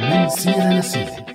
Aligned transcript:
من 0.00 0.28
سيرة 0.28 0.78
لسيرة 0.78 1.26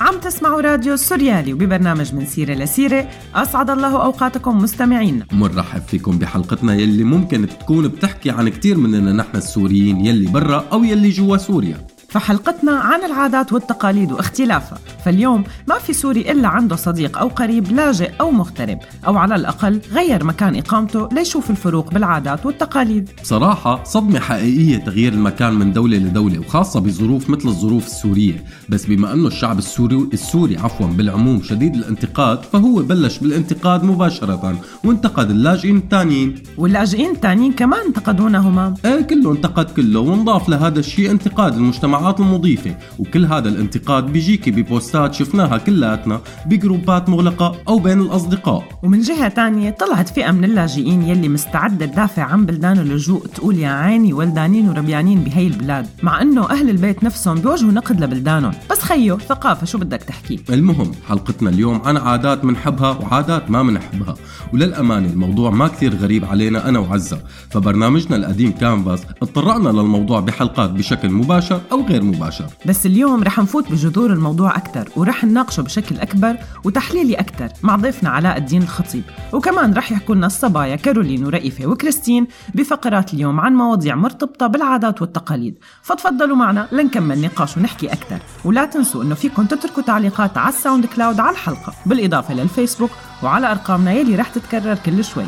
عم 0.00 0.20
تسمعوا 0.20 0.60
راديو 0.60 0.96
سوريالي 0.96 1.52
وببرنامج 1.52 2.14
من 2.14 2.26
سيرة 2.26 2.54
لسيرة. 2.54 3.08
أسعد 3.34 3.70
الله 3.70 4.02
أوقاتكم 4.04 4.58
مستمعينا 4.58 5.26
منرحب 5.32 5.82
فيكم 5.82 6.18
بحلقتنا 6.18 6.74
يلي 6.74 7.04
ممكن 7.04 7.48
تكون 7.48 7.88
بتحكي 7.88 8.30
عن 8.30 8.48
كتير 8.48 8.76
مننا 8.76 9.12
نحن 9.12 9.36
السوريين 9.36 10.06
يلي 10.06 10.26
برا 10.30 10.64
أو 10.72 10.84
يلي 10.84 11.10
جوا 11.10 11.36
سوريا. 11.36 11.86
فحلقتنا 12.10 12.72
عن 12.72 13.04
العادات 13.04 13.52
والتقاليد 13.52 14.12
واختلافها. 14.12 14.78
فاليوم 15.04 15.44
ما 15.68 15.78
في 15.78 15.92
سوري 15.92 16.20
إلا 16.20 16.48
عنده 16.48 16.76
صديق 16.76 17.18
أو 17.18 17.28
قريب 17.28 17.72
لاجئ 17.72 18.10
أو 18.20 18.30
مغترب 18.30 18.78
أو 19.06 19.16
على 19.16 19.34
الأقل 19.34 19.80
غير 19.92 20.24
مكان 20.24 20.56
إقامته 20.56 21.08
ليشوف 21.12 21.50
الفروق 21.50 21.94
بالعادات 21.94 22.46
والتقاليد. 22.46 23.10
بصراحة 23.22 23.84
صدمة 23.84 24.20
حقيقية 24.20 24.76
تغيير 24.76 25.12
المكان 25.12 25.54
من 25.54 25.72
دولة 25.72 25.96
لدولة 25.96 26.38
وخاصة 26.38 26.80
بظروف 26.80 27.30
مثل 27.30 27.48
الظروف 27.48 27.86
السورية. 27.86 28.44
بس 28.68 28.86
بما 28.86 29.12
أنه 29.12 29.28
الشعب 29.28 29.58
السوري 29.58 30.08
السوري 30.12 30.56
عفوا 30.56 30.86
بالعموم 30.86 31.42
شديد 31.42 31.74
الانتقاد 31.74 32.42
فهو 32.42 32.82
بلش 32.82 33.18
بالانتقاد 33.18 33.84
مباشرة 33.84 34.60
وانتقد 34.84 35.30
اللاجئين 35.30 35.76
الثانيين 35.76 36.34
واللاجئين 36.58 37.10
التانيين 37.10 37.52
كمان 37.52 37.86
انتقدونا 37.86 38.38
همام 38.38 38.74
إيه 38.84 39.00
كله 39.00 39.32
انتقد 39.32 39.70
كله 39.70 40.00
وانضاف 40.00 40.48
لهذا 40.48 40.78
الشيء 40.78 41.10
انتقاد 41.10 41.56
المجتمعات 42.00 42.20
المضيفة. 42.20 42.76
وكل 42.98 43.26
هذا 43.26 43.48
الانتقاد 43.48 44.06
بيجيكي 44.12 44.50
ببوستات 44.50 45.14
شفناها 45.14 45.58
كلاتنا 45.58 46.20
بجروبات 46.46 47.08
مغلقة 47.08 47.56
أو 47.68 47.78
بين 47.78 48.00
الأصدقاء. 48.00 48.64
ومن 48.82 49.00
جهة 49.00 49.28
تانية 49.28 49.70
طلعت 49.70 50.08
فئة 50.08 50.30
من 50.30 50.44
اللاجئين 50.44 51.02
يلي 51.02 51.28
مستعدة 51.28 51.86
تدافع 51.86 52.22
عن 52.22 52.46
بلدان 52.46 52.78
اللجوء. 52.78 53.26
تقول 53.26 53.58
يا 53.58 53.68
عيني 53.68 54.12
ولدانين 54.12 54.68
وربيانين 54.68 55.20
بهي 55.20 55.46
البلاد. 55.46 55.86
مع 56.02 56.22
إنه 56.22 56.50
أهل 56.50 56.70
البيت 56.70 57.04
نفسهم 57.04 57.34
بيواجهوا 57.34 57.72
نقد 57.72 58.00
لبلدانهم. 58.00 58.52
بس 58.70 58.80
خيو 58.80 59.18
ثقافة 59.18 59.66
شو 59.66 59.78
بدك 59.78 60.02
تحكي؟ 60.02 60.40
المهم 60.50 60.92
حلقتنا 61.08 61.50
اليوم 61.50 61.82
عن 61.84 61.96
عادات 61.96 62.44
منحبها 62.44 62.90
وعادات 62.90 63.50
ما 63.50 63.62
منحبها. 63.62 64.14
وللأمانة 64.52 65.08
الموضوع 65.08 65.50
ما 65.50 65.68
كثير 65.68 65.96
غريب 65.96 66.24
علينا 66.24 66.68
أنا 66.68 66.78
وعزة. 66.78 67.18
فبرنامجنا 67.50 68.16
القديم 68.16 68.52
كانفاس 68.52 69.02
تطرقنا 69.22 69.68
للموضوع 69.68 70.20
بحلقات 70.20 70.70
بشكل 70.70 71.10
مباشر 71.10 71.60
أو 71.72 71.86
غير 71.90 72.02
مباشر. 72.02 72.46
بس 72.66 72.86
اليوم 72.86 73.22
رح 73.22 73.38
نفوت 73.38 73.72
بجذور 73.72 74.12
الموضوع 74.12 74.56
أكثر 74.56 74.88
ورح 74.96 75.24
نناقشه 75.24 75.62
بشكل 75.62 75.98
أكبر 75.98 76.36
وتحليلي 76.64 77.14
أكثر 77.14 77.48
مع 77.62 77.76
ضيفنا 77.76 78.10
علاء 78.10 78.36
الدين 78.36 78.62
الخطيب. 78.62 79.02
وكمان 79.32 79.74
رح 79.74 79.92
يحكوا 79.92 80.14
لنا 80.14 80.26
الصبايا 80.26 80.76
كارولين 80.76 81.26
ورئيفة 81.26 81.66
وكريستين 81.66 82.26
بفقرات 82.54 83.14
اليوم 83.14 83.40
عن 83.40 83.54
مواضيع 83.54 83.94
مرتبطة 83.94 84.46
بالعادات 84.46 85.02
والتقاليد. 85.02 85.54
فتفضلوا 85.82 86.36
معنا 86.36 86.68
لنكمل 86.72 87.20
نقاش 87.20 87.56
ونحكي 87.56 87.92
أكثر 87.92 88.18
ولا 88.44 88.64
تنسوا 88.64 89.02
أنه 89.02 89.14
فيكم 89.14 89.44
تتركوا 89.44 89.82
تعليقات 89.82 90.38
على 90.38 90.48
الساوند 90.48 90.86
كلاود 90.86 91.20
على 91.20 91.30
الحلقة 91.30 91.72
بالإضافة 91.86 92.34
للفيسبوك 92.34 92.90
وعلى 93.22 93.50
أرقامنا 93.50 93.92
يلي 93.92 94.16
رح 94.16 94.28
تتكرر 94.28 94.74
كل 94.74 95.04
شوي. 95.04 95.26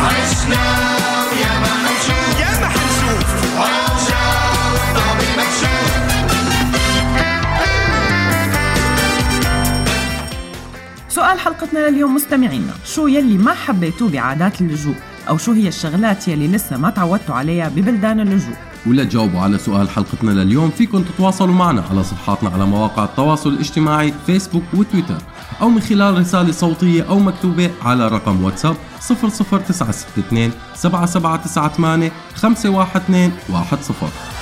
عشنا 0.00 0.56
ما 1.60 1.88
حنشوف 1.88 2.40
يا 2.40 2.60
ما 2.60 2.68
حنشوف 2.68 3.36
سؤال 11.08 11.38
حلقتنا 11.40 11.88
لليوم 11.88 12.14
مستمعينا 12.14 12.72
شو 12.84 13.06
يلي 13.06 13.38
ما 13.38 13.54
حبيتوه 13.54 14.10
بعادات 14.10 14.60
اللجوء؟ 14.60 14.94
أو 15.28 15.38
شو 15.38 15.52
هي 15.52 15.68
الشغلات 15.68 16.28
يلي 16.28 16.48
لسه 16.48 16.76
ما 16.76 16.90
تعودتوا 16.90 17.34
عليها 17.34 17.68
ببلدان 17.68 18.20
اللجوء؟ 18.20 18.56
ولا 18.86 19.04
تجاوبوا 19.04 19.40
على 19.40 19.58
سؤال 19.58 19.88
حلقتنا 19.90 20.30
لليوم 20.30 20.70
فيكم 20.70 21.02
تتواصلوا 21.02 21.54
معنا 21.54 21.84
على 21.90 22.04
صفحاتنا 22.04 22.50
على 22.50 22.66
مواقع 22.66 23.04
التواصل 23.04 23.50
الاجتماعي 23.50 24.14
فيسبوك 24.26 24.62
وتويتر 24.74 25.18
أو 25.60 25.68
من 25.68 25.80
خلال 25.80 26.18
رسالة 26.18 26.52
صوتية 26.52 27.02
أو 27.08 27.18
مكتوبة 27.18 27.70
على 27.82 28.08
رقم 28.08 28.44
واتساب 28.44 28.76
00962 29.08 30.52
7798 30.74 32.10
512 32.34 33.76
10 33.76 34.35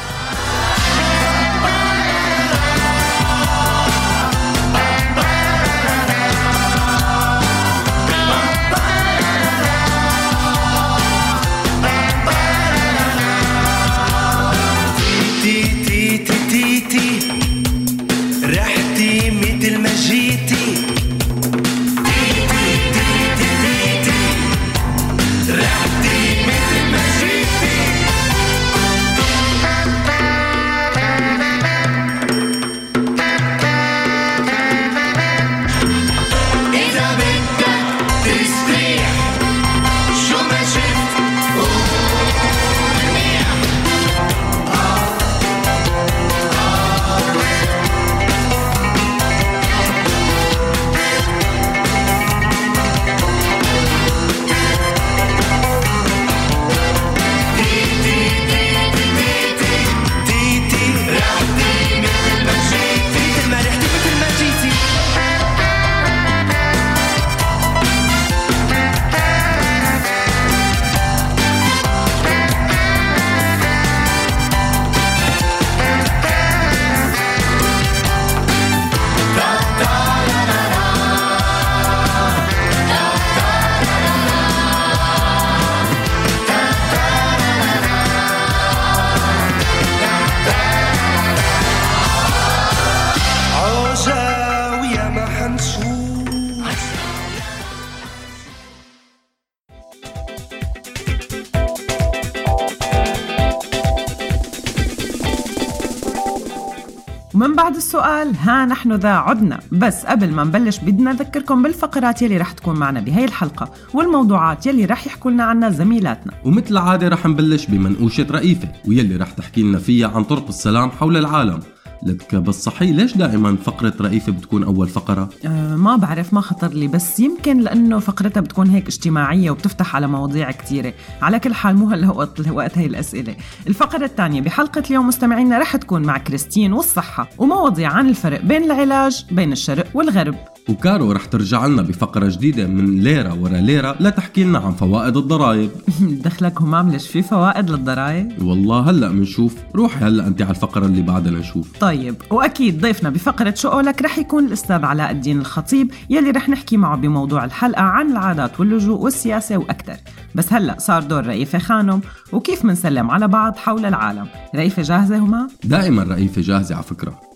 ذا 108.97 109.09
عدنا. 109.09 109.61
بس 109.73 110.07
قبل 110.07 110.31
ما 110.31 110.45
نبلش 110.45 110.79
بدنا 110.79 111.13
نذكركم 111.13 111.63
بالفقرات 111.63 112.23
يلي 112.23 112.37
رح 112.37 112.53
تكون 112.53 112.77
معنا 112.77 113.01
بهي 113.01 113.25
الحلقة 113.25 113.71
والموضوعات 113.95 114.67
يلي 114.67 114.85
رح 114.85 115.07
يحكوا 115.07 115.31
لنا 115.31 115.45
عنها 115.45 115.71
زميلاتنا. 115.71 116.33
ومثل 116.45 116.71
العادة 116.71 117.09
رح 117.09 117.27
نبلش 117.27 117.67
بمنقوشة 117.67 118.27
رئيفة 118.31 118.69
ويلي 118.89 119.17
رح 119.17 119.31
تحكي 119.31 119.63
لنا 119.63 119.79
فيها 119.79 120.09
عن 120.09 120.25
طرق 120.25 120.49
السلام 120.49 120.91
حول 120.91 121.17
العالم. 121.17 121.61
لك 122.07 122.35
بس 122.35 122.65
صحيح 122.65 122.97
ليش 122.97 123.17
دائما 123.17 123.57
فقرة 123.57 123.95
رئيفة 124.01 124.33
بتكون 124.33 124.63
أول 124.65 124.89
فقرة؟ 124.89 125.29
أه 125.47 125.64
ما 125.85 125.97
بعرف 125.97 126.35
ما 126.35 126.41
خطر 126.41 126.69
لي 126.69 126.89
بس 126.89 127.21
يمكن 127.21 127.59
لأنه 127.61 127.99
فقرتها 127.99 128.41
بتكون 128.41 128.71
هيك 128.71 128.87
اجتماعية 128.87 129.51
وبتفتح 129.51 129.97
على 129.97 130.07
مواضيع 130.07 130.51
كتيرة. 130.51 130.95
على 131.23 131.39
كل 131.39 131.55
حال 131.55 131.77
مو 131.77 131.91
هلا 131.91 132.11
وقت 132.11 132.49
وقت 132.49 132.79
هي 132.79 132.87
الأسئلة. 132.87 133.37
الفقرة 133.67 134.05
الثانية 134.05 134.41
بحلقة 134.41 134.83
اليوم 134.91 135.09
مستمعينا 135.09 135.59
رح 135.59 135.77
تكون 135.77 136.03
مع 136.03 136.19
كريستين 136.19 136.73
والصحة 136.73 137.31
ومواضيع 137.39 137.91
عن 137.93 138.09
الفرق 138.09 138.41
بين 138.41 138.65
العلاج 138.65 139.25
بين 139.31 139.53
الشرق 139.53 139.87
والغرب. 139.95 140.35
وكارو 140.69 141.13
رح 141.13 141.25
ترجع 141.25 141.67
لنا 141.67 141.83
بفقرة 141.83 142.29
جديدة 142.31 142.67
من 142.67 143.01
ليرة 143.01 143.41
ورا 143.41 143.57
ليرة 143.57 143.97
لتحكي 144.01 144.45
لنا 144.45 144.59
عن 144.59 144.73
فوائد 144.73 145.17
الضرائب. 145.17 145.71
دخلك 146.25 146.63
همام 146.63 146.91
ليش 146.91 147.09
في 147.09 147.23
فوائد 147.23 147.71
للضرائب؟ 147.71 148.43
والله 148.43 148.91
هلأ 148.91 149.09
بنشوف 149.09 149.55
روحي 149.77 150.05
هلأ 150.05 150.27
أنت 150.27 150.43
على 150.43 150.51
الفقرة 150.51 150.87
اللي 150.87 151.03
بعدها 151.03 151.33
نشوف 151.33 151.79
طيب 151.81 152.15
وأكيد 152.31 152.81
ضيفنا 152.81 153.11
بفقرة 153.11 153.55
شو 153.55 153.69
قولك 153.69 154.03
رح 154.03 154.19
يكون 154.19 154.47
الأستاذ 154.47 154.85
علاء 154.85 155.11
الدين 155.11 155.39
الخطيب. 155.39 155.74
يلي 156.11 156.31
رح 156.31 156.49
نحكي 156.49 156.77
معه 156.77 156.97
بموضوع 156.97 157.45
الحلقة 157.45 157.83
عن 157.83 158.13
العادات 158.13 158.61
واللجوء 158.61 159.01
والسياسة 159.01 159.57
وأكثر 159.57 159.97
بس 160.35 160.53
هلأ 160.53 160.77
صار 160.79 161.03
دور 161.03 161.27
رئيفه 161.27 161.59
خانم 161.59 162.01
وكيف 162.33 162.65
منسلم 162.65 163.11
على 163.11 163.29
بعض 163.29 163.57
حول 163.57 163.87
العالم؟ 163.87 164.27
رئيفه 164.55 164.83
جاهزة 164.83 165.19
هما؟ 165.19 165.49
دائما 165.65 166.03
رئيفة 166.03 166.43
جاهزة 166.43 166.75
على 166.75 166.85
فكرة. 166.85 167.34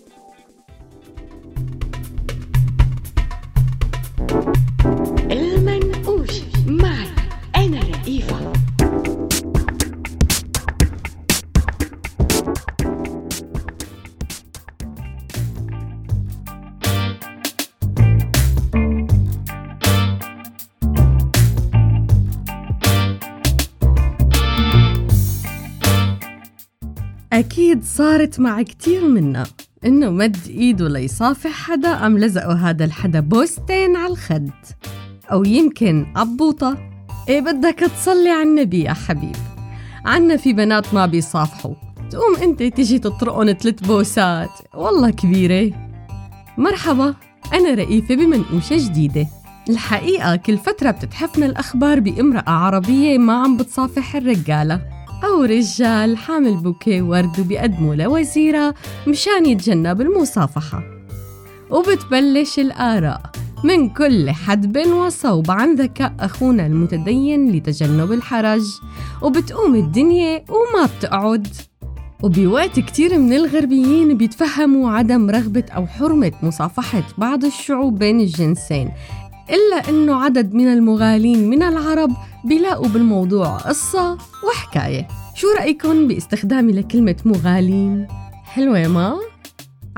أكيد 27.39 27.83
صارت 27.83 28.39
مع 28.39 28.61
كتير 28.61 29.07
منا 29.07 29.43
إنه 29.85 30.09
مد 30.09 30.37
إيده 30.47 30.89
ليصافح 30.89 31.51
حدا 31.51 32.05
أم 32.05 32.17
لزقوا 32.17 32.53
هذا 32.53 32.85
الحدا 32.85 33.19
بوستين 33.19 33.95
على 33.95 34.11
الخد. 34.13 34.49
أو 35.31 35.43
يمكن 35.43 36.05
عبوطة. 36.15 36.77
إيه 37.29 37.41
بدك 37.41 37.79
تصلي 37.79 38.29
على 38.29 38.43
النبي 38.43 38.83
يا 38.83 38.93
حبيب. 38.93 39.35
عنا 40.05 40.37
في 40.37 40.53
بنات 40.53 40.93
ما 40.93 41.05
بيصافحوا. 41.05 41.75
تقوم 42.09 42.35
أنت 42.43 42.63
تيجي 42.63 42.99
تطرقن 42.99 43.57
تلت 43.57 43.83
بوسات. 43.83 44.49
والله 44.73 45.09
كبيرة. 45.09 45.71
مرحبا 46.57 47.15
أنا 47.53 47.73
رئيفة 47.73 48.15
بمنقوشة 48.15 48.77
جديدة. 48.77 49.27
الحقيقة 49.69 50.35
كل 50.35 50.57
فترة 50.57 50.91
بتتحفنا 50.91 51.45
الأخبار 51.45 51.99
بامرأة 51.99 52.49
عربية 52.49 53.17
ما 53.17 53.33
عم 53.33 53.57
بتصافح 53.57 54.15
الرجالة. 54.15 54.98
أو 55.23 55.43
رجال 55.43 56.17
حامل 56.17 56.55
بوكيه 56.57 57.01
ورد 57.01 57.39
وبيقدموا 57.39 57.95
لوزيرة 57.95 58.75
مشان 59.07 59.45
يتجنب 59.45 60.01
المصافحة. 60.01 60.83
وبتبلش 61.69 62.59
الآراء. 62.59 63.21
من 63.63 63.89
كل 63.89 64.31
حدب 64.31 64.77
وصوب 64.87 65.51
عن 65.51 65.75
ذكاء 65.75 66.13
أخونا 66.19 66.65
المتدين 66.65 67.51
لتجنب 67.51 68.11
الحرج. 68.11 68.61
وبتقوم 69.21 69.75
الدنيا 69.75 70.45
وما 70.49 70.89
بتقعد. 70.97 71.47
وبوقت 72.23 72.79
كتير 72.79 73.17
من 73.17 73.33
الغربيين 73.33 74.17
بيتفهموا 74.17 74.91
عدم 74.91 75.29
رغبة 75.29 75.63
أو 75.75 75.87
حرمة 75.87 76.31
مصافحة 76.43 77.03
بعض 77.17 77.45
الشعوب 77.45 77.99
بين 77.99 78.19
الجنسين. 78.19 78.91
إلا 79.49 79.89
أنه 79.89 80.23
عدد 80.23 80.53
من 80.53 80.67
المغالين 80.67 81.49
من 81.49 81.63
العرب 81.63 82.11
بيلاقوا 82.45 82.87
بالموضوع 82.87 83.57
قصة 83.57 84.17
وحكاية 84.47 85.07
شو 85.35 85.47
رأيكم 85.57 86.07
باستخدامي 86.07 86.73
لكلمة 86.73 87.15
مغالين؟ 87.25 88.07
حلوة 88.43 88.87
ما؟ 88.87 89.19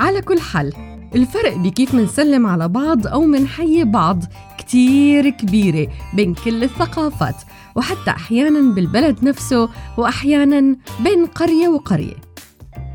على 0.00 0.22
كل 0.22 0.40
حال 0.40 0.72
الفرق 1.14 1.56
بكيف 1.56 1.94
منسلم 1.94 2.46
على 2.46 2.68
بعض 2.68 3.06
أو 3.06 3.20
منحيي 3.20 3.84
بعض 3.84 4.24
كتير 4.58 5.30
كبيرة 5.30 5.88
بين 6.14 6.34
كل 6.34 6.64
الثقافات 6.64 7.36
وحتى 7.76 8.10
أحيانا 8.10 8.74
بالبلد 8.74 9.24
نفسه 9.24 9.68
وأحيانا 9.98 10.76
بين 11.04 11.26
قرية 11.26 11.68
وقرية 11.68 12.14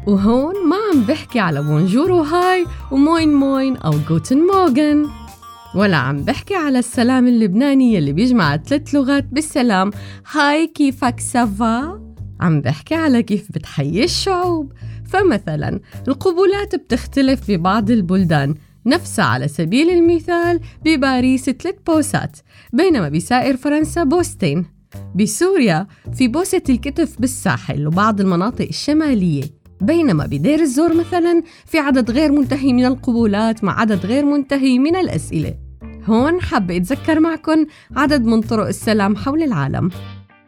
وهون 0.08 0.54
ما 0.70 0.76
عم 0.94 1.02
بحكي 1.02 1.40
على 1.40 1.62
بونجور 1.62 2.12
وهاي 2.12 2.66
وموين 2.92 3.34
موين 3.34 3.78
أو 3.78 3.94
جوتن 4.10 4.38
موغن 4.38 5.08
ولا 5.78 5.98
عم 5.98 6.18
بحكي 6.18 6.56
على 6.56 6.80
السلام 6.80 7.28
اللبناني 7.28 7.94
يلي 7.94 8.14
بيجمع 8.14 8.58
ثلاث 8.58 8.96
لغات 8.96 9.26
بالسلام. 9.32 9.92
hi 10.32 10.68
كيفك 10.68 11.20
ça 11.20 11.52
va؟ 11.52 12.02
عم 12.40 12.62
بحكي 12.62 12.96
على 12.96 13.24
كيف 13.24 13.52
بتحيي 13.52 14.04
الشعوب. 14.04 14.74
فمثلا 15.06 15.80
القبولات 16.08 16.76
بتختلف 16.76 17.52
ببعض 17.52 17.92
البلدان. 17.92 18.56
نفسها 18.86 19.26
على 19.26 19.48
سبيل 19.48 19.90
المثال 19.90 20.60
بباريس 20.86 21.50
ثلاث 21.50 21.76
بوسات 21.88 22.38
بينما 22.74 23.10
بسائر 23.10 23.58
فرنسا 23.58 24.04
بوستين. 24.04 24.66
بسوريا 25.16 25.88
في 26.14 26.28
بوسة 26.28 26.64
الكتف 26.70 27.22
بالساحل 27.22 27.88
وبعض 27.88 28.22
المناطق 28.22 28.68
الشمالية. 28.68 29.44
بينما 29.82 30.26
بدير 30.26 30.60
الزور 30.60 30.94
مثلا 30.94 31.44
في 31.66 31.80
عدد 31.80 32.12
غير 32.12 32.32
منتهي 32.32 32.74
من 32.74 32.86
القبولات 32.86 33.64
مع 33.64 33.80
عدد 33.80 34.06
غير 34.06 34.26
منتهي 34.26 34.80
من 34.80 34.96
الأسئلة. 34.96 35.67
هون 36.08 36.42
حابة 36.42 36.78
أتذكر 36.78 37.20
معكم 37.20 37.66
عدد 37.96 38.26
من 38.26 38.42
طرق 38.42 38.68
السلام 38.68 39.16
حول 39.16 39.44
العالم. 39.44 39.90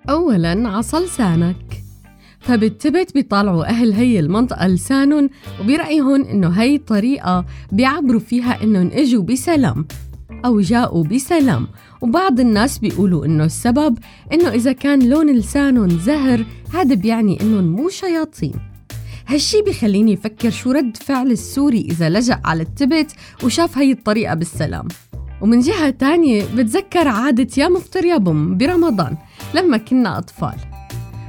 أولاً 0.09 0.69
عصا 0.69 0.99
لسانك 0.99 1.83
فبالتبت 2.39 3.13
بيطالعوا 3.13 3.65
أهل 3.65 3.93
هي 3.93 4.19
المنطقة 4.19 4.67
لسانهم 4.67 5.29
وبرأيهم 5.61 6.25
إنه 6.25 6.49
هي 6.49 6.75
الطريقة 6.75 7.45
بيعبروا 7.71 8.19
فيها 8.19 8.63
إنهم 8.63 8.89
إجوا 8.93 9.23
بسلام 9.23 9.85
أو 10.45 10.59
جاءوا 10.59 11.03
بسلام. 11.03 11.67
وبعض 12.01 12.39
الناس 12.39 12.79
بيقولوا 12.79 13.25
إنه 13.25 13.43
السبب 13.43 13.97
إنه 14.33 14.49
إذا 14.49 14.71
كان 14.71 15.09
لون 15.09 15.35
لسانهم 15.35 15.89
زهر 15.89 16.45
هذا 16.73 16.95
بيعني 16.95 17.41
إنهم 17.41 17.63
مو 17.63 17.89
شياطين. 17.89 18.53
هالشي 19.27 19.61
بخليني 19.61 20.13
أفكر 20.13 20.49
شو 20.49 20.71
رد 20.71 20.97
فعل 20.97 21.31
السوري 21.31 21.81
إذا 21.81 22.09
لجأ 22.09 22.41
على 22.45 22.63
التبت 22.63 23.11
وشاف 23.43 23.77
هي 23.77 23.91
الطريقة 23.91 24.33
بالسلام. 24.33 24.87
ومن 25.41 25.59
جهة 25.59 25.89
تانية 25.89 26.43
بتذكر 26.55 27.07
عادة 27.07 27.47
يا 27.57 27.67
مفطر 27.67 28.05
يا 28.05 28.17
بم 28.17 28.57
برمضان 28.57 29.17
لما 29.53 29.77
كنا 29.77 30.17
أطفال. 30.17 30.55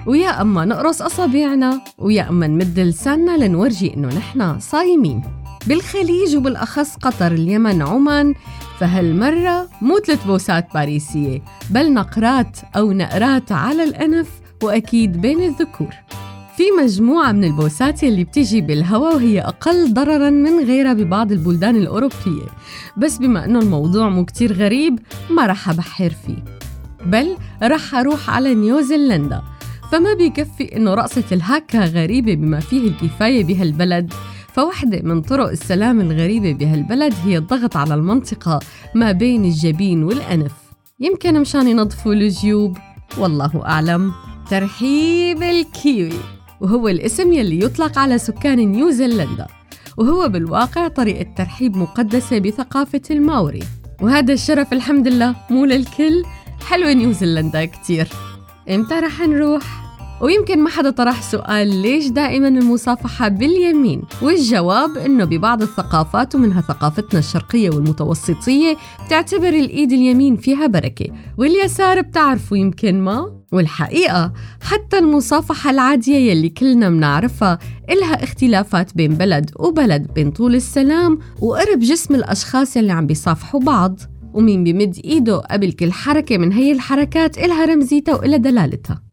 ويا 0.06 0.40
أما 0.40 0.64
نقرص 0.64 1.02
أصابعنا 1.02 1.80
ويا 1.98 2.28
أما 2.28 2.46
نمد 2.46 2.80
لساننا 2.80 3.44
لنورجي 3.44 3.94
إنه 3.94 4.08
نحن 4.08 4.60
صايمين. 4.60 5.22
بالخليج 5.66 6.36
وبالأخص 6.36 6.96
قطر 6.96 7.32
اليمن 7.32 7.82
عمان 7.82 8.34
فهالمرة 8.78 9.68
مو 9.82 9.98
ثلاث 9.98 10.26
بوسات 10.26 10.74
باريسية 10.74 11.42
بل 11.70 11.92
نقرات 11.92 12.58
أو 12.76 12.92
نقرات 12.92 13.52
على 13.52 13.84
الأنف 13.84 14.28
وأكيد 14.62 15.20
بين 15.20 15.42
الذكور. 15.42 15.94
في 16.60 16.70
مجموعة 16.82 17.32
من 17.32 17.44
البوسات 17.44 18.02
يلي 18.02 18.24
بتيجي 18.24 18.60
بالهواء 18.60 19.14
وهي 19.14 19.40
أقل 19.40 19.94
ضرراً 19.94 20.30
من 20.30 20.64
غيرها 20.64 20.92
ببعض 20.92 21.32
البلدان 21.32 21.76
الأوروبية. 21.76 22.46
بس 22.96 23.18
بما 23.18 23.44
أنه 23.44 23.58
الموضوع 23.58 24.08
مو 24.08 24.24
كتير 24.24 24.52
غريب 24.52 24.98
ما 25.30 25.46
رح 25.46 25.68
أبحر 25.68 26.10
فيه. 26.10 26.44
بل 27.06 27.36
رح 27.62 27.94
أروح 27.94 28.30
على 28.30 28.54
نيوزيلندا. 28.54 29.42
فما 29.92 30.14
بيكفي 30.14 30.76
إنه 30.76 30.94
رقصة 30.94 31.24
الهاكا 31.32 31.84
غريبة 31.84 32.34
بما 32.34 32.60
فيه 32.60 32.88
الكفاية 32.88 33.44
بهالبلد. 33.44 34.12
فوحدة 34.52 35.00
من 35.02 35.22
طرق 35.22 35.48
السلام 35.48 36.00
الغريبة 36.00 36.52
بهالبلد 36.52 37.14
هي 37.24 37.38
الضغط 37.38 37.76
على 37.76 37.94
المنطقة 37.94 38.60
ما 38.94 39.12
بين 39.12 39.44
الجبين 39.44 40.04
والأنف. 40.04 40.52
يمكن 41.00 41.40
مشان 41.40 41.68
ينظفوا 41.68 42.12
الجيوب. 42.12 42.78
والله 43.18 43.62
أعلم. 43.64 44.12
ترحيب 44.50 45.42
الكيوي. 45.42 46.39
وهو 46.60 46.88
الاسم 46.88 47.32
يلي 47.32 47.64
يطلق 47.64 47.98
على 47.98 48.18
سكان 48.18 48.58
نيوزيلندا 48.58 49.46
وهو 49.96 50.28
بالواقع 50.28 50.88
طريقة 50.88 51.34
ترحيب 51.36 51.76
مقدسة 51.76 52.38
بثقافة 52.38 53.02
الماوري 53.10 53.62
وهذا 54.02 54.32
الشرف 54.32 54.72
الحمد 54.72 55.08
لله 55.08 55.36
مو 55.50 55.64
للكل 55.64 56.24
حلوة 56.68 56.92
نيوزيلندا 56.92 57.64
كتير 57.64 58.08
إمتى 58.70 58.94
رح 58.94 59.20
نروح؟ 59.20 59.79
ويمكن 60.20 60.62
ما 60.62 60.70
حدا 60.70 60.90
طرح 60.90 61.22
سؤال 61.22 61.82
ليش 61.82 62.08
دائما 62.08 62.48
المصافحة 62.48 63.28
باليمين؟ 63.28 64.02
والجواب 64.22 64.96
إنه 64.96 65.24
ببعض 65.24 65.62
الثقافات 65.62 66.34
ومنها 66.34 66.60
ثقافتنا 66.60 67.18
الشرقية 67.18 67.70
والمتوسطية 67.70 68.76
بتعتبر 69.06 69.48
الإيد 69.48 69.92
اليمين 69.92 70.36
فيها 70.36 70.66
بركة 70.66 71.06
واليسار 71.38 72.00
بتعرفوا 72.00 72.56
يمكن 72.56 73.00
ما؟ 73.00 73.40
والحقيقة 73.52 74.32
حتى 74.62 74.98
المصافحة 74.98 75.70
العادية 75.70 76.16
يلي 76.30 76.48
كلنا 76.48 76.88
منعرفها 76.88 77.58
إلها 77.90 78.24
اختلافات 78.24 78.96
بين 78.96 79.14
بلد 79.14 79.50
وبلد 79.56 80.06
بين 80.14 80.30
طول 80.30 80.54
السلام 80.54 81.18
وقرب 81.40 81.78
جسم 81.78 82.14
الأشخاص 82.14 82.76
يلي 82.76 82.92
عم 82.92 83.06
بيصافحوا 83.06 83.60
بعض. 83.60 84.00
ومين 84.34 84.64
بمد 84.64 85.00
إيده 85.04 85.36
قبل 85.36 85.72
كل 85.72 85.92
حركة 85.92 86.38
من 86.38 86.52
هي 86.52 86.72
الحركات 86.72 87.38
إلها 87.38 87.64
رمزيتها 87.64 88.14
وإلها 88.14 88.38
دلالتها. 88.38 89.09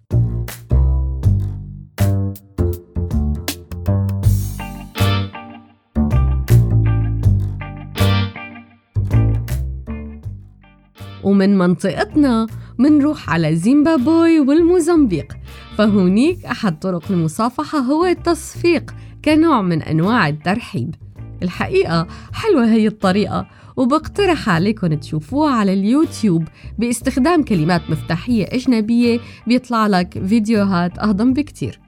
ومن 11.28 11.58
منطقتنا 11.58 12.48
منروح 12.78 13.30
على 13.30 13.56
زيمبابوي 13.56 14.40
والموزمبيق. 14.40 15.34
فهونيك 15.78 16.46
أحد 16.46 16.80
طرق 16.80 17.04
المصافحة 17.10 17.80
هو 17.80 18.06
التصفيق 18.06 18.96
كنوع 19.26 19.62
من 19.62 19.82
أنواع 19.82 20.28
الترحيب. 20.28 20.96
الحقيقة 21.44 22.08
حلوة 22.34 22.66
هي 22.66 22.88
الطريقة 22.88 23.48
وبقترح 23.78 24.50
عليكم 24.50 24.94
تشوفوها 24.94 25.52
على 25.52 25.74
اليوتيوب 25.74 26.44
باستخدام 26.80 27.44
كلمات 27.44 27.82
مفتاحية 27.90 28.46
أجنبية 28.52 29.20
بيطلع 29.48 29.88
لك 29.88 30.26
فيديوهات 30.28 31.00
أهضم 31.00 31.34
بكتير. 31.34 31.80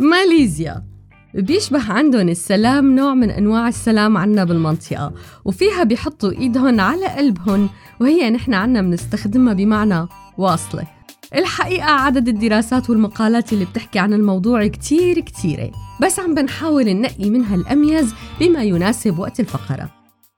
ماليزيا 0.00 0.91
بيشبه 1.34 1.92
عندهم 1.92 2.28
السلام 2.28 2.94
نوع 2.94 3.14
من 3.14 3.30
أنواع 3.30 3.68
السلام 3.68 4.16
عنا 4.16 4.44
بالمنطقة. 4.44 5.12
وفيها 5.44 5.84
بيحطوا 5.84 6.30
إيدهم 6.30 6.80
على 6.80 7.06
قلبهم 7.06 7.68
وهي 8.00 8.30
نحن 8.30 8.54
عنا 8.54 8.82
بنستخدمها 8.82 9.52
بمعنى 9.52 10.06
واصلة. 10.38 10.86
الحقيقة 11.34 11.90
عدد 11.90 12.28
الدراسات 12.28 12.90
والمقالات 12.90 13.52
اللي 13.52 13.64
بتحكي 13.64 13.98
عن 13.98 14.12
الموضوع 14.12 14.66
كتير 14.66 15.20
كتيرة. 15.20 15.70
بس 16.02 16.20
عم 16.20 16.34
بنحاول 16.34 16.84
ننقي 16.84 17.30
منها 17.30 17.54
الأميز 17.54 18.14
بما 18.40 18.62
يناسب 18.62 19.18
وقت 19.18 19.40
الفقرة. 19.40 19.90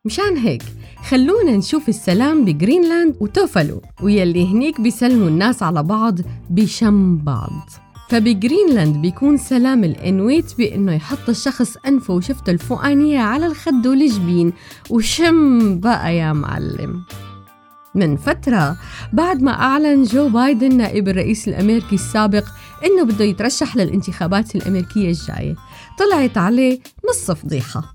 مشان 0.05 0.37
هيك 0.37 0.63
خلونا 1.09 1.57
نشوف 1.57 1.89
السلام 1.89 2.45
بجرينلاند 2.45 3.17
وتوفالو 3.21 3.83
ويلي 4.03 4.53
هنيك 4.53 4.81
بيسلموا 4.81 5.29
الناس 5.29 5.63
على 5.63 5.83
بعض 5.83 6.19
بشم 6.51 7.17
بعض. 7.17 7.84
فبجرينلاند 8.09 8.97
بيكون 8.97 9.37
سلام 9.37 9.85
الإنويت 9.85 10.59
بإنه 10.59 10.93
يحط 10.93 11.29
الشخص 11.29 11.77
أنفه 11.87 12.15
وشفته 12.15 12.51
الفوقانية 12.51 13.21
على 13.21 13.47
الخد 13.47 13.87
والجبين. 13.87 14.53
وشم 14.91 15.81
بقى 15.81 16.17
يا 16.17 16.33
معلم. 16.33 17.05
من 17.95 18.17
فترة 18.17 18.77
بعد 19.13 19.43
ما 19.43 19.51
أعلن 19.53 20.03
جو 20.03 20.29
بايدن 20.29 20.77
نائب 20.77 21.09
الرئيس 21.09 21.49
الأمريكي 21.49 21.95
السابق 21.95 22.45
إنه 22.85 23.05
بده 23.05 23.25
يترشح 23.25 23.77
للانتخابات 23.77 24.57
الأمريكية 24.57 25.09
الجاية 25.09 25.57
طلعت 25.99 26.39
عليه 26.39 26.81
نص 27.11 27.31
فضيحة. 27.31 27.95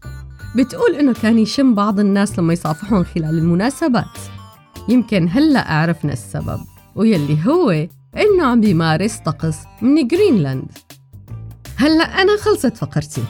بتقول 0.56 0.96
إنه 0.96 1.14
كان 1.14 1.40
يشم 1.40 1.76
بعض 1.76 2.00
الناس 2.00 2.40
لما 2.40 2.54
يصافحون 2.54 3.04
خلال 3.06 3.38
المناسبات. 3.38 4.06
يمكن 4.90 5.28
هلأ 5.32 5.72
عرفنا 5.74 6.14
السبب. 6.14 6.60
ويلي 6.96 7.38
هو 7.48 7.88
إنه 8.18 8.46
عم 8.46 8.62
بيمارس 8.62 9.18
طقس 9.18 9.58
من 9.82 10.08
جرينلاند. 10.08 10.72
هلأ 11.78 12.04
أنا 12.04 12.38
خلصت 12.38 12.78
فقرتي 12.78 13.24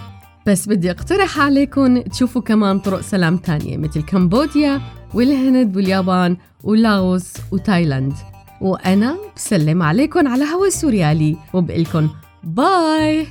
بس 0.47 0.69
بدي 0.69 0.91
أقترح 0.91 1.39
عليكم 1.39 2.01
تشوفوا 2.01 2.41
كمان 2.41 2.79
طرق 2.79 3.01
سلام 3.01 3.37
تانية 3.37 3.77
مثل 3.77 4.01
كمبوديا 4.01 4.81
والهند 5.13 5.77
واليابان 5.77 6.37
ولاوس 6.63 7.33
وتايلاند. 7.51 8.13
وأنا 8.61 9.17
بسلم 9.35 9.83
عليكم 9.83 10.27
على 10.27 10.45
هوا 10.45 10.69
سوريالي 10.69 11.37
وبقلكن 11.53 12.09
bye. 12.43 13.27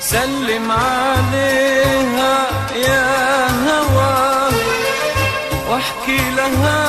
سلم 0.00 0.70
عليها. 0.70 2.51
يا 2.74 3.46
هوا 3.46 4.50
واحكي 5.70 6.30
لها 6.36 6.80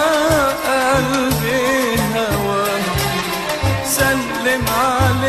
قلبي 0.67 1.95
هوى. 2.15 2.67
سلم 3.85 4.65
عليها 4.67 5.23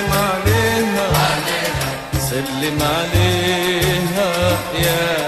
سلم 0.00 0.12
عليها. 0.12 1.08
سلم 2.30 2.78
عليها 2.82 4.30
يا 4.84 5.19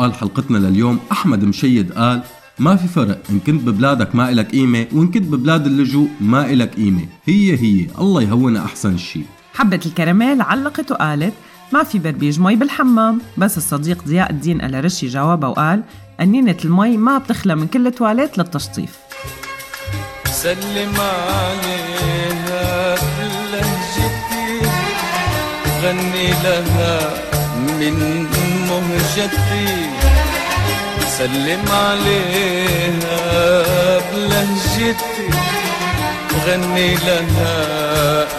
سؤال 0.00 0.14
حلقتنا 0.14 0.58
لليوم. 0.58 1.00
أحمد 1.12 1.44
مشيد 1.44 1.92
قال 1.92 2.22
ما 2.58 2.76
في 2.76 2.88
فرق 2.88 3.18
إن 3.30 3.40
كنت 3.40 3.62
ببلادك 3.62 4.14
ما 4.14 4.30
إلك 4.30 4.50
قيمة 4.50 4.86
وإن 4.92 5.10
كنت 5.10 5.22
ببلاد 5.22 5.66
اللجوء 5.66 6.08
ما 6.20 6.46
إلك 6.50 6.74
قيمة. 6.74 7.06
هي 7.24 7.52
هي 7.60 7.86
الله 7.98 8.22
يهونها 8.22 8.64
أحسن 8.64 8.98
شيء 8.98 9.24
حبة 9.54 9.80
الكراميل 9.86 10.42
علقت 10.42 10.90
وقالت 10.90 11.34
ما 11.72 11.82
في 11.82 11.98
بربيش 11.98 12.40
مي 12.40 12.56
بالحمام. 12.56 13.20
بس 13.38 13.56
الصديق 13.58 14.04
ضياء 14.04 14.30
الدين 14.30 14.60
الرشي 14.60 15.06
جاوبها 15.06 15.48
وقال 15.48 15.82
قنينة 16.20 16.56
المي 16.64 16.96
ما 16.96 17.18
بتخلى 17.18 17.54
من 17.54 17.66
كل 17.66 17.90
تواليت 17.90 18.38
للتشطيف. 18.38 18.96
سلم 20.26 20.94
عليها 21.30 22.94
بلهجتي 22.94 24.66
غني 25.82 26.30
لها 26.30 27.14
من 27.80 28.26
مهجتي 28.90 29.90
سلم 31.18 31.64
عليها 31.72 33.20
بلهجتي. 34.12 35.28
غني 36.46 36.94
لها 36.94 37.56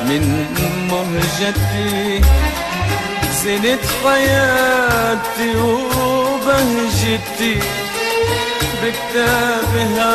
من 0.06 0.24
مهجتي. 0.92 2.22
زينة 3.44 3.84
حياتي 4.04 5.50
وبهجتي. 5.58 7.56
بكتابها 8.84 10.14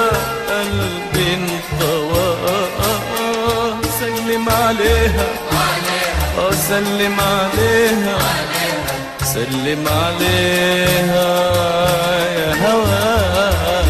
قلبي 0.51 1.27
انطوى. 1.35 2.29
سلم 4.01 4.49
عليها. 4.49 5.29
آه 6.39 6.53
سلم 6.69 7.17
عليها. 7.21 8.19
سلم 9.37 9.85
عليها 9.89 11.29
يا 12.37 12.55
هوا 12.55 13.86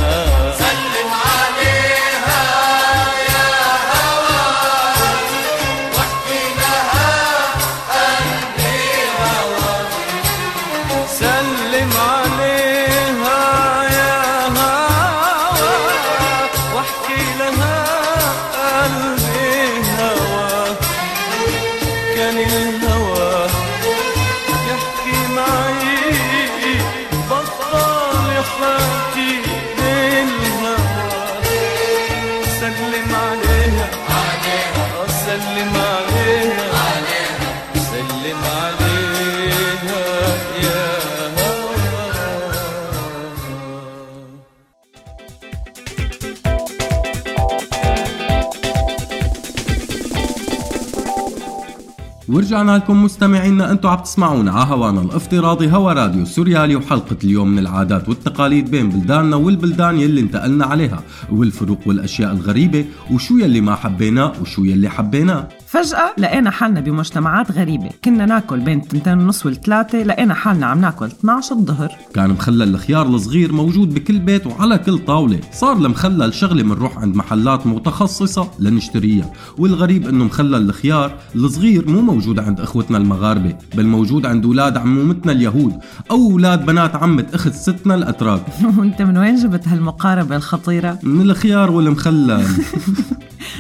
ورجعنا 52.47 52.77
لكم 52.77 53.05
مستمعينا 53.05 53.71
أنتم 53.71 53.89
عم 53.89 53.99
تسمعونا 53.99 54.53
على 54.53 54.71
هوانا 54.71 55.01
الافتراضي 55.01 55.71
هوا 55.71 55.93
راديو 55.93 56.25
سوريالي 56.25 56.77
وحلقة 56.77 57.17
اليوم 57.25 57.49
من 57.49 57.59
العادات 57.59 58.09
والتقاليد 58.09 58.71
بين 58.71 58.89
بلداننا 58.91 59.37
والبلدان 59.37 60.01
يلي 60.01 60.21
انتقلنا 60.21 60.67
عليها 60.67 61.03
والفروق 61.31 61.79
والأشياء 61.87 62.33
الغريبة 62.33 62.85
وشو 63.11 63.39
يلي 63.39 63.61
ما 63.61 63.75
حبيناه 63.75 64.33
وشو 64.41 64.65
يلي 64.65 64.89
حبيناه. 64.89 65.49
فجأة 65.77 66.13
لقينا 66.19 66.51
حالنا 66.51 66.81
بمجتمعات 66.81 67.53
غريبة. 67.53 67.91
كنا 68.05 68.27
ناكل 68.27 68.61
بين 68.61 68.79
التنتين 68.79 69.19
ونص 69.19 69.47
والثلاثة 69.47 70.03
لقينا 70.03 70.35
حالنا 70.35 70.67
عم 70.67 70.81
ناكل 70.81 71.07
12 71.07 71.55
الظهر. 71.57 71.97
كان 72.15 72.31
مخلل 72.31 72.75
الخيار 72.75 73.07
الصغير 73.07 73.53
موجود 73.53 73.95
بكل 73.95 74.19
بيت 74.19 74.47
وعلى 74.47 74.79
كل 74.79 74.99
طاولة. 74.99 75.41
صار 75.53 75.77
المخلل 75.77 76.35
شغلة 76.35 76.63
منروح 76.63 76.99
عند 76.99 77.17
محلات 77.17 77.67
متخصصة 77.67 78.51
لنشتريها. 78.59 79.33
والغريب 79.59 80.09
إنه 80.09 80.25
مخلل 80.25 80.55
الخيار 80.55 81.15
الصغير 81.35 81.89
مو 81.91 82.01
موجود 82.01 82.39
عند 82.39 82.61
إخوتنا 82.61 82.99
المغاربة 82.99 83.55
بل 83.75 83.87
موجود 83.87 84.27
عند 84.27 84.45
أولاد 84.45 84.77
عمومتنا 84.77 85.33
اليهود 85.33 85.75
أو 86.11 86.17
أولاد 86.31 86.67
بنات 86.67 86.97
عمة 86.97 87.27
أخت 87.35 87.55
ستنا 87.55 87.95
الأتراك. 87.95 88.43
وأنت 88.79 89.03
من 89.03 89.19
وين 89.19 89.37
جبت 89.37 89.69
هالمقاربة 89.69 90.37
الخطيرة؟ 90.37 90.99
من 91.03 91.31
الخيار 91.31 91.71
والمخلل. 91.71 92.45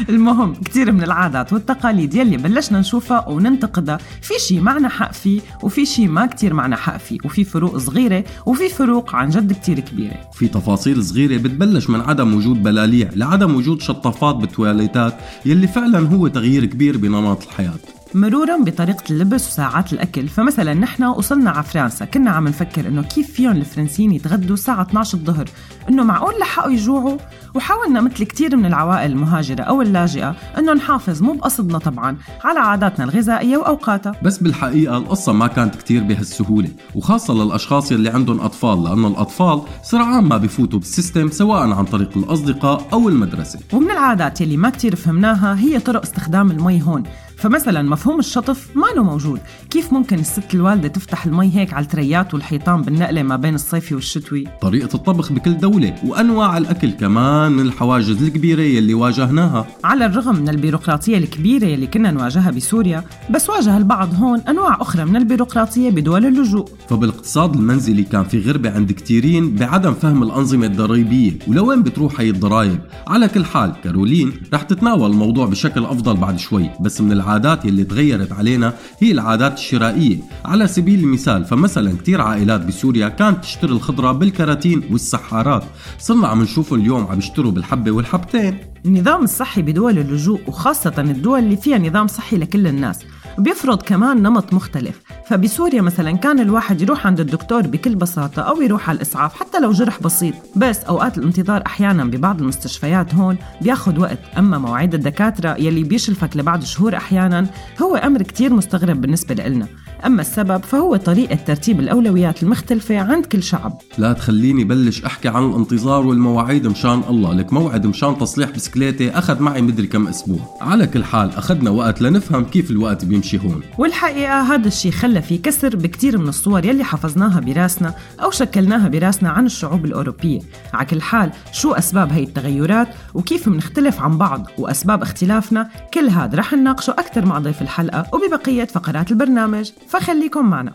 المهم 0.09 0.55
كتير 0.55 0.93
من 0.93 1.03
العادات 1.03 1.53
والتقاليد 1.53 2.06
يلي 2.15 2.37
بلشنا 2.37 2.81
نشوفها 2.81 3.29
وننتقدها 3.29 3.99
في 4.23 4.35
شي 4.49 4.61
معنا 4.61 4.89
حق 4.89 5.13
فيه 5.13 5.41
وفي 5.63 5.87
شي 5.87 6.09
ما 6.09 6.27
كتير 6.27 6.55
معنا 6.55 6.77
حق 6.77 6.97
فيه 6.97 7.19
وفي 7.25 7.45
فروق 7.45 7.77
صغيرة 7.77 8.25
وفي 8.47 8.69
فروق 8.69 9.15
عن 9.15 9.29
جد 9.29 9.53
كتير 9.53 9.81
كبيرة. 9.81 10.31
في 10.33 10.49
تفاصيل 10.49 11.05
صغيرة 11.05 11.37
بتبلش 11.37 11.91
من 11.91 12.01
عدم 12.01 12.35
وجود 12.35 12.63
بلاليع 12.63 13.11
لعدم 13.15 13.55
وجود 13.55 13.81
شطافات 13.83 14.37
بالتواليتات 14.37 15.15
يلي 15.47 15.67
فعلا 15.67 15.99
هو 15.99 16.29
تغيير 16.29 16.65
كبير 16.65 16.97
بنمط 16.97 17.43
الحياة. 17.43 17.96
مرورا 18.15 18.57
بطريقة 18.63 19.05
اللبس 19.11 19.49
وساعات 19.49 19.93
الأكل. 19.93 20.29
فمثلا 20.29 20.75
نحن 20.75 21.05
وصلنا 21.05 21.51
على 21.51 21.63
فرنسا 21.63 22.05
كنا 22.05 22.31
عم 22.31 22.49
نفكر 22.49 22.89
إنه 22.89 23.03
كيف 23.03 23.33
فيهم 23.33 23.57
الفرنسيين 23.57 24.13
يتغدوا 24.13 24.55
الساعة 24.55 24.83
12 24.83 25.19
الظهر. 25.19 25.45
إنه 25.89 26.05
معقول 26.05 26.41
لحقوا 26.41 26.73
يجوعوا؟ 26.73 27.19
وحاولنا 27.55 28.01
مثل 28.01 28.25
كتير 28.25 28.57
من 28.57 28.67
العوائل 28.67 29.13
المهاجرة 29.13 29.63
أو 29.63 29.83
اللاجئة 29.83 30.37
إنه 30.59 30.73
نحافظ 30.73 31.23
مو 31.23 31.33
بقصدنا 31.33 31.79
طبعا 31.79 32.17
على 32.45 32.61
عاداتنا 32.61 33.05
الغذائية 33.05 33.57
وأوقاتها. 33.57 34.13
بس 34.23 34.39
بالحقيقة 34.39 34.97
القصة 34.97 35.33
ما 35.33 35.47
كانت 35.47 35.75
كتير 35.75 36.03
بهالسهولة 36.03 36.69
وخاصة 36.95 37.35
للأشخاص 37.35 37.93
يلي 37.93 38.09
عندهم 38.09 38.41
أطفال 38.41 38.85
لأنه 38.85 39.09
الأطفال 39.09 39.63
سرعان 39.83 40.25
ما 40.25 40.37
بفوتوا 40.37 40.79
بالسيستم 40.79 41.31
سواء 41.31 41.71
عن 41.71 41.85
طريق 41.85 42.11
الأصدقاء 42.17 42.89
أو 42.93 43.09
المدرسة. 43.09 43.59
ومن 43.73 43.91
العادات 43.91 44.41
يلي 44.41 44.57
ما 44.57 44.71
كتير 44.71 44.97
فهمناها 44.97 45.59
هي 45.59 45.79
طرق 45.79 46.03
استخدام 46.03 46.51
المي 46.51 46.83
هون. 46.83 47.03
فمثلا 47.37 47.83
مفهوم 47.83 48.19
الشطف 48.19 48.69
ما 48.75 48.87
له 48.97 49.03
موجود. 49.03 49.41
كيف 49.71 49.93
ممكن 49.93 50.19
الست 50.19 50.55
الوالدة 50.55 50.89
تفتح 50.89 51.27
المي 51.27 51.57
هيك 51.57 51.73
على 51.73 51.83
التريات 51.83 52.35
والحيطان 52.35 52.83
بالنقلة 52.83 53.23
ما 53.23 53.37
بين 53.37 53.55
الصيفي 53.55 53.95
والشتوي؟ 53.95 54.45
طريقة 54.61 54.95
الطبخ 54.95 55.33
بكل 55.33 55.59
دولة 55.59 55.95
وأنواع 56.05 56.59
الأكل 56.59 56.91
كمان 56.91 57.53
من 57.53 57.61
الحواجز 57.61 58.23
الكبيرة 58.23 58.63
يلي 58.63 58.95
واجهناها. 58.95 59.67
على 59.85 60.07
الرغم 60.07 60.37
من 60.37 60.49
البيروقراطية 60.49 61.19
الكبيرة 61.19 61.65
يلي 61.65 61.87
كنا 61.87 62.11
نواجهها 62.11 62.51
بسوريا 62.51 63.05
بس 63.31 63.51
واجه 63.51 63.77
البعض 63.77 64.15
هون 64.15 64.41
أنواع 64.41 64.81
أخرى 64.81 65.05
من 65.05 65.17
البيروقراطية 65.17 65.91
بدول 65.91 66.27
اللجوء. 66.27 66.69
فبالاقتصاد 66.89 67.55
المنزلي 67.55 68.03
كان 68.03 68.25
في 68.25 68.41
غربة 68.41 68.71
عند 68.71 68.93
كتيرين 68.93 69.55
بعدم 69.55 69.95
فهم 69.95 70.23
الأنظمة 70.23 70.67
الضريبية. 70.67 71.33
ولوين 71.49 71.83
بتروح 71.83 72.21
هي 72.21 72.31
الضرايب 72.31 72.79
على 73.07 73.29
كل 73.29 73.45
حال 73.45 73.73
كارولين 73.85 74.33
رح 74.55 74.63
تتناول 74.63 75.11
الموضوع 75.11 75.47
بشكل 75.47 75.85
أفضل 75.85 76.17
بعد 76.17 76.39
شوي 76.39 76.71
بس 76.81 77.01
من 77.01 77.13
العادات 77.27 77.65
يلي 77.65 77.85
تغيرت 77.85 78.33
علينا 78.33 78.75
هي 78.99 79.13
العادات 79.13 79.55
الشرائية. 79.59 80.17
على 80.45 80.67
سبيل 80.67 81.01
المثال 81.01 81.45
فمثلا 81.45 81.97
كتير 81.97 82.21
عائلات 82.21 82.67
بسوريا 82.67 83.09
كانت 83.09 83.43
تشتري 83.45 83.73
الخضرة 83.73 84.13
بالكراتين 84.13 84.83
والسحارات. 84.91 85.65
صرنا 85.99 86.29
عم 86.29 86.43
نشوفهم 86.43 86.81
اليوم 86.81 87.07
عم 87.07 87.19
يشتروا 87.19 87.53
بالحبة 87.53 87.91
والحبتين. 87.91 88.59
النظام 88.87 89.25
الصحي 89.25 89.63
بدول 89.63 89.99
اللجوء 89.99 90.41
وخاصة 90.47 90.95
الدول 90.99 91.39
اللي 91.39 91.57
فيها 91.57 91.79
نظام 91.79 92.07
صحي 92.07 92.37
لكل 92.37 92.67
الناس. 92.67 92.99
بيفرض 93.39 93.83
كمان 93.83 94.23
نمط 94.23 94.53
مختلف. 94.53 95.03
فبسوريا 95.29 95.83
مثلا 95.83 96.17
كان 96.17 96.41
الواحد 96.41 96.81
يروح 96.81 97.07
عند 97.07 97.21
الدكتور 97.21 97.63
بكل 97.63 97.95
بساطة 97.95 98.43
أو 98.43 98.63
يروح 98.63 98.89
على 98.89 98.97
الإسعاف 98.97 99.35
حتى 99.35 99.61
لو 99.61 99.73
جرح 99.73 100.03
بسيط. 100.03 100.35
بس 100.57 100.79
أوقات 100.79 101.19
الانتظار 101.19 101.63
أحيانا 101.67 102.05
ببعض 102.05 102.41
المستشفيات 102.41 103.15
هون 103.15 103.37
بياخد 103.61 103.99
وقت. 103.99 104.19
أما 104.39 104.59
مواعيد 104.59 104.95
الدكاترة 104.95 105.57
يلي 105.59 105.83
بيشلفك 105.83 106.37
لبعد 106.37 106.65
شهور 106.65 106.97
أحيانا 106.97 107.47
هو 107.83 107.97
أمر 107.97 108.23
كتير 108.23 108.53
مستغرب 108.53 109.01
بالنسبة 109.01 109.35
لنا 109.35 109.67
أما 110.07 110.21
السبب 110.21 110.65
فهو 110.65 110.97
طريقة 110.97 111.35
ترتيب 111.35 111.81
الأولويات 111.81 112.43
المختلفة 112.43 112.99
عند 112.99 113.27
كل 113.27 113.43
شعب. 113.43 113.79
لا 113.99 114.13
تخليني 114.13 114.65
بلش 114.65 115.05
أحكي 115.05 115.29
عن 115.29 115.45
الانتظار 115.51 116.07
والمواعيد 116.07 116.67
مشان 116.67 117.03
الله. 117.09 117.35
لك 117.35 117.53
موعد 117.53 117.87
مشان 117.87 118.19
تصليح 118.19 118.51
بسكليتي 118.51 119.11
أخذ 119.11 119.43
معي 119.43 119.63
مدري 119.63 119.87
كم 119.87 120.07
أسبوع. 120.07 120.57
على 120.61 120.87
كل 120.87 121.05
حال 121.05 121.31
أخذنا 121.37 121.71
وقت 121.71 122.03
لنفهم 122.03 122.45
كيف 122.45 122.71
الوقت 122.71 123.05
بيمشي 123.05 123.39
هون. 123.39 123.61
والحقيقة 123.79 124.41
هذا 124.41 124.69
الشيء 124.69 124.93
خلى 124.93 125.23
في 125.23 125.39
كسر 125.39 125.77
بكتير 125.77 126.19
من 126.19 126.29
الصور 126.29 126.65
يلي 126.65 126.85
حفظناها 126.85 127.41
براسنا 127.41 127.95
أو 128.23 128.31
شكلناها 128.31 128.89
براسنا 128.89 129.29
عن 129.29 129.47
الشعوب 129.47 129.85
الأوروبية. 129.85 130.41
على 130.75 130.87
كل 130.87 131.03
حال 131.03 131.31
شو 131.53 131.73
أسباب 131.73 132.13
هي 132.13 132.23
التغيرات 132.23 132.89
وكيف 133.15 133.49
منختلف 133.49 134.01
عن 134.01 134.19
بعض 134.19 134.47
وأسباب 134.59 135.03
اختلافنا؟ 135.03 135.69
كل 135.95 136.09
هذا 136.09 136.39
رح 136.39 136.53
نناقشه 136.53 136.91
أكثر 136.91 137.27
مع 137.27 137.39
ضيف 137.39 137.63
الحلقة 137.63 138.07
وببقية 138.13 138.65
فقرات 138.65 139.11
البرنامج. 139.11 139.71
فخليكم 139.89 140.51
معنا. 140.51 140.75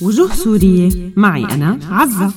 وجوه 0.00 0.34
سورية 0.34 1.12
معي 1.16 1.44
أنا 1.44 1.78
عزة. 1.90 2.32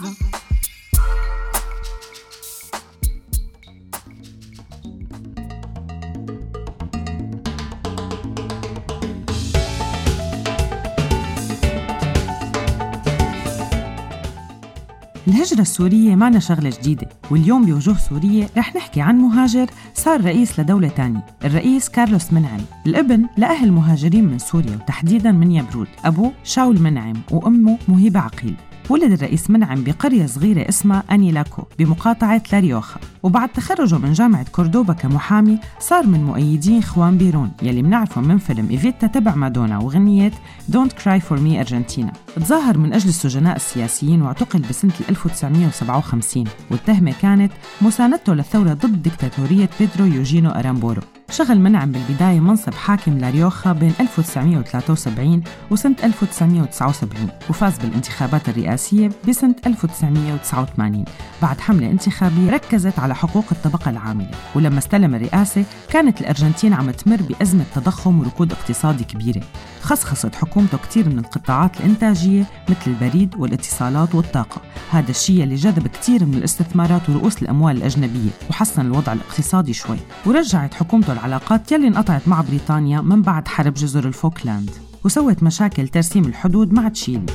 الهجرة 15.27 15.61
السورية 15.61 16.15
معنا 16.15 16.39
شغلة 16.39 16.69
جديدة 16.69 17.09
واليوم 17.31 17.65
بوجوه 17.65 17.97
سورية 17.97 18.49
رح 18.57 18.75
نحكي 18.75 19.01
عن 19.01 19.17
مهاجر 19.17 19.69
صار 19.93 20.25
رئيس 20.25 20.59
لدولة 20.59 20.87
تانية 20.87 21.25
الرئيس 21.45 21.89
كارلوس 21.89 22.33
منعم. 22.33 22.61
الابن 22.85 23.25
لأهل 23.37 23.71
مهاجرين 23.71 24.25
من 24.25 24.39
سوريا 24.39 24.75
وتحديدا 24.75 25.31
من 25.31 25.51
يبرود 25.51 25.87
أبوه 26.05 26.31
شاول 26.43 26.81
منعم 26.81 27.15
وأمه 27.31 27.77
مهيبة 27.87 28.19
عقيل. 28.19 28.55
ولد 28.89 29.11
الرئيس 29.11 29.49
منعم 29.49 29.83
بقرية 29.83 30.25
صغيرة 30.25 30.69
اسمها 30.69 31.03
أنيلاكو 31.11 31.63
بمقاطعة 31.79 32.41
لاريوخا 32.53 32.99
وبعد 33.23 33.49
تخرجه 33.49 33.97
من 33.97 34.13
جامعة 34.13 34.45
كوردوبا 34.51 34.93
كمحامي 34.93 35.59
صار 35.79 36.07
من 36.07 36.23
مؤيدين 36.23 36.83
خوان 36.83 37.17
بيرون 37.17 37.51
يلي 37.61 37.81
منعرفه 37.81 38.21
من 38.21 38.37
فيلم 38.37 38.69
إيفيتا 38.69 39.07
تبع 39.07 39.35
مادونا 39.35 39.77
وغنية 39.77 40.31
Don't 40.71 40.91
Cry 41.03 41.19
For 41.19 41.37
Me 41.37 41.57
أرجنتينا. 41.59 42.13
تظاهر 42.35 42.77
من 42.77 42.93
أجل 42.93 43.09
السجناء 43.09 43.55
السياسيين 43.55 44.21
واعتقل 44.21 44.59
بسنة 44.59 44.93
1957 45.09 46.43
والتهمة 46.71 47.13
كانت 47.21 47.51
مساندته 47.81 48.33
للثورة 48.33 48.73
ضد 48.73 49.01
دكتاتورية 49.01 49.69
بيدرو 49.79 50.05
يوجينو 50.05 50.49
أرامبورو. 50.49 51.01
شغل 51.31 51.59
منعم 51.59 51.91
بالبداية 51.91 52.39
منصب 52.39 52.73
حاكم 52.73 53.17
لاريوخا 53.17 53.73
بين 53.73 53.93
1973 53.99 55.43
وسنة 55.71 55.95
1979 56.03 57.29
وفاز 57.49 57.77
بالانتخابات 57.77 58.49
الرئاسية 58.49 59.09
بسنة 59.27 59.55
1989 59.65 61.05
بعد 61.41 61.59
حملة 61.59 61.91
انتخابية 61.91 62.51
ركزت 62.51 62.99
على 62.99 63.15
حقوق 63.15 63.45
الطبقة 63.51 63.89
العاملة 63.89 64.31
ولما 64.55 64.77
استلم 64.77 65.15
الرئاسة 65.15 65.63
كانت 65.89 66.21
الأرجنتين 66.21 66.73
عم 66.73 66.91
تمر 66.91 67.21
بأزمة 67.21 67.65
تضخم 67.75 68.19
وركود 68.19 68.51
اقتصادي 68.51 69.03
كبيرة. 69.03 69.41
خصخصت 69.87 70.35
حكومته 70.35 70.77
كتير 70.77 71.09
من 71.09 71.19
القطاعات 71.19 71.79
الإنتاجية 71.79 72.45
مثل 72.69 72.81
البريد 72.87 73.35
والاتصالات 73.35 74.15
والطاقة. 74.15 74.61
هذا 74.91 75.11
الشيء 75.11 75.43
اللي 75.43 75.55
جذب 75.55 75.87
كتير 75.87 76.25
من 76.25 76.33
الاستثمارات 76.33 77.09
ورؤوس 77.09 77.41
الأموال 77.41 77.77
الأجنبية 77.77 78.29
وحسن 78.49 78.85
الوضع 78.85 79.13
الاقتصادي 79.13 79.73
شوي. 79.73 79.97
ورجعت 80.25 80.73
حكومته 80.73 81.13
العلاقات 81.13 81.71
يلي 81.71 81.87
انقطعت 81.87 82.27
مع 82.27 82.41
بريطانيا 82.41 83.01
من 83.01 83.21
بعد 83.21 83.47
حرب 83.47 83.73
جزر 83.73 84.07
الفوكلاند 84.07 84.69
وسوت 85.03 85.43
مشاكل 85.43 85.87
ترسيم 85.87 86.25
الحدود 86.25 86.73
مع 86.73 86.89
تشيلي 86.89 87.25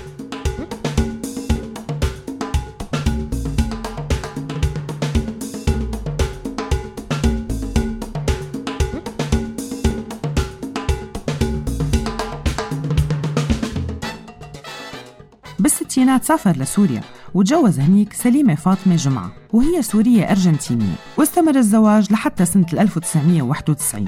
بالستينات 15.81 16.25
سافر 16.25 16.57
لسوريا 16.57 17.01
وتجوز 17.35 17.81
هنيك 17.81 18.13
سليمة 18.13 18.55
فاطمة 18.55 18.97
جمعة 18.97 19.33
وهي 19.53 19.83
سورية 19.83 20.31
أرجنتينية 20.31 20.95
واستمر 21.19 21.57
الزواج 21.57 22.13
لحتى 22.13 22.45
سنة 22.45 22.67
1991 22.73 24.07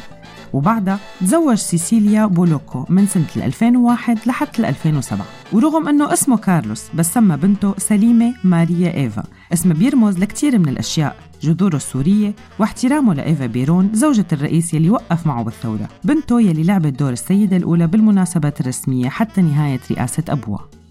وبعدها 0.53 0.99
تزوج 1.21 1.57
سيسيليا 1.57 2.27
بولوكو 2.27 2.85
من 2.89 3.07
سنة 3.07 3.25
2001 3.37 4.19
لحتى 4.27 4.69
2007 4.69 5.27
ورغم 5.53 5.89
أنه 5.89 6.13
اسمه 6.13 6.37
كارلوس 6.37 6.83
بس 6.95 7.15
سمى 7.15 7.37
بنته 7.37 7.75
سليمة 7.79 8.35
ماريا 8.45 8.95
إيفا. 8.95 9.25
اسم 9.53 9.73
بيرمز 9.73 10.19
لكتير 10.19 10.59
من 10.59 10.69
الأشياء 10.69 11.17
جذوره 11.43 11.77
السورية 11.77 12.35
واحترامه 12.59 13.15
لإيفا 13.15 13.47
بيرون 13.47 13.91
زوجة 13.93 14.27
الرئيس 14.33 14.75
يلي 14.75 14.91
وقف 14.91 15.27
معه 15.27 15.45
بالثورة. 15.45 15.89
بنته 16.05 16.41
يلي 16.41 16.63
لعبت 16.63 16.99
دور 16.99 17.13
السيدة 17.13 17.57
الأولى 17.57 17.87
بالمناسبات 17.87 18.61
الرسمية 18.61 19.09
حتى 19.09 19.43
نهاية 19.43 19.81
رئاسة 19.91 20.25
أبوها. 20.29 20.84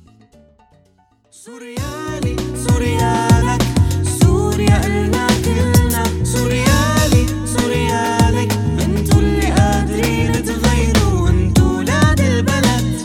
سوريالي 1.46 2.36
سوريالك 2.68 3.62
سوريا 4.22 4.86
إلنا 4.86 5.28
كلنا. 5.46 6.04
سوريالي 6.24 7.26
سوريالك 7.46 8.52
انتو 8.84 9.20
اللي 9.20 9.52
قادرين 9.52 10.32
تغيروا 10.46 11.30
انتو 11.30 11.78
ولاد 11.78 12.20
البلد. 12.22 12.96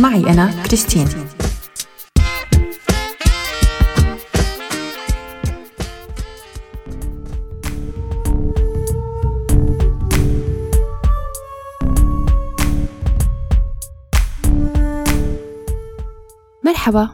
معي 0.00 0.20
أنا 0.20 0.62
كريستين. 0.66 1.08
مرحبا. 16.72 17.08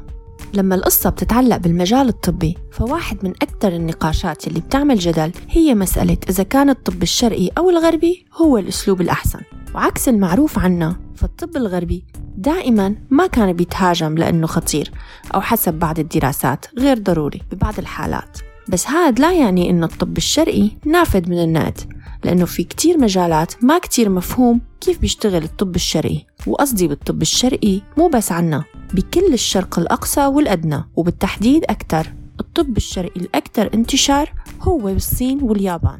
لما 0.55 0.75
القصة 0.75 1.11
بتتعلق 1.11 1.57
بالمجال 1.57 2.09
الطبي 2.09 2.57
فواحد 2.73 3.25
من 3.25 3.31
أكثر 3.31 3.69
النقاشات 3.69 4.47
اللي 4.47 4.61
بتعمل 4.61 4.99
جدل 4.99 5.33
هي 5.49 5.75
مسألة 5.75 6.17
إذا 6.29 6.43
كان 6.43 6.71
الطب 6.71 7.03
الشرقي 7.03 7.51
أو 7.59 7.71
الغربي 7.71 8.27
هو 8.35 8.59
الأسلوب 8.59 9.01
الأحسن. 9.01 9.41
وعكس 9.75 10.09
المعروف 10.09 10.59
عنا 10.59 10.97
فالطب 11.17 11.57
الغربي 11.57 12.05
دائما 12.37 12.95
ما 13.11 13.27
كان 13.27 13.53
بيتهاجم 13.53 14.15
لأنه 14.15 14.47
خطير 14.47 14.91
أو 15.35 15.41
حسب 15.41 15.75
بعض 15.75 15.99
الدراسات 15.99 16.67
غير 16.79 16.99
ضروري 16.99 17.43
ببعض 17.53 17.79
الحالات. 17.79 18.39
بس 18.69 18.87
هاد 18.87 19.21
لا 19.21 19.33
يعني 19.33 19.71
إنه 19.71 19.87
الطب 19.87 20.17
الشرقي 20.17 20.71
نافذ 20.85 21.31
من 21.31 21.43
النقد 21.43 21.81
لأنه 22.25 22.45
في 22.45 22.65
كتير 22.65 22.99
مجالات 22.99 23.65
ما 23.65 23.79
كتير 23.79 24.09
مفهوم 24.09 24.61
كيف 24.81 24.99
بيشتغل 24.99 25.43
الطب 25.43 25.75
الشرقي. 25.75 26.27
وقصدي 26.47 26.89
بالطب 26.89 27.23
الشرقي 27.23 27.81
مو 27.97 28.09
بس 28.09 28.33
عنا. 28.33 28.65
بكل 28.95 29.33
الشرق 29.33 29.79
الأقصى 29.79 30.27
والأدنى 30.27 30.85
وبالتحديد 30.97 31.65
أكثر. 31.65 32.13
الطب 32.41 32.77
الشرقي 32.77 33.21
الأكثر 33.21 33.71
انتشار 33.75 34.33
هو 34.63 34.79
بالصين 34.79 35.43
واليابان. 35.43 35.99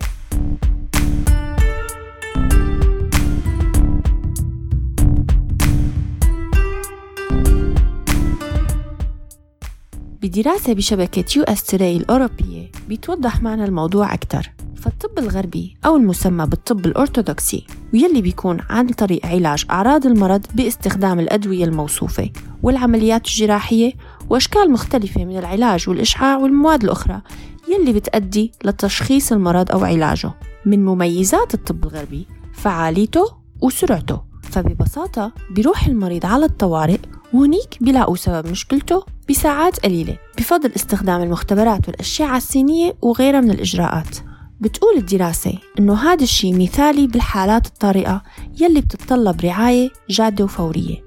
بدراسة 10.23 10.73
بشبكة 10.73 11.25
يو 11.37 11.43
اس 11.43 11.75
الأوروبية 11.75 12.71
بيتوضح 12.89 13.43
معنا 13.43 13.65
الموضوع 13.65 14.15
أكثر 14.15 14.51
فالطب 14.77 15.19
الغربي 15.19 15.77
أو 15.87 15.97
المسمى 15.97 16.47
بالطب 16.47 16.87
الأرثوذكسي 16.87 17.67
ويلي 17.95 18.23
بيكون 18.23 18.59
عن 18.71 18.87
طريق 18.87 19.27
علاج 19.27 19.65
أعراض 19.71 20.07
المرض 20.07 20.47
باستخدام 20.55 21.21
الأدوية 21.21 21.65
الموصوفة 21.65 22.31
والعمليات 22.63 23.27
الجراحية 23.27 23.93
وأشكال 24.31 24.73
مختلفة 24.73 25.25
من 25.25 25.39
العلاج 25.39 25.89
والإشعاع 25.89 26.37
والمواد 26.37 26.85
الأخرى 26.85 27.23
يلي 27.69 27.93
بتأدي 27.93 28.53
لتشخيص 28.65 29.33
المرض 29.33 29.73
أو 29.73 29.85
علاجه. 29.85 30.33
من 30.67 30.85
مميزات 30.85 31.55
الطب 31.55 31.85
الغربي 31.85 32.27
فعاليته 32.53 33.25
وسرعته. 33.61 34.23
فببساطة 34.43 35.33
بيروح 35.51 35.87
المريض 35.87 36.27
على 36.27 36.45
الطوارئ 36.47 36.99
وهنيك 37.33 37.77
بيلاقوا 37.81 38.17
سبب 38.17 38.51
مشكلته 38.51 39.05
بساعات 39.31 39.81
قليلة 39.81 40.19
بفضل 40.39 40.73
استخدام 40.77 41.23
المختبرات 41.23 41.89
والأشعة 41.89 42.37
السينية 42.37 42.97
وغيرها 43.03 43.41
من 43.41 43.51
الإجراءات. 43.51 44.17
بتقول 44.61 44.97
الدراسة 44.97 45.53
إنه 45.79 45.95
هذا 45.95 46.23
الشيء 46.23 46.63
مثالي 46.63 47.07
بالحالات 47.07 47.67
الطارئة 47.67 48.23
يلي 48.61 48.81
بتتطلب 48.81 49.41
رعاية 49.41 49.91
جادة 50.11 50.45
وفورية. 50.45 51.05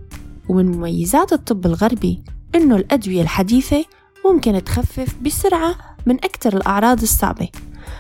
ومن 0.50 0.66
مميزات 0.66 1.34
الطب 1.34 1.66
الغربي 1.66 2.24
إنه 2.56 2.76
الأدوية 2.76 3.22
الحديثة 3.22 3.86
ممكن 4.26 4.64
تخفف 4.64 5.16
بسرعة 5.22 5.76
من 6.06 6.16
أكثر 6.16 6.58
الأعراض 6.58 7.02
الصعبة. 7.02 7.50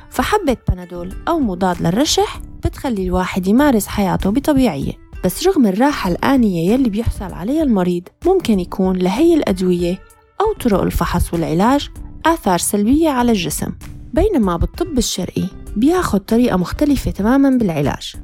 فحبة 0.09 0.57
بنادول 0.69 1.15
أو 1.27 1.39
مضاد 1.39 1.81
للرشح 1.81 2.41
بتخلي 2.65 3.03
الواحد 3.03 3.47
يمارس 3.47 3.87
حياته 3.87 4.29
بطبيعية. 4.29 5.10
بس 5.25 5.47
رغم 5.47 5.67
الراحة 5.67 6.11
الآنية 6.11 6.71
يلي 6.71 6.89
بيحصل 6.89 7.33
عليها 7.33 7.63
المريض 7.63 8.03
ممكن 8.25 8.59
يكون 8.59 8.97
لهي 8.97 9.33
الأدوية 9.33 9.99
أو 10.41 10.53
طرق 10.53 10.81
الفحص 10.81 11.33
والعلاج 11.33 11.89
آثار 12.25 12.57
سلبية 12.57 13.09
على 13.09 13.31
الجسم. 13.31 13.71
بينما 14.13 14.57
بالطب 14.57 14.97
الشرقي 14.97 15.43
بياخد 15.75 16.19
طريقة 16.19 16.57
مختلفة 16.57 17.11
تماما 17.11 17.49
بالعلاج 17.49 18.15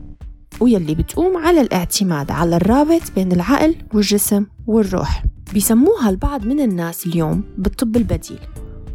ويلي 0.60 0.96
بتقوم 0.96 1.38
على 1.38 1.62
الاعتماد 1.62 2.32
على 2.32 2.56
الرابط 2.56 3.02
بين 3.16 3.32
العقل 3.32 3.76
والجسم 3.94 4.46
والروح. 4.68 5.24
بيسموها 5.54 6.10
البعض 6.10 6.46
من 6.46 6.60
الناس 6.60 7.08
اليوم 7.08 7.44
بالطب 7.58 7.98
البديل 7.98 8.40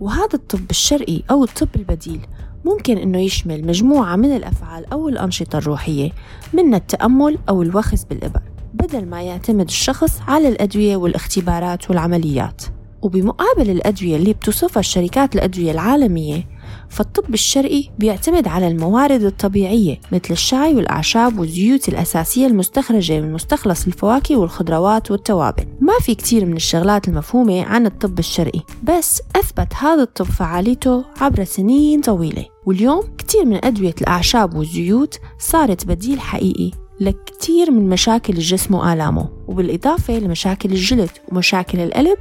وهذا 0.01 0.35
الطب 0.35 0.71
الشرقي 0.71 1.23
أو 1.31 1.45
الطب 1.45 1.69
البديل 1.77 2.21
ممكن 2.65 2.99
إنه 2.99 3.19
يشمل 3.19 3.67
مجموعة 3.67 4.17
من 4.17 4.37
الأفعال 4.37 4.93
أو 4.93 5.09
الأنشطة 5.09 5.59
الروحية 5.59 6.11
من 6.53 6.75
التأمل 6.75 7.39
أو 7.49 7.63
الوخز 7.63 8.05
بالإبر 8.05 8.41
بدل 8.75 9.07
ما 9.07 9.23
يعتمد 9.23 9.67
الشخص 9.67 10.21
على 10.29 10.49
الأدوية 10.49 10.97
والاختبارات 10.97 11.91
والعمليات. 11.91 12.63
وبمقابل 13.03 13.71
الأدوية 13.71 14.17
اللي 14.17 14.33
بتوصفها 14.33 14.81
الشركات 14.81 15.35
الأدوية 15.35 15.71
العالمية 15.71 16.45
فالطب 16.93 17.35
الشرقي 17.35 17.85
بيعتمد 17.99 18.49
على 18.49 18.69
الموارد 18.69 19.23
الطبيعية 19.23 20.01
مثل 20.13 20.31
الشاي 20.31 20.75
والأعشاب 20.75 21.39
والزيوت 21.39 21.89
الأساسية 21.89 22.47
المستخرجة 22.47 23.21
من 23.21 23.33
مستخلص 23.33 23.87
الفواكه 23.87 24.37
والخضروات 24.37 25.11
والتوابل. 25.11 25.65
ما 25.81 25.93
في 26.01 26.15
كتير 26.15 26.45
من 26.45 26.57
الشغلات 26.57 27.09
المفهومة 27.09 27.65
عن 27.65 27.87
الطب 27.87 28.19
الشرقي 28.19 28.61
بس 28.83 29.23
أثبت 29.37 29.75
هذا 29.75 30.03
الطب 30.03 30.25
فعاليته 30.25 31.05
عبر 31.21 31.45
سنين 31.45 32.01
طويلة. 32.01 32.45
واليوم 32.67 33.03
كتير 33.19 33.45
من 33.45 33.65
أدوية 33.65 33.95
الأعشاب 34.01 34.55
والزيوت 34.55 35.19
صارت 35.39 35.87
بديل 35.87 36.21
حقيقي 36.21 36.71
لكتير 37.01 37.71
من 37.71 37.89
مشاكل 37.89 38.33
الجسم 38.33 38.75
وآلامه 38.75 39.29
وبالإضافة 39.49 40.19
لمشاكل 40.19 40.73
الجلد 40.73 41.11
ومشاكل 41.29 41.79
القلب 41.79 42.19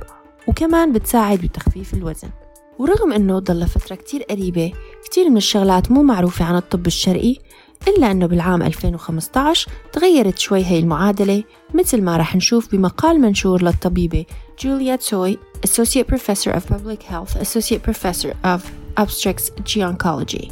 وكمان 0.48 0.92
بتساعد 0.92 1.40
بتخفيف 1.40 1.94
الوزن. 1.94 2.30
ورغم 2.82 3.14
إنه 3.14 3.40
ضل 3.40 3.68
فترة 3.68 3.96
كتير 3.96 4.24
قريبة 4.24 4.74
كتير 5.06 5.30
من 5.30 5.38
الشغلات 5.38 5.92
مو 5.92 6.04
معروفة 6.04 6.46
عن 6.46 6.56
الطب 6.56 6.88
الشرقي 6.88 7.36
إلا 7.88 8.12
أنه 8.12 8.26
بالعام 8.26 8.62
2015 8.62 9.72
تغيرت 9.94 10.40
شوي 10.40 10.66
هي 10.66 10.80
المعادلة 10.80 11.44
مثل 11.74 12.02
ما 12.02 12.18
رح 12.18 12.36
نشوف 12.36 12.72
بمقال 12.72 13.22
منشور 13.22 13.64
للطبيبة 13.64 14.26
جوليا 14.60 14.96
توي 14.96 15.38
Associate 15.68 16.16
Professor 16.16 16.52
of 16.52 16.74
Public 16.74 17.04
Health 17.04 17.42
Associate 17.42 17.82
Professor 17.90 18.34
of 18.46 18.62
Obstetrics 19.04 19.52
Gynecology. 19.74 20.52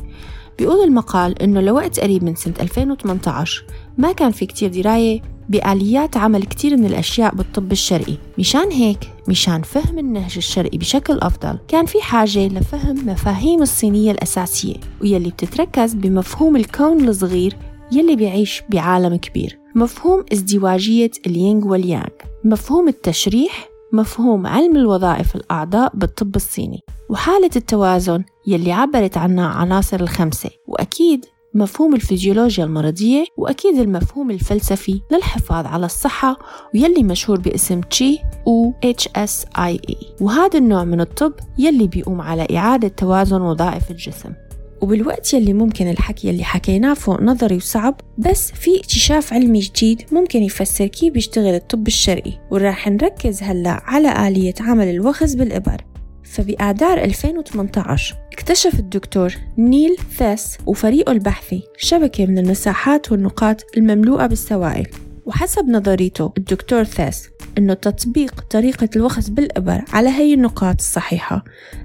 بيقول 0.60 0.84
المقال 0.84 1.42
إنه 1.42 1.62
لوقت 1.62 2.00
قريب 2.00 2.24
من 2.24 2.36
سنة 2.36 2.54
2018 2.60 3.66
ما 4.00 4.12
كان 4.12 4.32
في 4.32 4.46
كتير 4.46 4.70
دراية 4.70 5.22
بآليات 5.50 6.18
عمل 6.18 6.44
كتير 6.44 6.78
من 6.78 6.86
الأشياء 6.86 7.36
بالطب 7.36 7.72
الشرقي. 7.72 8.16
مشان 8.38 8.72
هيك 8.72 9.00
مشان 9.28 9.62
فهم 9.62 10.00
النهج 10.00 10.34
الشرقي 10.38 10.78
بشكل 10.78 11.20
أفضل 11.20 11.60
كان 11.68 11.86
في 11.86 12.02
حاجة 12.02 12.48
لفهم 12.48 13.10
مفاهيم 13.10 13.62
الصينية 13.62 14.12
الأساسية 14.12 14.76
ويلي 15.02 15.30
بتتركز 15.30 15.94
بمفهوم 15.94 16.56
الكون 16.56 17.08
الصغير 17.08 17.56
يلي 17.92 18.16
بيعيش 18.16 18.64
بعالم 18.70 19.16
كبير. 19.16 19.60
مفهوم 19.76 20.26
ازدواجية 20.34 21.12
اليانغ 21.28 21.68
واليانغ. 21.68 22.16
مفهوم 22.44 22.88
التشريح. 22.88 23.70
مفهوم 23.94 24.48
علم 24.48 24.76
الوظائف 24.76 25.36
الأعضاء 25.36 25.92
بالطب 25.96 26.36
الصيني. 26.36 26.80
وحالة 27.10 27.50
التوازن 27.56 28.24
يلي 28.48 28.72
عبرت 28.72 29.18
عنها 29.18 29.48
عناصر 29.48 30.00
الخمسة. 30.00 30.50
وأكيد 30.68 31.26
مفهوم 31.54 31.96
الفيزيولوجيا 31.96 32.66
المرضية 32.66 33.26
وأكيد 33.38 33.80
المفهوم 33.80 34.32
الفلسفي 34.32 35.02
للحفاظ 35.12 35.66
على 35.66 35.86
الصحة 35.86 36.40
ويلي 36.76 37.04
مشهور 37.04 37.40
باسم 37.40 37.82
تشي 37.82 38.20
و 38.46 38.72
HSIE 38.72 39.98
وهذا 40.22 40.58
النوع 40.60 40.84
من 40.84 41.02
الطب 41.02 41.34
يلي 41.58 41.88
بيقوم 41.88 42.22
على 42.22 42.48
إعادة 42.58 42.88
توازن 42.88 43.42
وظائف 43.42 43.92
الجسم. 43.92 44.34
وبالوقت 44.82 45.34
يلي 45.34 45.54
ممكن 45.54 45.90
الحكي 45.90 46.28
يلي 46.28 46.44
حكيناه 46.44 46.94
فوق 46.94 47.22
نظري 47.22 47.56
وصعب 47.56 48.02
بس 48.18 48.52
في 48.52 48.80
اكتشاف 48.80 49.34
علمي 49.34 49.60
جديد 49.60 50.02
ممكن 50.12 50.44
يفسر 50.44 50.88
كيف 50.88 51.14
بيشتغل 51.14 51.56
الطب 51.56 51.88
الشرقي. 51.88 52.34
وراح 52.52 52.88
نركز 52.88 53.44
هلأ 53.44 53.82
على 53.84 54.28
آلية 54.28 54.54
عمل 54.60 54.88
الوخز 54.88 55.36
بالإبر. 55.36 55.89
فبآذار 56.32 57.04
2018 57.04 58.16
اكتشف 58.34 58.80
الدكتور 58.80 59.34
نيل 59.58 59.96
ثاس 60.18 60.58
وفريقه 60.66 61.12
البحثي 61.12 61.64
شبكة 61.78 62.26
من 62.26 62.38
المساحات 62.38 63.12
والنقاط 63.12 63.66
المملوءة 63.78 64.28
بالسوائل. 64.28 64.88
وحسب 65.26 65.70
نظريته 65.70 66.34
الدكتور 66.38 66.84
ثاس 66.84 67.30
إنه 67.58 67.74
تطبيق 67.74 68.42
طريقة 68.50 68.90
الوخز 68.96 69.30
بالإبر 69.30 69.82
على 69.94 70.10
هي 70.10 70.34
النقاط 70.34 70.76
الصحيحة 70.80 71.44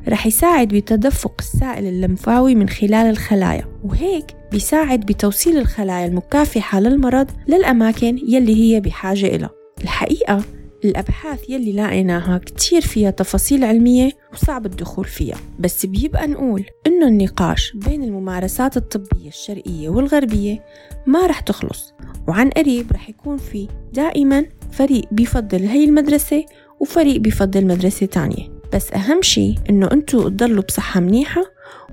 رح 0.08 0.26
يساعد 0.26 0.68
بتدفق 0.68 1.34
السائل 1.38 1.86
اللمفاوي 1.86 2.54
من 2.54 2.68
خلال 2.68 3.10
الخلايا 3.10 3.64
وهيك 3.84 4.24
بيساعد 4.52 5.00
بتوصيل 5.00 5.58
الخلايا 5.58 6.06
المكافحة 6.06 6.80
للمرض 6.80 7.30
للأماكن 7.48 8.18
يلي 8.28 8.56
هي 8.56 8.80
بحاجة 8.80 9.26
إلها. 9.26 9.50
الحقيقة 9.82 10.42
الأبحاث 10.84 11.50
يلي 11.50 11.72
لاقيناها 11.72 12.38
كتير 12.38 12.80
فيها 12.80 13.10
تفاصيل 13.10 13.64
علمية 13.64 14.10
وصعب 14.32 14.66
الدخول 14.66 15.04
فيها 15.04 15.36
بس 15.58 15.86
بيبقى 15.86 16.26
نقول 16.26 16.64
إنه 16.86 17.08
النقاش 17.08 17.72
بين 17.76 18.04
الممارسات 18.04 18.76
الطبية 18.76 19.28
الشرقية 19.28 19.88
والغربية 19.88 20.64
ما 21.06 21.26
رح 21.26 21.40
تخلص 21.40 21.94
وعن 22.28 22.50
قريب 22.50 22.92
رح 22.92 23.08
يكون 23.08 23.36
في 23.36 23.68
دائما 23.92 24.46
فريق 24.72 25.04
بيفضل 25.12 25.62
هي 25.62 25.84
المدرسة 25.84 26.44
وفريق 26.80 27.16
بيفضل 27.16 27.66
مدرسة 27.66 28.06
تانية. 28.06 28.48
بس 28.72 28.92
أهم 28.92 29.22
شي 29.22 29.54
إنه 29.70 29.88
أنتوا 29.92 30.28
تضلوا 30.28 30.62
بصحة 30.62 31.00
منيحة 31.00 31.42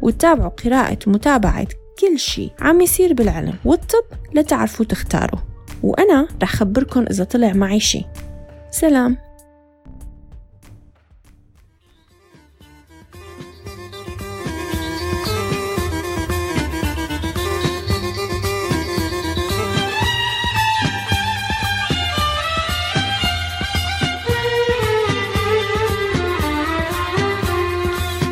وتتابعوا 0.02 0.50
قراءة 0.50 0.98
ومتابعة 1.08 1.68
كل 2.00 2.20
شي 2.20 2.50
عم 2.60 2.82
يصير 2.82 3.14
بالعلم 3.14 3.54
والطب 3.66 4.04
لتعرفوا 4.36 4.86
تختاروا. 4.86 5.40
وأنا 5.84 6.28
رح 6.44 6.56
خبركن 6.56 7.06
إذا 7.08 7.24
طلع 7.24 7.54
معي 7.54 7.80
شي. 7.80 8.06
سلام. 8.72 9.18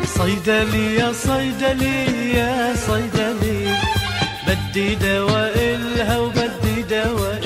صيدلي 0.04 0.94
يا 0.94 1.12
صيدلي 1.12 2.32
يا 2.34 2.74
صيدلي 2.74 3.74
بدي 4.46 4.94
دواء 4.94 5.54
إلها 5.56 6.18
وبدي 6.18 6.82
دواء 6.90 7.39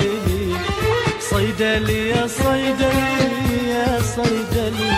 صيدلي 1.75 2.09
يا 2.09 2.27
صيدلي 2.27 3.69
يا 3.69 3.99
صيدلي. 4.15 4.91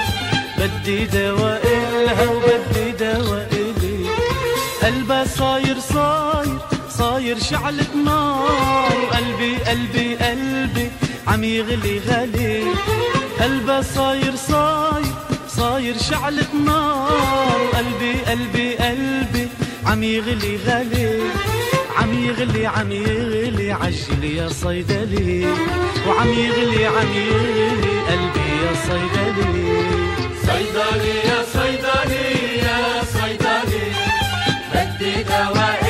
بدي 0.58 1.06
دواء 1.06 1.62
إلها 1.66 2.30
وبدي 2.30 2.92
دواء 2.92 3.50
إلي 3.52 4.06
قلبها 4.84 5.26
صاير 5.26 5.80
صاير 5.80 6.58
صاير 6.90 7.40
شعلة 7.40 7.96
نار 8.06 8.98
قلبي 9.14 9.56
قلبي 9.58 10.16
قلبي 10.16 10.92
عم 11.28 11.44
يغلي 11.44 12.00
غلي. 12.08 12.64
قلبها 13.40 13.82
صاير 13.82 14.36
صاير 14.36 15.14
صاير 15.58 15.98
شعلة 15.98 16.54
نار 16.66 17.60
قلبي 17.74 18.14
قلبي 18.28 18.76
قلبي 18.76 19.48
عم 19.86 20.04
يغلي 20.04 20.58
غلي. 20.68 21.22
عم 21.98 22.14
يغلي 22.14 22.66
عم 22.66 22.92
يغلي 22.92 23.72
عجلي 23.72 24.36
يا 24.36 24.50
صيدلي 24.50 25.46
وعم 26.08 26.28
يغلي 26.28 26.86
عم 26.86 27.12
يغلي 27.14 28.00
قلبي 28.10 28.50
يا 28.64 28.74
صيدلي 28.88 29.78
صيدلي 30.48 31.16
يا 31.30 31.40
صيدلي 31.54 32.58
يا 32.58 33.04
صيدلي 33.14 33.88
بدي 34.74 35.24
دواء 35.24 35.87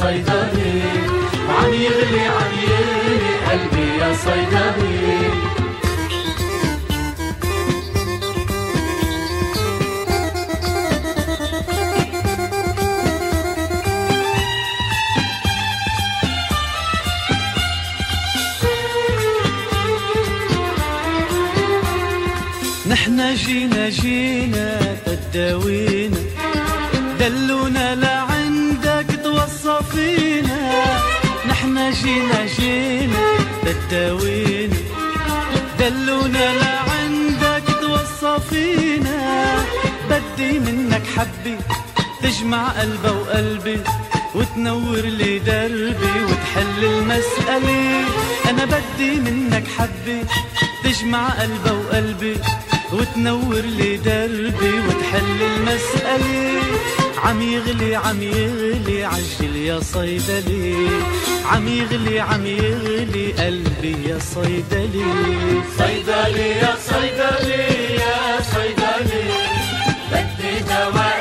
صيدلي 0.00 0.82
وعم 1.48 1.72
يغلي 1.74 2.24
عم 2.36 2.52
يغلي 2.68 3.32
قلبي 3.48 3.86
يا 4.00 4.10
صيدلي. 4.24 5.52
نحنا 22.88 23.34
جينا 23.34 23.88
جينا 23.88 24.96
تداوينا 25.06 25.91
جينا 32.02 32.46
جينا 32.46 33.24
تداوينا. 33.62 34.76
دلونا 35.78 36.46
لعندك 36.60 37.66
توصى 37.80 38.34
فينا 38.50 39.20
بدي 40.10 40.58
منك 40.58 41.02
حبي 41.16 41.56
تجمع 42.22 42.68
قلبه 42.68 43.12
وقلبي 43.12 43.80
وتنور 44.34 45.00
لي 45.00 45.38
دربي 45.38 46.14
وتحل 46.28 46.84
المسألة. 46.84 48.04
أنا 48.50 48.64
بدي 48.64 49.10
منك 49.20 49.64
حبي 49.78 50.20
تجمع 50.84 51.28
قلبه 51.28 51.72
وقلبي 51.72 52.36
وتنور 52.92 53.60
لي 53.78 53.96
دربي 53.96 54.74
وتحل 54.86 55.38
المسألة. 55.42 56.62
عم 57.22 57.42
يغلي 57.42 57.96
عم 57.96 58.22
يغلي 58.22 59.04
عجل 59.04 59.56
يا 59.56 59.80
صيدلي. 59.80 60.88
عم 61.52 61.68
يغلي 61.68 62.20
عم 62.20 62.46
يغلي 62.46 63.26
قلبي 63.32 63.96
يا 64.08 64.18
صيدلي. 64.34 65.04
صيدلي 65.78 66.50
يا 66.62 66.74
صيدلي 66.88 67.64
يا 68.02 68.16
صيدلي. 68.52 69.24
بدي 70.10 70.52
دواء 70.68 71.11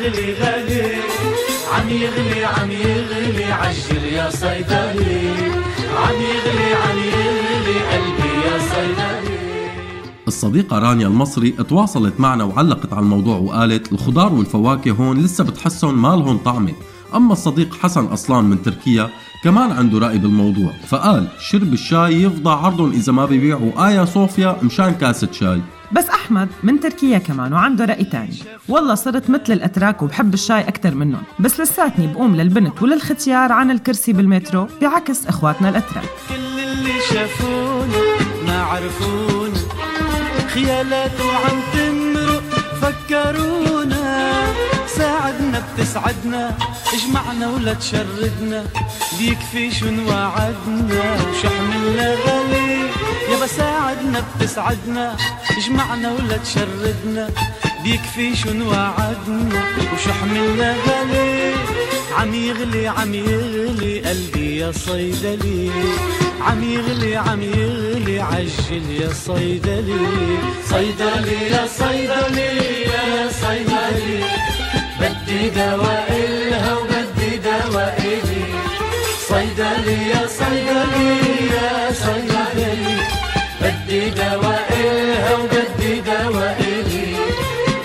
يغلي 0.00 0.32
غلي 0.32 0.92
عم 1.72 1.88
يغلي 1.88 2.44
عم 2.44 2.70
يغلي 2.70 3.44
عجل 3.44 4.04
يا 4.12 4.30
صيدلي. 4.30 5.30
عم 5.96 6.14
يغلي 6.14 6.74
عم 6.74 6.98
يغلي 6.98 7.78
قلبي 7.90 8.32
يا 8.46 8.58
صيدلي. 8.58 9.40
الصديقة 10.28 10.78
رانيا 10.78 11.06
المصري 11.06 11.50
تواصلت 11.50 12.20
معنا 12.20 12.44
وعلقت 12.44 12.92
على 12.92 13.02
الموضوع 13.02 13.36
وقالت 13.36 13.92
الخضار 13.92 14.32
والفواكه 14.32 14.90
هون 14.90 15.22
لسه 15.22 15.44
بتحسهم 15.44 16.02
ما 16.02 16.08
لهم 16.08 16.38
طعمة. 16.38 16.72
أما 17.14 17.32
الصديق 17.32 17.74
حسن 17.74 18.04
أصلان 18.04 18.44
من 18.44 18.62
تركيا 18.62 19.10
كمان 19.44 19.72
عنده 19.72 19.98
رأي 19.98 20.18
بالموضوع 20.18 20.72
فقال 20.88 21.28
شرب 21.40 21.72
الشاي 21.72 22.22
يفضى 22.22 22.50
عرضهم 22.50 22.90
إذا 22.90 23.12
ما 23.12 23.26
بيبيعوا. 23.26 23.88
آيا 23.88 24.04
صوفيا 24.04 24.56
مشان 24.62 24.94
كاسة 24.94 25.28
شاي. 25.32 25.60
بس 25.92 26.08
أحمد 26.08 26.48
من 26.62 26.80
تركيا 26.80 27.18
كمان 27.18 27.52
وعنده 27.52 27.84
رأي 27.84 28.04
تاني. 28.04 28.36
والله 28.68 28.94
صرت 28.94 29.30
مثل 29.30 29.52
الأتراك 29.52 30.02
وبحب 30.02 30.34
الشاي 30.34 30.68
أكتر 30.68 30.94
منهم. 30.94 31.22
بس 31.38 31.60
لساتني 31.60 32.06
بقوم 32.06 32.36
للبنت 32.36 32.82
وللختيار 32.82 33.52
عن 33.52 33.70
الكرسي 33.70 34.12
بالمترو 34.12 34.68
بعكس 34.82 35.26
إخواتنا 35.26 35.68
الأتراك. 35.68 36.04
كل 36.28 36.60
اللي 36.60 36.92
شافونا 37.12 38.02
ما 38.46 38.62
عرفونا. 38.62 39.60
خيالاته 40.54 41.36
عم 41.36 41.60
تمرق 41.72 42.42
فكرونا. 42.80 44.30
ساعدنا 44.86 45.62
بتسعدنا 45.74 46.56
اجمعنا 46.94 47.50
ولا 47.50 47.74
تشردنا. 47.74 48.64
بيكفي 49.18 49.70
شو 49.70 49.90
نوعدنا 49.90 51.16
وشو 51.30 51.48
حملنا 51.48 52.14
غالي. 52.14 52.89
يابا 53.30 53.46
ساعدنا 53.46 54.24
بتسعدنا 54.40 55.16
اجمعنا 55.58 56.12
ولا 56.12 56.36
تشردنا. 56.36 57.30
بيكفي 57.84 58.36
شو 58.36 58.50
نوعدنا 58.52 59.62
وشو 59.94 60.12
حملنا 60.12 60.76
غالي 60.86 61.54
عم 62.18 62.34
يغلي 62.34 62.88
عم 62.88 63.14
يغلي 63.14 64.00
قلبي 64.00 64.56
يا 64.56 64.72
صيدلي. 64.72 65.70
عم 66.40 66.64
يغلي 66.64 67.16
عم 67.16 67.42
يغلي 67.42 68.20
عجل 68.20 68.90
يا 69.00 69.10
صيدلي. 69.26 70.06
صيدلي 70.70 71.40
يا 71.50 71.66
صيدلي 71.78 72.82
يا 72.82 73.30
صيدلي. 73.42 74.24
بدي 75.00 75.50
دواء 75.50 76.08
إلها 76.10 76.76
وبدي 76.76 77.36
دواء 77.36 77.96
إلي 77.98 78.44
صيدلي 79.28 79.98
يا 80.08 80.26
صيدلي 80.38 81.08
يا 81.54 81.92
صيدلي. 81.92 82.29
بدي 84.10 84.20
دواء 84.20 84.68
إلها 84.80 85.36
وبدي 85.36 86.00
دواء 86.00 86.60
إلي 86.60 87.16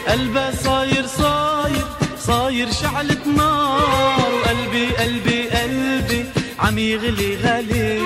قلبها 0.07 0.51
صاير 0.51 1.05
صاير 1.05 1.85
صاير 2.19 2.71
شعلة 2.71 3.25
نار 3.37 4.31
وقلبي 4.33 4.87
قلبي 4.87 5.49
قلبي 5.49 6.25
عم 6.59 6.77
يغلي 6.77 7.35
غلي. 7.35 7.99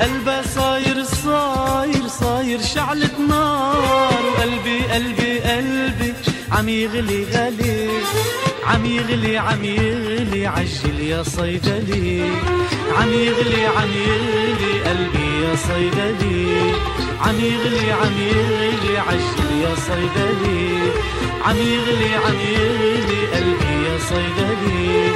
قلبها 0.00 0.42
صاير 0.54 1.04
صاير 1.04 2.08
صاير 2.20 2.60
شعلة 2.60 3.18
نار 3.28 4.22
وقلبي 4.26 4.78
قلبي 4.92 5.38
قلبي 5.40 6.14
عم 6.52 6.68
يغلي 6.68 7.24
غلي. 7.24 7.88
عم 8.66 8.86
يغلي 8.86 9.38
عم 9.38 9.64
يغلي 9.64 10.46
عجل 10.46 11.00
يا 11.00 11.22
صيدلي. 11.22 12.22
عم 12.98 13.12
يغلي 13.12 13.66
عم 13.66 13.90
يغلي 14.08 14.72
قلبي 14.86 15.28
يا 15.44 15.56
صيدلي. 15.56 16.87
عم 17.20 17.34
يغلي 17.40 17.92
عم 17.92 18.16
يغلي 18.18 18.98
عجل 18.98 19.50
يا 19.62 19.74
صيدلي. 19.74 20.92
عم 21.44 21.56
يغلي 21.56 22.14
عم 22.14 22.38
يغلي 22.40 23.20
قلبي 23.34 23.74
يا 23.86 23.98
صيدلي. 24.08 25.12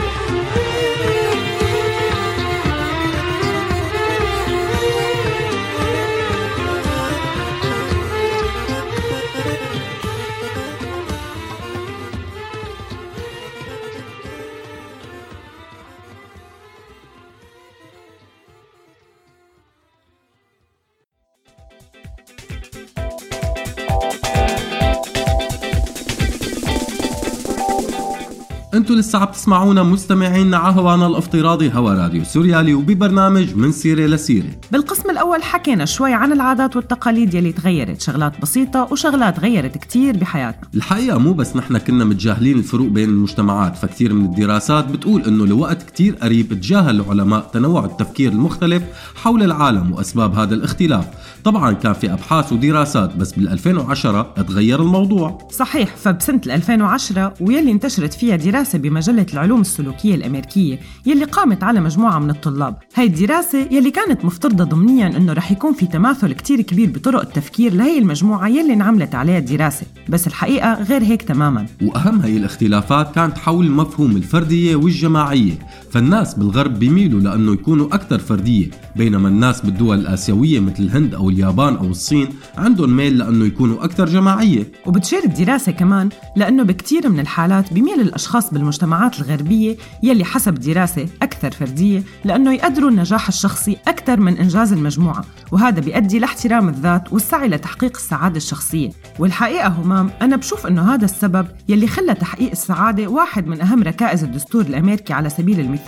أنتوا 28.92 29.02
لسه 29.02 29.18
عم 29.18 29.26
تسمعونا 29.26 29.82
مستمعينا 29.82 30.56
على 30.56 30.76
هوانا 30.76 31.06
الافتراضي. 31.06 31.70
هوا 31.70 31.94
راديو 31.94 32.24
سوريالي 32.24 32.74
وببرنامج 32.74 33.54
من 33.56 33.72
سيرة 33.72 34.06
لسيرة. 34.06 34.48
بالقسم 34.72 35.10
الأول 35.10 35.42
حكينا 35.42 35.84
شوي 35.84 36.12
عن 36.12 36.32
العادات 36.32 36.76
والتقاليد 36.76 37.34
يلي 37.34 37.52
تغيرت 37.52 38.00
شغلات 38.00 38.40
بسيطة 38.42 38.88
وشغلات 38.90 39.40
غيرت 39.40 39.78
كتير 39.78 40.16
بحياتنا. 40.16 40.68
الحقيقة 40.74 41.18
مو 41.18 41.32
بس 41.32 41.56
نحن 41.56 41.78
كنا 41.78 42.04
متجاهلين 42.04 42.58
الفروق 42.58 42.88
بين 42.88 43.08
المجتمعات 43.08 43.76
فكتير 43.76 44.12
من 44.12 44.24
الدراسات 44.24 44.88
بتقول 44.88 45.22
إنه 45.22 45.46
لوقت 45.46 45.82
كتير 45.82 46.14
قريب 46.14 46.52
تجاهل 46.52 47.00
العلماء 47.00 47.50
تنوع 47.52 47.84
التفكير 47.84 48.32
المختلف 48.32 48.82
حول 49.22 49.42
العالم 49.42 49.92
وأسباب 49.92 50.34
هذا 50.34 50.54
الاختلاف. 50.54 51.04
طبعا 51.44 51.72
كان 51.72 51.92
في 51.92 52.12
أبحاث 52.12 52.52
ودراسات 52.52 53.16
بس 53.16 53.32
بال 53.32 53.48
2010 53.48 54.22
تغير 54.22 54.82
الموضوع. 54.82 55.48
صحيح 55.50 55.96
فبسنة 55.96 56.40
2010 56.46 57.34
ويلي 57.40 57.72
انتشرت 57.72 58.14
فيها 58.14 58.36
دراسة 58.36 58.78
بمجلة 58.78 59.26
العلوم 59.32 59.60
السلوكية 59.60 60.14
الأمريكية 60.14 60.78
يلي 61.06 61.24
قامت 61.24 61.62
على 61.62 61.80
مجموعة 61.80 62.18
من 62.18 62.30
الطلاب. 62.30 62.76
هاي 62.94 63.06
الدراسة 63.06 63.58
يلي 63.70 63.90
كانت 63.90 64.24
مفترضة 64.24 64.64
ضمنيا 64.64 65.06
أنه 65.06 65.32
رح 65.32 65.52
يكون 65.52 65.72
في 65.72 65.86
تماثل 65.86 66.32
كتير 66.32 66.60
كبير 66.60 66.90
بطرق 66.90 67.20
التفكير 67.20 67.74
لهي 67.74 67.98
المجموعة 67.98 68.48
يلي 68.48 68.72
انعملت 68.72 69.14
عليها 69.14 69.38
الدراسة. 69.38 69.86
بس 70.08 70.26
الحقيقة 70.26 70.82
غير 70.82 71.02
هيك 71.02 71.22
تماما. 71.22 71.66
وأهم 71.82 72.20
هي 72.20 72.36
الاختلافات 72.36 73.14
كانت 73.14 73.38
حول 73.38 73.70
مفهوم 73.70 74.16
الفردية 74.16 74.76
والجماعية. 74.76 75.52
فالناس 75.92 76.34
بالغرب 76.34 76.78
بيميلوا 76.78 77.20
لأنه 77.20 77.52
يكونوا 77.52 77.86
أكثر 77.86 78.18
فردية 78.18 78.70
بينما 78.96 79.28
الناس 79.28 79.60
بالدول 79.60 79.98
الآسيوية 79.98 80.60
مثل 80.60 80.82
الهند 80.82 81.14
أو 81.14 81.30
اليابان 81.30 81.76
أو 81.76 81.84
الصين 81.84 82.28
عندهم 82.58 82.96
ميل 82.96 83.18
لأنه 83.18 83.44
يكونوا 83.44 83.84
أكثر 83.84 84.06
جماعية. 84.06 84.72
وبتشير 84.86 85.24
الدراسة 85.24 85.72
كمان 85.72 86.08
لأنه 86.36 86.62
بكتير 86.62 87.08
من 87.08 87.20
الحالات 87.20 87.72
بيميل 87.72 88.00
الأشخاص 88.00 88.54
بالمجتمعات 88.54 89.20
الغربية 89.20 89.76
يلي 90.02 90.24
حسب 90.24 90.54
دراسة 90.54 91.06
أكثر 91.22 91.50
فردية 91.50 92.02
لأنه 92.24 92.52
يقدروا 92.52 92.90
النجاح 92.90 93.28
الشخصي 93.28 93.76
أكثر 93.88 94.20
من 94.20 94.36
إنجاز 94.36 94.72
المجموعة 94.72 95.24
وهذا 95.52 95.80
بيؤدي 95.80 96.18
لاحترام 96.18 96.68
الذات 96.68 97.12
والسعي 97.12 97.48
لتحقيق 97.48 97.96
السعادة 97.96 98.36
الشخصية. 98.36 98.90
والحقيقة 99.18 99.68
همام 99.68 100.10
أنا 100.22 100.36
بشوف 100.36 100.66
أنه 100.66 100.94
هذا 100.94 101.04
السبب 101.04 101.46
يلي 101.68 101.86
خلى 101.86 102.14
تحقيق 102.14 102.50
السعادة 102.50 103.06
واحد 103.06 103.46
من 103.46 103.60
أهم 103.60 103.82
ركائز 103.82 104.24
الدستور 104.24 104.62
الأمريكي 104.62 105.12
على 105.12 105.28
سبيل 105.28 105.60
المثال. 105.60 105.81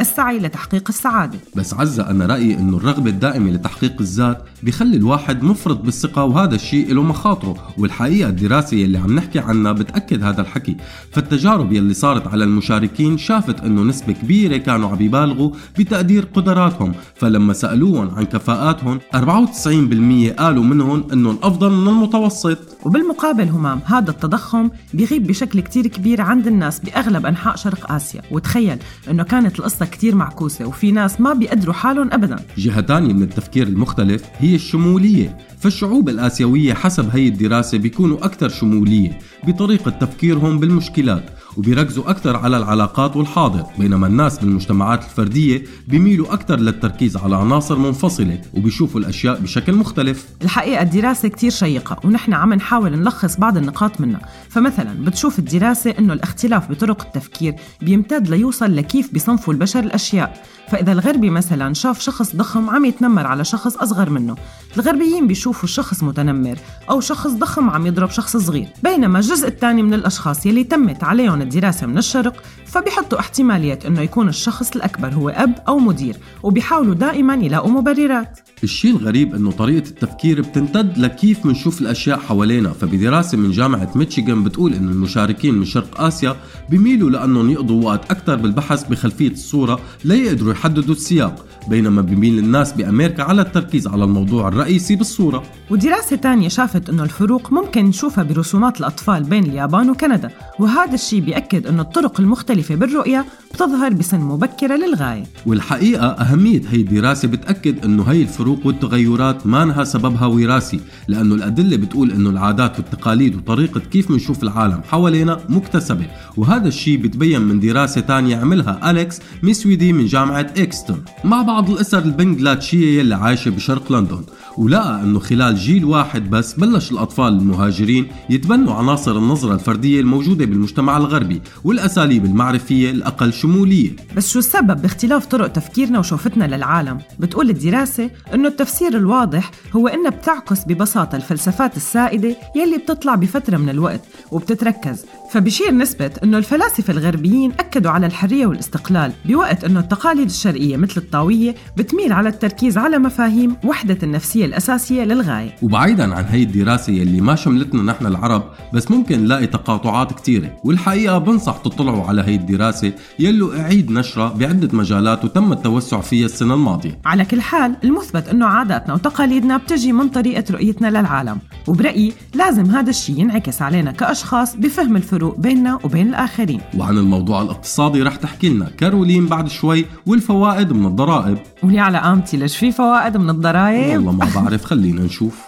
السعي 0.00 0.38
لتحقيق 0.38 0.88
السعادة. 0.88 1.38
بس 1.56 1.74
عزة 1.74 2.10
أنا 2.10 2.26
رأيي 2.26 2.54
إنه 2.54 2.76
الرغبة 2.76 3.10
الدائمة 3.10 3.50
لتحقيق 3.50 3.94
الذات 4.00 4.42
بيخلي 4.62 4.96
الواحد 4.96 5.42
مفرط 5.42 5.80
بالثقة 5.80 6.24
وهذا 6.24 6.54
الشيء 6.54 6.94
له 6.94 7.02
مخاطره. 7.02 7.56
والحقيقة 7.78 8.28
الدراسة 8.28 8.76
يلي 8.76 8.98
عم 8.98 9.14
نحكي 9.14 9.38
عنها 9.38 9.72
بتأكد 9.72 10.22
هذا 10.22 10.40
الحكي. 10.40 10.76
فالتجارب 11.12 11.72
يلي 11.72 11.94
صارت 11.94 12.26
على 12.26 12.44
المشاركين 12.44 13.18
شافت 13.18 13.60
إنه 13.60 13.82
نسبة 13.82 14.12
كبيرة 14.12 14.56
كانوا 14.56 14.88
عم 14.88 15.02
يبالغوا 15.02 15.50
بتقدير 15.78 16.28
قدراتهم. 16.34 16.92
فلما 17.14 17.52
سألوهم 17.52 18.10
عن 18.14 18.24
كفاءاتهم 18.24 19.00
94% 19.14 20.32
قالوا 20.38 20.64
منهم 20.64 21.04
إنه 21.12 21.30
الأفضل 21.30 21.70
من 21.70 21.88
المتوسط. 21.88 22.58
وبالمقابل 22.84 23.48
همام 23.48 23.80
هذا 23.84 24.10
التضخم 24.10 24.70
بيغيب 24.94 25.26
بشكل 25.26 25.60
كتير 25.60 25.86
كبير 25.86 26.20
عند 26.20 26.46
الناس 26.46 26.80
بأغلب 26.80 27.26
أنحاء 27.26 27.56
شرق 27.56 27.92
آسيا. 27.92 28.22
وتخيل 28.30 28.78
أنه 29.10 29.22
كانت 29.34 29.58
القصة 29.58 29.86
كتير 29.86 30.14
معكوسة 30.14 30.66
وفي 30.66 30.92
ناس 30.92 31.20
ما 31.20 31.32
بيقدروا 31.32 31.74
حالهم 31.74 32.12
أبدا. 32.12 32.36
جهة 32.58 32.80
تانية 32.80 33.12
من 33.12 33.22
التفكير 33.22 33.66
المختلف 33.66 34.24
هي 34.38 34.54
الشمولية. 34.54 35.38
فالشعوب 35.58 36.08
الآسيوية 36.08 36.74
حسب 36.74 37.08
هي 37.12 37.28
الدراسة 37.28 37.78
بيكونوا 37.78 38.24
أكثر 38.24 38.48
شمولية 38.48 39.18
بطريقة 39.46 39.90
تفكيرهم 39.90 40.58
بالمشكلات. 40.58 41.24
وبيركزوا 41.56 42.10
أكثر 42.10 42.36
على 42.36 42.56
العلاقات 42.56 43.16
والحاضر 43.16 43.64
بينما 43.78 44.06
الناس 44.06 44.38
بالمجتمعات 44.38 45.04
الفردية 45.04 45.64
بيميلوا 45.88 46.32
أكثر 46.34 46.56
للتركيز 46.60 47.16
على 47.16 47.36
عناصر 47.36 47.78
منفصلة 47.78 48.40
وبيشوفوا 48.54 49.00
الأشياء 49.00 49.40
بشكل 49.40 49.72
مختلف. 49.72 50.26
الحقيقة 50.42 50.82
الدراسة 50.82 51.28
كتير 51.28 51.50
شيقة 51.50 51.96
ونحن 52.04 52.32
عم 52.32 52.54
نحاول 52.54 52.90
نلخص 52.98 53.36
بعض 53.36 53.56
النقاط 53.56 54.00
منها. 54.00 54.20
فمثلا 54.48 54.94
بتشوف 55.04 55.38
الدراسة 55.38 55.94
أنه 55.98 56.12
الاختلاف 56.12 56.70
بطرق 56.70 57.02
التفكير 57.06 57.54
بيمتد 57.82 58.28
ليوصل 58.28 58.76
لكيف 58.76 59.12
بيصنفوا 59.12 59.54
البشر 59.54 59.80
الأشياء. 59.80 60.42
فإذا 60.68 60.92
الغربي 60.92 61.30
مثلا 61.30 61.74
شاف 61.74 62.00
شخص 62.00 62.36
ضخم 62.36 62.70
عم 62.70 62.84
يتنمر 62.84 63.26
على 63.26 63.44
شخص 63.44 63.76
أصغر 63.76 64.10
منه. 64.10 64.36
الغربيين 64.76 65.26
بيشوفوا 65.26 65.64
الشخص 65.64 66.02
متنمر 66.02 66.58
أو 66.90 67.00
شخص 67.00 67.30
ضخم 67.30 67.70
عم 67.70 67.86
يضرب 67.86 68.10
شخص 68.10 68.36
صغير. 68.36 68.68
بينما 68.82 69.18
الجزء 69.18 69.48
الثاني 69.48 69.82
من 69.82 69.94
الأشخاص 69.94 70.46
يلي 70.46 70.64
تمت 70.64 71.04
عليهم 71.04 71.42
الدراسة 71.42 71.86
من 71.86 71.98
الشرق 71.98 72.42
فبيحطوا 72.74 73.20
احتمالية 73.20 73.78
أنه 73.86 74.00
يكون 74.00 74.28
الشخص 74.28 74.76
الأكبر 74.76 75.08
هو 75.14 75.28
أب 75.28 75.54
أو 75.68 75.78
مدير 75.78 76.16
وبيحاولوا 76.42 76.94
دائما 76.94 77.34
يلاقوا 77.34 77.70
مبررات. 77.70 78.38
الشيء 78.64 78.96
الغريب 78.96 79.34
إنه 79.34 79.50
طريقة 79.50 79.88
التفكير 79.88 80.40
بتمتد 80.40 80.98
لكيف 80.98 81.46
منشوف 81.46 81.80
الأشياء 81.80 82.18
حوالينا 82.18 82.70
فبدراسة 82.70 83.38
من 83.38 83.50
جامعة 83.50 83.90
ميشيغان 83.94 84.44
بتقول 84.44 84.74
إنه 84.74 84.92
المشاركين 84.92 85.54
من 85.54 85.64
شرق 85.64 86.00
آسيا 86.00 86.36
بيميلوا 86.70 87.10
لأنهم 87.10 87.50
يقضوا 87.50 87.84
وقت 87.84 88.10
أكثر 88.10 88.36
بالبحث 88.36 88.84
بخلفية 88.88 89.30
الصورة 89.30 89.80
ليقدروا 90.04 90.52
يحددوا 90.52 90.94
السياق 90.94 91.46
بينما 91.68 92.02
بيميل 92.02 92.38
الناس 92.38 92.72
بأمريكا 92.72 93.22
على 93.22 93.42
التركيز 93.42 93.86
على 93.86 94.04
الموضوع 94.04 94.48
الرئيسي 94.48 94.96
بالصورة. 94.96 95.42
ودراسة 95.70 96.16
تانية 96.16 96.48
شافت 96.48 96.88
أنه 96.88 97.02
الفروق 97.02 97.52
ممكن 97.52 97.84
نشوفها 97.84 98.24
برسومات 98.24 98.80
الأطفال 98.80 99.22
بين 99.22 99.44
اليابان 99.44 99.90
وكندا 99.90 100.30
وهذا 100.58 100.94
الشيء 100.94 101.20
بيأكد 101.20 101.66
أنه 101.66 101.82
الطرق 101.82 102.20
المختلفة 102.20 102.63
بالرؤية 102.72 103.24
بتظهر 103.54 103.92
بسن 103.92 104.20
مبكرة 104.20 104.76
للغاية. 104.76 105.24
والحقيقة 105.46 106.06
أهمية 106.06 106.62
هي 106.70 106.80
الدراسة 106.80 107.28
بتأكد 107.28 107.84
أنه 107.84 108.02
هي 108.02 108.22
الفروق 108.22 108.66
والتغيرات 108.66 109.46
ما 109.46 109.62
انها 109.62 109.84
سببها 109.84 110.26
وراثي 110.26 110.80
لأنه 111.08 111.34
الأدلة 111.34 111.76
بتقول 111.76 112.10
أنه 112.12 112.30
العادات 112.30 112.78
والتقاليد 112.78 113.36
وطريقة 113.36 113.80
كيف 113.80 114.10
منشوف 114.10 114.42
العالم 114.42 114.80
حوالينا 114.82 115.40
مكتسبة 115.48 116.06
وهذا 116.36 116.68
الشيء 116.68 116.98
بتبين 116.98 117.40
من 117.42 117.60
دراسة 117.60 118.00
تانية 118.00 118.36
عملها 118.36 118.90
أليكس 118.90 119.20
ميسويدي 119.42 119.92
من 119.92 120.06
جامعة 120.06 120.46
إكستون. 120.56 121.04
مع 121.24 121.42
بعض 121.42 121.70
الأسر 121.70 121.98
البنغلاديشية 121.98 122.98
يلي 122.98 123.14
عايشة 123.14 123.50
بشرق 123.50 123.92
لندن 123.92 124.22
ولقى 124.58 125.02
أنه 125.02 125.18
خلال 125.18 125.56
جيل 125.56 125.84
واحد 125.84 126.30
بس 126.30 126.54
بلش 126.54 126.92
الأطفال 126.92 127.32
المهاجرين 127.32 128.06
يتبنوا 128.30 128.74
عناصر 128.74 129.18
النظرة 129.18 129.54
الفردية 129.54 130.00
الموجودة 130.00 130.44
بالمجتمع 130.44 130.96
الغربي 130.96 131.42
والأساليب 131.64 132.24
المعرفية 132.24 132.90
الأقل 132.90 133.32
شمولية 133.32 133.90
بس 134.16 134.32
شو 134.32 134.38
السبب 134.38 134.82
باختلاف 134.82 135.26
طرق 135.26 135.46
تفكيرنا 135.48 135.98
وشوفتنا 135.98 136.56
للعالم؟ 136.56 136.98
بتقول 137.18 137.50
الدراسة 137.50 138.10
إنه 138.34 138.48
التفسير 138.48 138.96
الواضح 138.96 139.50
هو 139.76 139.88
إنها 139.88 140.10
بتعكس 140.10 140.64
ببساطة 140.64 141.16
الفلسفات 141.16 141.76
السائدة 141.76 142.36
يلي 142.56 142.78
بتطلع 142.78 143.14
بفترة 143.14 143.56
من 143.56 143.68
الوقت 143.68 144.00
وبتتركز 144.30 145.04
فبشير 145.34 145.74
نسبة 145.74 146.10
إنه 146.24 146.38
الفلاسفة 146.38 146.92
الغربيين 146.92 147.52
أكدوا 147.52 147.90
على 147.90 148.06
الحرية 148.06 148.46
والاستقلال 148.46 149.12
بوقت 149.24 149.64
إنه 149.64 149.80
التقاليد 149.80 150.26
الشرقية 150.26 150.76
مثل 150.76 150.94
الطاوية 150.96 151.54
بتميل 151.76 152.12
على 152.12 152.28
التركيز 152.28 152.78
على 152.78 152.98
مفاهيم 152.98 153.56
وحدة 153.64 153.98
النفسية 154.02 154.44
الأساسية 154.44 155.04
للغاية. 155.04 155.56
وبعيدا 155.62 156.14
عن 156.14 156.24
هي 156.24 156.42
الدراسة 156.42 156.92
يلي 156.92 157.20
ما 157.20 157.34
شملتنا 157.34 157.82
نحن 157.82 158.06
العرب 158.06 158.42
بس 158.74 158.90
ممكن 158.90 159.24
نلاقي 159.24 159.46
تقاطعات 159.46 160.12
كتيرة. 160.12 160.56
والحقيقة 160.64 161.18
بنصح 161.18 161.56
تطلعوا 161.56 162.04
على 162.04 162.22
هي 162.22 162.34
الدراسة 162.34 162.92
يلو 163.18 163.52
أعيد 163.52 163.90
نشرها 163.90 164.32
بعدة 164.32 164.78
مجالات 164.78 165.24
وتم 165.24 165.52
التوسع 165.52 166.00
فيها 166.00 166.26
السنة 166.26 166.54
الماضية. 166.54 166.98
على 167.04 167.24
كل 167.24 167.40
حال 167.40 167.76
المثبت 167.84 168.28
إنه 168.28 168.46
عاداتنا 168.46 168.94
وتقاليدنا 168.94 169.56
بتجي 169.56 169.92
من 169.92 170.08
طريقة 170.08 170.44
رؤيتنا 170.50 170.88
للعالم. 170.90 171.38
وبرأيي 171.66 172.12
لازم 172.34 172.64
هذا 172.64 172.90
الشيء 172.90 173.20
ينعكس 173.20 173.62
علينا 173.62 173.92
كأشخاص 173.92 174.56
بفهم 174.56 174.96
الفروق 174.96 175.23
بيننا 175.30 175.78
وبين 175.84 176.08
الآخرين. 176.08 176.60
وعن 176.78 176.98
الموضوع 176.98 177.42
الاقتصادي 177.42 178.02
رح 178.02 178.16
تحكي 178.16 178.48
لنا 178.48 178.70
كارولين 178.78 179.26
بعد 179.26 179.48
شوي 179.48 179.86
والفوائد 180.06 180.72
من 180.72 180.86
الضرائب. 180.86 181.38
ولي 181.62 181.78
على 181.78 181.98
قامتي 181.98 182.36
ليش 182.36 182.56
في 182.56 182.72
فوائد 182.72 183.16
من 183.16 183.30
الضرائب؟ 183.30 183.96
والله 183.96 184.12
ما 184.12 184.28
بعرف 184.34 184.64
خلينا 184.64 185.02
نشوف. 185.02 185.38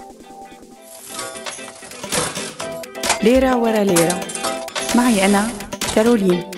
ليرة 3.24 3.56
ورا 3.56 3.84
ليرة 3.84 4.20
معي 4.96 5.26
أنا 5.26 5.48
كارولين. 5.94 6.55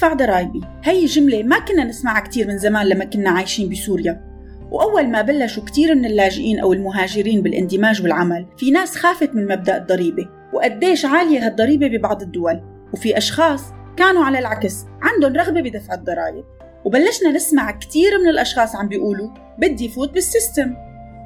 ادفع 0.00 0.12
ضرايبي 0.12 0.60
هي 0.84 1.04
جملة 1.04 1.42
ما 1.42 1.58
كنا 1.58 1.84
نسمعها 1.84 2.20
كتير 2.20 2.48
من 2.48 2.58
زمان 2.58 2.86
لما 2.86 3.04
كنا 3.04 3.30
عايشين 3.30 3.68
بسوريا. 3.68 4.20
وأول 4.70 5.08
ما 5.08 5.22
بلشوا 5.22 5.64
كتير 5.64 5.94
من 5.94 6.04
اللاجئين 6.04 6.60
أو 6.60 6.72
المهاجرين 6.72 7.42
بالاندماج 7.42 8.02
والعمل 8.02 8.46
في 8.56 8.70
ناس 8.70 8.96
خافت 8.96 9.34
من 9.34 9.44
مبدأ 9.44 9.76
الضريبة. 9.76 10.28
وقديش 10.52 11.04
عالية 11.04 11.46
هالضريبة 11.46 11.88
ببعض 11.88 12.22
الدول. 12.22 12.60
وفي 12.92 13.18
أشخاص 13.18 13.62
كانوا 13.96 14.24
على 14.24 14.38
العكس 14.38 14.84
عندهم 15.02 15.36
رغبة 15.36 15.60
بدفع 15.60 15.94
الضرائب. 15.94 16.44
وبلشنا 16.84 17.30
نسمع 17.30 17.70
كتير 17.70 18.18
من 18.18 18.28
الأشخاص 18.28 18.76
عم 18.76 18.88
بيقولوا 18.88 19.30
بدي 19.58 19.88
فوت 19.88 20.12
بال 20.14 20.27
system. 20.27 20.74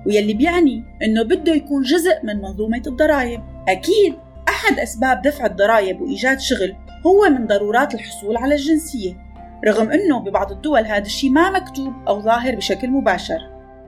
ويلي 0.07 0.35
بيعني 0.35 0.85
إنه 1.03 1.23
بده 1.23 1.55
يكون 1.55 1.83
جزء 1.83 2.15
من 2.25 2.37
منظومة 2.37 2.83
الضرائب. 2.87 3.41
أكيد 3.69 4.15
أحد 4.49 4.79
أسباب 4.79 5.23
دفع 5.23 5.47
الضرائب 5.47 6.01
وإيجاد 6.01 6.41
شغل 6.41 6.77
هو 7.07 7.29
من 7.31 7.47
ضرورات 7.47 7.95
الحصول 7.95 8.37
على 8.37 8.55
الجنسية 8.55 9.17
رغم 9.67 9.91
أنه 9.91 10.19
ببعض 10.19 10.53
الدول 10.53 10.87
هذا 10.87 11.07
الشيء 11.07 11.31
ما 11.31 11.51
مكتوب 11.51 11.93
أو 12.09 12.21
ظاهر 12.21 12.55
بشكل 12.55 12.91
مباشر. 12.91 13.39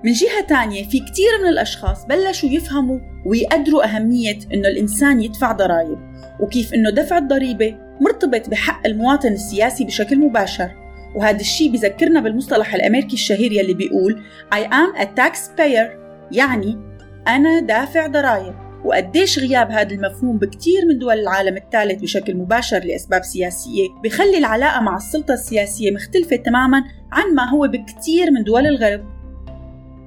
من 0.05 0.13
جهة 0.13 0.41
تانية 0.49 0.89
في 0.89 1.01
كتير 1.01 1.31
من 1.43 1.49
الأشخاص 1.49 2.07
بلشوا 2.07 2.49
يفهموا 2.49 2.99
ويقدروا 3.27 3.85
أهمية 3.85 4.39
أنه 4.55 4.69
الإنسان 4.69 5.21
يدفع 5.23 5.53
ضرائب 5.53 5.99
وكيف 6.41 6.75
أنه 6.75 6.91
دفع 6.91 7.19
الضريبة 7.19 7.77
مرتبط 8.01 8.49
بحق 8.49 8.87
المواطن 8.87 9.33
السياسي 9.33 9.85
بشكل 9.85 10.19
مباشر. 10.19 10.71
وهذا 11.15 11.41
الشيء 11.41 11.73
بذكرنا 11.73 12.21
بالمصطلح 12.21 12.75
الأمريكي 12.75 13.15
الشهير 13.15 13.53
يلي 13.53 13.75
بيقول 13.75 14.23
I 14.55 14.59
am 14.59 15.01
a 15.01 15.05
taxpayer 15.05 15.89
يعني 16.33 16.79
أنا 17.29 17.61
دافع 17.61 18.07
ضرائب. 18.07 18.66
وقديش 18.87 19.39
غياب 19.39 19.71
هذا 19.71 19.95
المفهوم 19.95 20.39
بكتير 20.39 20.87
من 20.89 20.99
دول 20.99 21.19
العالم 21.19 21.57
الثالث 21.57 22.03
بشكل 22.03 22.37
مباشر 22.37 22.85
لأسباب 22.85 23.23
سياسية 23.23 23.89
بخلي 24.05 24.39
العلاقة 24.39 24.81
مع 24.81 24.97
السلطة 24.97 25.35
السياسية 25.35 25.91
مختلفة 25.91 26.37
تماما 26.37 26.85
عن 27.13 27.35
ما 27.35 27.51
هو 27.51 27.69
بكتير 27.69 28.31
من 28.31 28.45
دول 28.45 28.67
الغرب. 28.67 29.05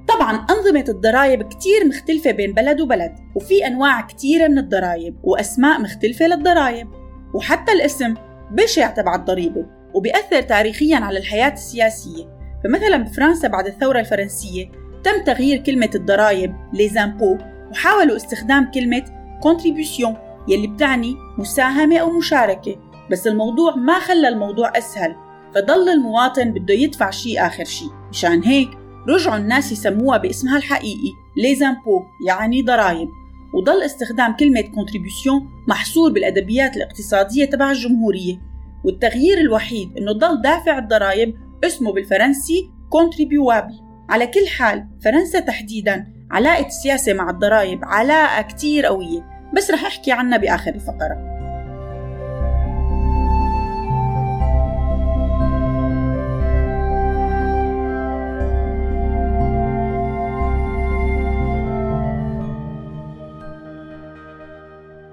طبعا 0.07 0.45
أنظمة 0.49 0.85
الضرائب 0.89 1.43
كتير 1.43 1.87
مختلفة 1.87 2.31
بين 2.31 2.53
بلد 2.53 2.81
وبلد 2.81 3.15
وفي 3.35 3.67
أنواع 3.67 4.01
كتيرة 4.01 4.47
من 4.47 4.57
الضرائب 4.57 5.15
وأسماء 5.23 5.81
مختلفة 5.81 6.27
للضرائب 6.27 6.87
وحتى 7.33 7.71
الاسم 7.71 8.13
بشع 8.51 8.89
تبع 8.89 9.15
الضريبة 9.15 9.65
وبيأثر 9.93 10.41
تاريخيا 10.41 10.97
على 10.97 11.19
الحياة 11.19 11.53
السياسية. 11.53 12.39
فمثلا 12.63 12.97
بفرنسا 12.97 13.47
بعد 13.47 13.67
الثورة 13.67 13.99
الفرنسية 13.99 14.71
تم 15.03 15.23
تغيير 15.25 15.57
كلمة 15.57 15.89
الضرائب 15.95 16.55
ليزامبو 16.73 17.37
وحاولوا 17.71 18.15
استخدام 18.15 18.71
كلمة 18.71 19.05
contribution 19.45 20.15
يلي 20.47 20.67
بتعني 20.67 21.15
مساهمة 21.37 21.97
أو 21.97 22.11
مشاركة 22.11 22.75
بس 23.11 23.27
الموضوع 23.27 23.75
ما 23.75 23.99
خلى 23.99 24.27
الموضوع 24.27 24.77
أسهل 24.77 25.15
فضل 25.55 25.89
المواطن 25.89 26.51
بده 26.51 26.73
يدفع 26.73 27.09
شيء 27.09 27.45
آخر 27.45 27.63
شيء 27.63 27.89
مشان 28.09 28.43
هيك 28.43 28.69
رجعوا 29.07 29.37
الناس 29.37 29.71
يسموها 29.71 30.17
باسمها 30.17 30.57
الحقيقي 30.57 31.11
ليزامبو 31.37 32.01
يعني 32.27 32.61
ضرائب. 32.61 33.09
وضل 33.53 33.83
استخدام 33.83 34.35
كلمة 34.35 34.61
contribution 34.61 35.67
محصور 35.67 36.11
بالأدبيات 36.11 36.77
الاقتصادية 36.77 37.45
تبع 37.45 37.71
الجمهورية. 37.71 38.41
والتغيير 38.85 39.37
الوحيد 39.37 39.97
إنه 39.97 40.11
ضل 40.11 40.41
دافع 40.41 40.77
الضرائب 40.77 41.35
اسمه 41.63 41.93
بالفرنسي 41.93 42.69
contribuable. 42.95 43.73
على 44.09 44.27
كل 44.27 44.47
حال 44.47 44.87
فرنسا 45.03 45.39
تحديدا 45.39 46.07
علاقة 46.31 46.65
السياسة 46.65 47.13
مع 47.13 47.29
الضرائب 47.29 47.79
علاقة 47.83 48.41
كتير 48.41 48.85
قوية 48.85 49.49
بس 49.57 49.71
رح 49.71 49.85
أحكي 49.85 50.11
عنها 50.11 50.37
بآخر 50.37 50.71
الفقرة. 50.75 51.29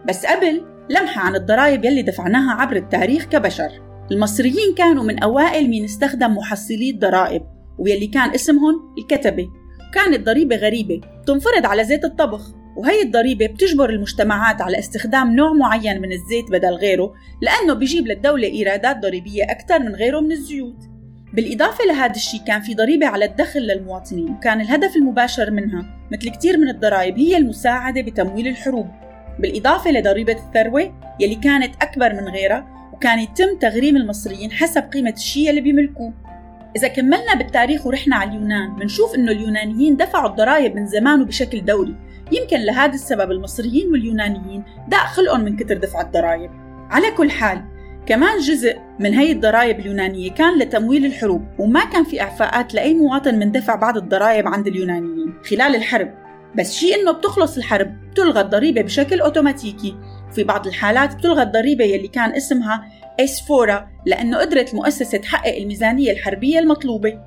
بس 0.08 0.26
قبل 0.26 0.64
لمحة 0.90 1.20
عن 1.20 1.36
الضرائب 1.36 1.84
يلي 1.84 2.02
دفعناها 2.02 2.60
عبر 2.60 2.76
التاريخ 2.76 3.24
كبشر. 3.24 3.70
المصريين 4.10 4.74
كانوا 4.76 5.04
من 5.04 5.22
أوائل 5.22 5.70
مين 5.70 5.84
استخدم 5.84 6.36
محصلي 6.36 6.90
الضرائب 6.90 7.42
ويلي 7.78 8.06
كان 8.06 8.30
اسمهم 8.30 8.94
الكتبة. 8.98 9.48
كانت 9.94 10.26
ضريبة 10.26 10.56
غريبة 10.56 11.00
بتنفرض 11.22 11.66
على 11.66 11.84
زيت 11.84 12.04
الطبخ 12.04 12.54
وهي 12.76 13.02
الضريبة 13.02 13.46
بتجبر 13.46 13.90
المجتمعات 13.90 14.62
على 14.62 14.78
استخدام 14.78 15.36
نوع 15.36 15.52
معين 15.52 16.00
من 16.00 16.12
الزيت 16.12 16.50
بدل 16.50 16.74
غيره 16.74 17.14
لأنه 17.42 17.74
بيجيب 17.74 18.06
للدولة 18.06 18.48
إيرادات 18.48 18.98
ضريبية 18.98 19.44
أكثر 19.44 19.78
من 19.78 19.94
غيره 19.94 20.20
من 20.20 20.32
الزيوت. 20.32 20.76
بالإضافة 21.32 21.84
لهذا 21.84 22.14
الشيء 22.14 22.40
كان 22.46 22.60
في 22.60 22.74
ضريبة 22.74 23.06
على 23.06 23.24
الدخل 23.24 23.60
للمواطنين 23.60 24.30
وكان 24.30 24.60
الهدف 24.60 24.96
المباشر 24.96 25.50
منها 25.50 25.86
مثل 26.12 26.30
كتير 26.30 26.58
من 26.58 26.68
الضرائب 26.68 27.18
هي 27.18 27.36
المساعدة 27.36 28.02
بتمويل 28.02 28.48
الحروب. 28.48 28.86
بالإضافة 29.38 29.90
لضريبة 29.90 30.32
الثروة 30.32 31.16
يلي 31.20 31.34
كانت 31.34 31.74
أكبر 31.82 32.12
من 32.12 32.28
غيرها 32.28 32.90
وكان 32.92 33.18
يتم 33.18 33.58
تغريم 33.60 33.96
المصريين 33.96 34.52
حسب 34.52 34.82
قيمة 34.82 35.10
الشيء 35.10 35.50
اللي 35.50 35.60
بيملكوه. 35.60 36.12
إذا 36.76 36.88
كملنا 36.88 37.34
بالتاريخ 37.34 37.86
ورحنا 37.86 38.16
على 38.16 38.30
اليونان 38.30 38.76
بنشوف 38.76 39.14
إنه 39.14 39.32
اليونانيين 39.32 39.96
دفعوا 39.96 40.30
الضرائب 40.30 40.74
من 40.74 40.86
زمان 40.86 41.22
وبشكل 41.22 41.64
دوري. 41.64 41.94
يمكن 42.32 42.60
لهذا 42.60 42.94
السبب 42.94 43.30
المصريين 43.30 43.92
واليونانيين 43.92 44.64
داق 44.88 45.06
خلقهم 45.06 45.40
من 45.40 45.56
كتر 45.56 45.76
دفع 45.76 46.00
الضرائب. 46.00 46.50
على 46.90 47.10
كل 47.10 47.30
حال 47.30 47.62
كمان 48.06 48.38
جزء 48.38 48.76
من 48.98 49.14
هي 49.14 49.32
الضرائب 49.32 49.80
اليونانية 49.80 50.30
كان 50.30 50.58
لتمويل 50.58 51.06
الحروب 51.06 51.42
وما 51.58 51.84
كان 51.84 52.04
في 52.04 52.20
إعفاءات 52.20 52.74
لأي 52.74 52.94
مواطن 52.94 53.38
من 53.38 53.52
دفع 53.52 53.74
بعض 53.74 53.96
الضرائب 53.96 54.48
عند 54.48 54.66
اليونانيين 54.66 55.34
خلال 55.50 55.76
الحرب. 55.76 56.14
بس 56.58 56.74
شيء 56.74 56.94
إنه 56.94 57.12
بتخلص 57.12 57.56
الحرب 57.56 58.10
بتلغى 58.10 58.40
الضريبة 58.40 58.82
بشكل 58.82 59.20
أوتوماتيكي. 59.20 59.96
في 60.32 60.44
بعض 60.44 60.66
الحالات 60.66 61.14
بتلغى 61.14 61.42
الضريبة 61.42 61.84
يلي 61.84 62.08
كان 62.08 62.34
اسمها 62.34 62.84
إسفورا 63.20 63.88
لأنه 64.06 64.38
قدرت 64.38 64.72
المؤسسة 64.72 65.18
تحقق 65.18 65.56
الميزانية 65.56 66.12
الحربية 66.12 66.58
المطلوبة. 66.58 67.20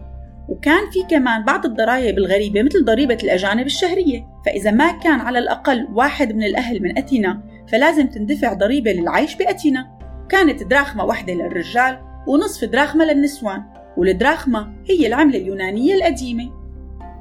وكان 0.50 0.90
في 0.92 1.04
كمان 1.10 1.44
بعض 1.46 1.66
الضرائب 1.66 2.18
الغريبة 2.18 2.64
مثل 2.64 2.86
ضريبة 2.86 3.18
الأجانب 3.24 3.66
الشهرية. 3.66 4.28
فإذا 4.46 4.72
ما 4.72 4.92
كان 4.92 5.20
على 5.20 5.40
الأقل 5.40 5.88
واحد 5.94 6.36
من 6.36 6.44
الأهل 6.44 6.84
من 6.84 6.98
أثينا 6.98 7.44
فلازم 7.68 8.08
تندفع 8.08 8.54
ضريبة 8.54 8.92
للعيش 8.92 9.36
بأثينا 9.36 10.00
كانت 10.30 10.64
دراخمة 10.64 11.06
واحدة 11.06 11.34
للرجال 11.34 12.00
ونصف 12.28 12.66
دراخمة 12.66 13.06
للنسوان 13.06 13.64
والدراخمة 13.98 14.74
هي 14.90 15.08
العملة 15.08 15.38
اليونانية 15.38 15.96
القديمة. 15.96 16.44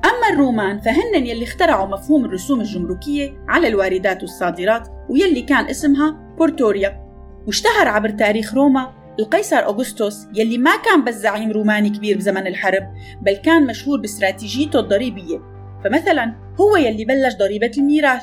أما 0.05 0.29
الرومان 0.33 0.81
فهن 0.81 1.27
يلي 1.27 1.45
اخترعوا 1.45 1.87
مفهوم 1.87 2.25
الرسوم 2.25 2.61
الجمركية 2.61 3.45
على 3.49 3.69
الواردات 3.69 4.23
والصادرات 4.23 4.89
ويلي 5.09 5.43
كان 5.43 5.64
اسمها 5.64 6.35
بورتوريا. 6.39 7.08
واشتهر 7.49 7.89
عبر 7.89 8.11
تاريخ 8.11 8.55
روما 8.55 8.93
القيصر 9.19 9.57
أغسطس 9.57 10.29
يلي 10.35 10.59
ما 10.59 10.71
كان 10.77 11.05
بس 11.05 11.15
زعيم 11.15 11.51
روماني 11.51 11.91
كبير 11.91 12.17
بزمن 12.17 12.47
الحرب 12.47 12.83
بل 13.23 13.37
كان 13.37 13.67
مشهور 13.67 14.01
باستراتيجيته 14.01 14.81
الضريبية. 14.81 15.39
فمثلا 15.85 16.35
هو 16.61 16.77
يلي 16.77 17.05
بلش 17.05 17.35
ضريبة 17.35 17.71
الميراث 17.79 18.23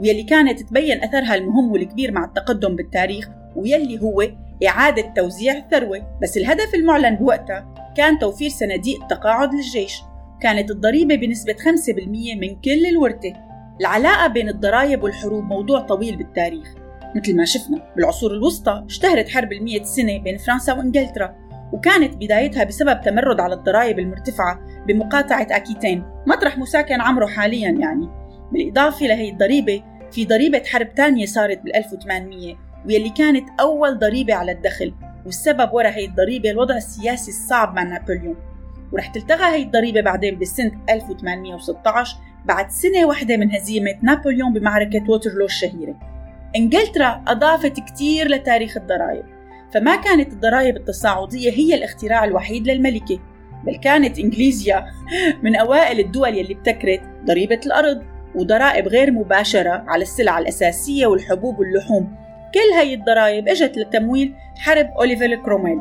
ويلي 0.00 0.22
كانت 0.22 0.62
تبين 0.62 1.04
أثرها 1.04 1.34
المهم 1.34 1.72
والكبير 1.72 2.12
مع 2.12 2.24
التقدم 2.24 2.76
بالتاريخ 2.76 3.28
ويلي 3.56 4.02
هو 4.02 4.22
إعادة 4.66 5.12
توزيع 5.16 5.56
الثروة. 5.56 6.18
بس 6.22 6.36
الهدف 6.36 6.74
المعلن 6.74 7.16
بوقتها 7.16 7.74
كان 7.96 8.18
توفير 8.18 8.50
صناديق 8.50 9.02
التقاعد 9.02 9.54
للجيش. 9.54 10.02
كانت 10.42 10.70
الضريبة 10.70 11.16
بنسبة 11.16 11.54
5% 11.54 12.36
من 12.40 12.60
كل 12.60 12.86
الورثة. 12.86 13.32
العلاقة 13.80 14.26
بين 14.26 14.48
الضرائب 14.48 15.02
والحروب 15.02 15.44
موضوع 15.44 15.80
طويل 15.80 16.16
بالتاريخ. 16.16 16.79
مثل 17.16 17.36
ما 17.36 17.44
شفنا 17.44 17.92
بالعصور 17.96 18.30
الوسطى 18.30 18.84
اشتهرت 18.86 19.28
حرب 19.28 19.52
المية 19.52 19.82
سنة 19.82 20.18
بين 20.18 20.36
فرنسا 20.36 20.72
وإنجلترا 20.72 21.36
وكانت 21.72 22.14
بدايتها 22.14 22.64
بسبب 22.64 23.00
تمرد 23.00 23.40
على 23.40 23.54
الضرائب 23.54 23.98
المرتفعة 23.98 24.60
بمقاطعة 24.88 25.46
أكيتين. 25.50 26.04
مطرح 26.26 26.58
مساكن 26.58 27.00
عمره 27.00 27.26
حاليا 27.26 27.70
يعني. 27.70 28.08
بالإضافة 28.52 29.06
لهي 29.06 29.30
الضريبة 29.30 29.82
في 30.12 30.24
ضريبة 30.24 30.62
حرب 30.66 30.94
تانية 30.94 31.26
صارت 31.26 31.62
بال 31.62 31.76
1800 31.76 32.56
واللي 32.84 33.10
كانت 33.10 33.48
أول 33.60 33.98
ضريبة 33.98 34.34
على 34.34 34.52
الدخل 34.52 34.94
والسبب 35.26 35.72
وراء 35.72 35.92
هي 35.92 36.04
الضريبة 36.04 36.50
الوضع 36.50 36.76
السياسي 36.76 37.30
الصعب 37.30 37.74
مع 37.74 37.82
نابليون. 37.82 38.36
ورح 38.92 39.06
تلتغى 39.06 39.44
هي 39.44 39.62
الضريبة 39.62 40.00
بعدين 40.00 40.38
بسنة 40.38 40.72
1816 40.90 42.16
بعد 42.44 42.70
سنة 42.70 43.06
واحدة 43.06 43.36
من 43.36 43.54
هزيمة 43.54 43.94
نابليون 44.02 44.52
بمعركة 44.52 45.10
ووترلو 45.10 45.44
الشهيرة. 45.44 46.19
إنجلترا 46.56 47.24
أضافت 47.28 47.80
كتير 47.80 48.28
لتاريخ 48.28 48.76
الضرائب 48.76 49.24
فما 49.74 49.96
كانت 49.96 50.32
الضرائب 50.32 50.76
التصاعدية 50.76 51.52
هي 51.52 51.74
الاختراع 51.74 52.24
الوحيد 52.24 52.66
للملكة 52.66 53.18
بل 53.64 53.76
كانت 53.76 54.18
إنجلترا 54.18 54.86
من 55.42 55.56
أوائل 55.56 56.00
الدول 56.00 56.38
يلي 56.38 56.54
ابتكرت 56.54 57.00
ضريبة 57.24 57.60
الأرض 57.66 58.02
وضرائب 58.34 58.88
غير 58.88 59.10
مباشرة 59.10 59.84
على 59.88 60.02
السلع 60.02 60.38
الأساسية 60.38 61.06
والحبوب 61.06 61.58
واللحوم. 61.58 62.16
كل 62.54 62.76
هاي 62.76 62.94
الضرائب 62.94 63.48
إجت 63.48 63.78
لتمويل 63.78 64.34
حرب 64.58 64.86
أوليفر 64.86 65.34
كرومويل 65.34 65.80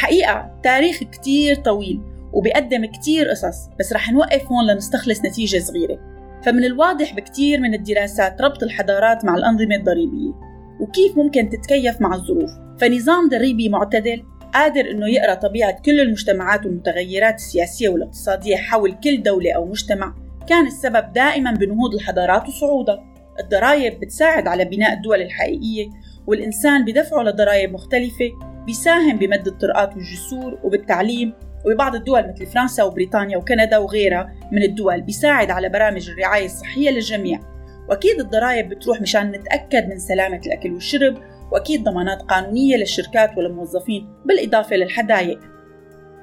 الحقيقة 0.00 0.60
تاريخ 0.62 1.02
كتير 1.02 1.54
طويل 1.54 2.00
وبيقدم 2.32 2.84
كتير 2.84 3.28
قصص 3.28 3.68
بس 3.78 3.92
رح 3.92 4.12
نوقف 4.12 4.46
هون 4.46 4.66
لنستخلص 4.66 5.24
نتيجة 5.24 5.58
صغيرة. 5.58 5.98
فمن 6.44 6.64
الواضح 6.64 7.14
بكتير 7.14 7.60
من 7.60 7.74
الدراسات 7.74 8.42
ربط 8.42 8.62
الحضارات 8.62 9.24
مع 9.24 9.34
الأنظمة 9.34 9.74
الضريبية 9.74 10.32
وكيف 10.80 11.16
ممكن 11.16 11.48
تتكيف 11.48 12.00
مع 12.00 12.14
الظروف. 12.14 12.50
فنظام 12.80 13.28
ضريبي 13.28 13.68
معتدل 13.68 14.22
قادر 14.54 14.90
إنه 14.90 15.08
يقرأ 15.08 15.34
طبيعة 15.34 15.80
كل 15.82 16.00
المجتمعات 16.00 16.66
والمتغيرات 16.66 17.34
السياسية 17.34 17.88
والاقتصادية 17.88 18.56
حول 18.56 18.92
كل 18.92 19.22
دولة 19.22 19.52
أو 19.52 19.66
مجتمع. 19.66 20.14
كان 20.48 20.66
السبب 20.66 21.12
دائما 21.12 21.52
بنهوض 21.52 21.94
الحضارات 21.94 22.48
وصعودها. 22.48 23.04
الضرائب 23.40 24.00
بتساعد 24.00 24.48
على 24.48 24.64
بناء 24.64 24.92
الدول 24.92 25.22
الحقيقية 25.22 25.90
والإنسان 26.26 26.84
بدفعه 26.84 27.22
لضرائب 27.22 27.72
مختلفة. 27.72 28.49
بيساهم 28.66 29.16
بمد 29.16 29.46
الطرقات 29.46 29.96
والجسور 29.96 30.58
وبالتعليم 30.62 31.32
وببعض 31.64 31.94
الدول 31.94 32.28
مثل 32.28 32.46
فرنسا 32.46 32.82
وبريطانيا 32.82 33.36
وكندا 33.36 33.78
وغيرها 33.78 34.32
من 34.52 34.62
الدول 34.62 35.00
بيساعد 35.00 35.50
على 35.50 35.68
برامج 35.68 36.10
الرعاية 36.10 36.44
الصحية 36.44 36.90
للجميع. 36.90 37.40
وأكيد 37.88 38.20
الضرائب 38.20 38.68
بتروح 38.68 39.00
مشان 39.00 39.30
نتأكد 39.30 39.88
من 39.88 39.98
سلامة 39.98 40.40
الأكل 40.46 40.72
والشرب 40.72 41.14
وأكيد 41.52 41.84
ضمانات 41.84 42.22
قانونية 42.22 42.76
للشركات 42.76 43.36
والموظفين 43.36 44.08
بالإضافة 44.24 44.76
للحدايق. 44.76 45.40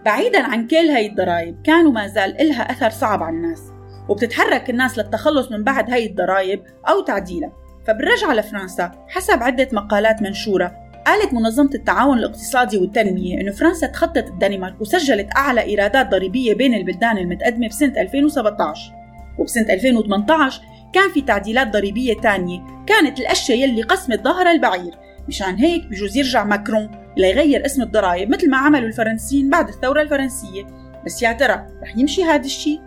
بعيدا 0.06 0.44
عن 0.44 0.68
كل 0.68 0.76
هاي 0.76 1.08
الضرائب 1.08 1.62
كان 1.64 1.88
وما 1.88 2.08
زال 2.08 2.42
إلها 2.42 2.72
أثر 2.72 2.90
صعب 2.90 3.24
على 3.24 3.36
الناس 3.36 3.72
وبتتحرك 4.10 4.70
الناس 4.70 4.98
للتخلص 4.98 5.52
من 5.52 5.64
بعد 5.64 5.92
هاي 5.92 6.06
الضرائب 6.06 6.64
أو 6.90 7.02
تعديلها. 7.02 7.52
فبالرجعة 7.88 8.34
لفرنسا 8.34 8.92
حسب 9.08 9.44
عدة 9.44 9.68
مقالات 9.74 10.22
منشورة 10.22 10.87
قالت 11.08 11.34
منظمة 11.34 11.70
التعاون 11.76 12.18
الاقتصادي 12.18 12.78
والتنمية 12.78 13.42
إنه 13.42 13.52
فرنسا 13.52 13.88
تخطت 13.88 14.28
الدنمارك 14.28 14.82
وسجلت 14.82 15.30
أعلى 15.38 15.62
إيرادات 15.62 16.10
ضريبية 16.12 16.54
بين 16.54 16.74
البلدان 16.74 17.18
المتقدمة 17.18 17.68
بسنة 17.68 18.02
2017 18.02 18.94
وبسنة 19.38 19.74
2018 19.74 20.62
كان 20.94 21.12
في 21.12 21.22
تعديلات 21.22 21.68
ضريبية 21.68 22.14
تانية 22.14 22.60
كانت 22.88 23.20
الأشياء 23.20 23.58
يلي 23.58 23.82
قسمت 23.82 24.24
ظهر 24.24 24.52
البعير 24.52 24.94
مشان 25.28 25.56
هيك 25.56 25.86
بجوز 25.86 26.18
يرجع 26.18 26.44
ماكرون 26.44 26.92
ليغير 27.18 27.66
اسم 27.66 27.82
الضرائب 27.82 28.30
مثل 28.30 28.50
ما 28.50 28.58
عملوا 28.58 28.88
الفرنسيين 28.88 29.50
بعد 29.50 29.68
الثورة 29.68 30.02
الفرنسية 30.02 30.64
بس 31.06 31.22
يا 31.22 31.32
ترى 31.32 31.68
رح 31.84 31.98
يمشي 31.98 32.24
هذا 32.24 32.46
الشيء؟ 32.46 32.82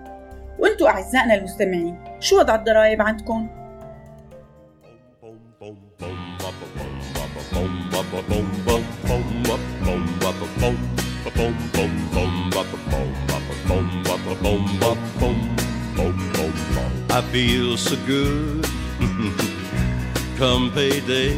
وأنتو 0.59 0.87
أعزائنا 0.87 1.35
المستمعين 1.35 1.99
شو 2.21 2.39
وضع 2.39 2.55
الضرائب 2.55 3.03
عندكم؟ 3.03 3.60
I 17.13 17.23
feel 17.33 17.77
so 17.77 17.97
good 18.07 18.65
come 20.37 20.71
payday. 20.73 21.35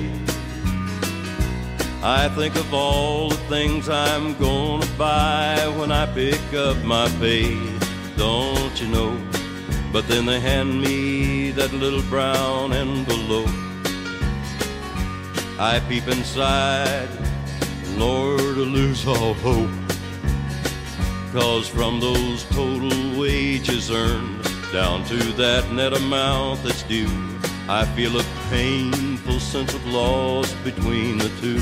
I 2.03 2.29
think 2.37 2.57
of 2.57 2.75
all 2.75 3.29
the 3.29 3.37
things 3.49 3.89
I'm 3.89 4.35
gonna 4.39 4.87
buy 4.99 5.57
when 5.79 5.91
I 5.91 6.07
pick 6.15 6.43
up 6.55 6.77
my 6.85 7.09
pay. 7.21 7.57
Don't 8.17 8.81
you 8.81 8.89
know? 8.89 9.17
But 9.93 10.07
then 10.09 10.27
they 10.27 10.41
hand 10.41 10.81
me 10.81 11.51
that 11.53 11.73
little 11.73 12.03
brown 12.03 12.73
envelope. 12.73 13.62
I 15.59 15.81
peep 15.89 16.09
inside, 16.09 17.09
Lord, 17.97 18.41
to 18.41 18.65
lose 18.65 19.07
all 19.07 19.35
hope. 19.35 19.71
Cause 21.33 21.69
from 21.69 22.01
those 22.01 22.45
total 22.45 23.19
wages 23.19 23.91
earned 23.91 24.43
down 24.73 25.05
to 25.05 25.17
that 25.35 25.71
net 25.73 25.93
amount 25.93 26.63
that's 26.63 26.83
due, 26.83 27.09
I 27.69 27.85
feel 27.95 28.19
a 28.19 28.25
painful 28.51 29.39
sense 29.41 29.75
of 29.75 29.87
loss 29.87 30.53
between 30.65 31.19
the 31.19 31.29
two. 31.41 31.59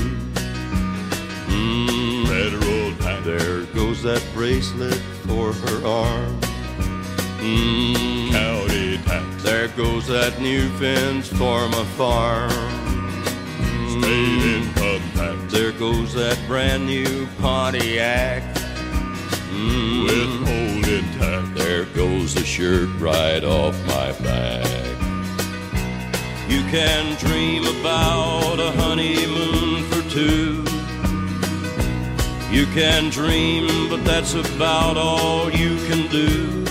Mm, 1.47 2.27
federal 2.27 2.95
tax. 2.97 3.25
There 3.25 3.63
goes 3.73 4.01
that 4.03 4.25
bracelet 4.33 4.95
for 5.27 5.53
her 5.53 5.87
arm. 5.87 6.39
Mm, 7.39 8.31
county 8.31 8.97
tax. 9.05 9.43
There 9.43 9.67
goes 9.69 10.07
that 10.07 10.39
new 10.41 10.69
fence 10.77 11.27
for 11.27 11.67
my 11.67 11.83
farm. 11.97 12.80
Income 14.03 15.01
tax. 15.15 15.53
There 15.53 15.71
goes 15.71 16.13
that 16.13 16.39
brand 16.47 16.85
new 16.85 17.27
Pontiac. 17.39 18.43
Mm, 19.51 20.03
Withholding 20.03 21.19
tax. 21.19 21.49
There 21.63 21.85
goes 21.85 22.33
the 22.33 22.43
shirt 22.43 22.89
right 22.99 23.43
off 23.43 23.75
my 23.87 24.11
back. 24.23 24.67
You 26.49 26.61
can 26.69 27.17
dream 27.17 27.63
about 27.63 28.59
a 28.59 28.71
honeymoon 28.71 29.83
for 29.85 30.01
two. 30.09 30.65
You 32.51 32.65
can 32.73 33.09
dream, 33.09 33.89
but 33.89 34.03
that's 34.03 34.33
about 34.33 34.97
all 34.97 35.49
you 35.49 35.77
can 35.87 36.11
do. 36.11 36.65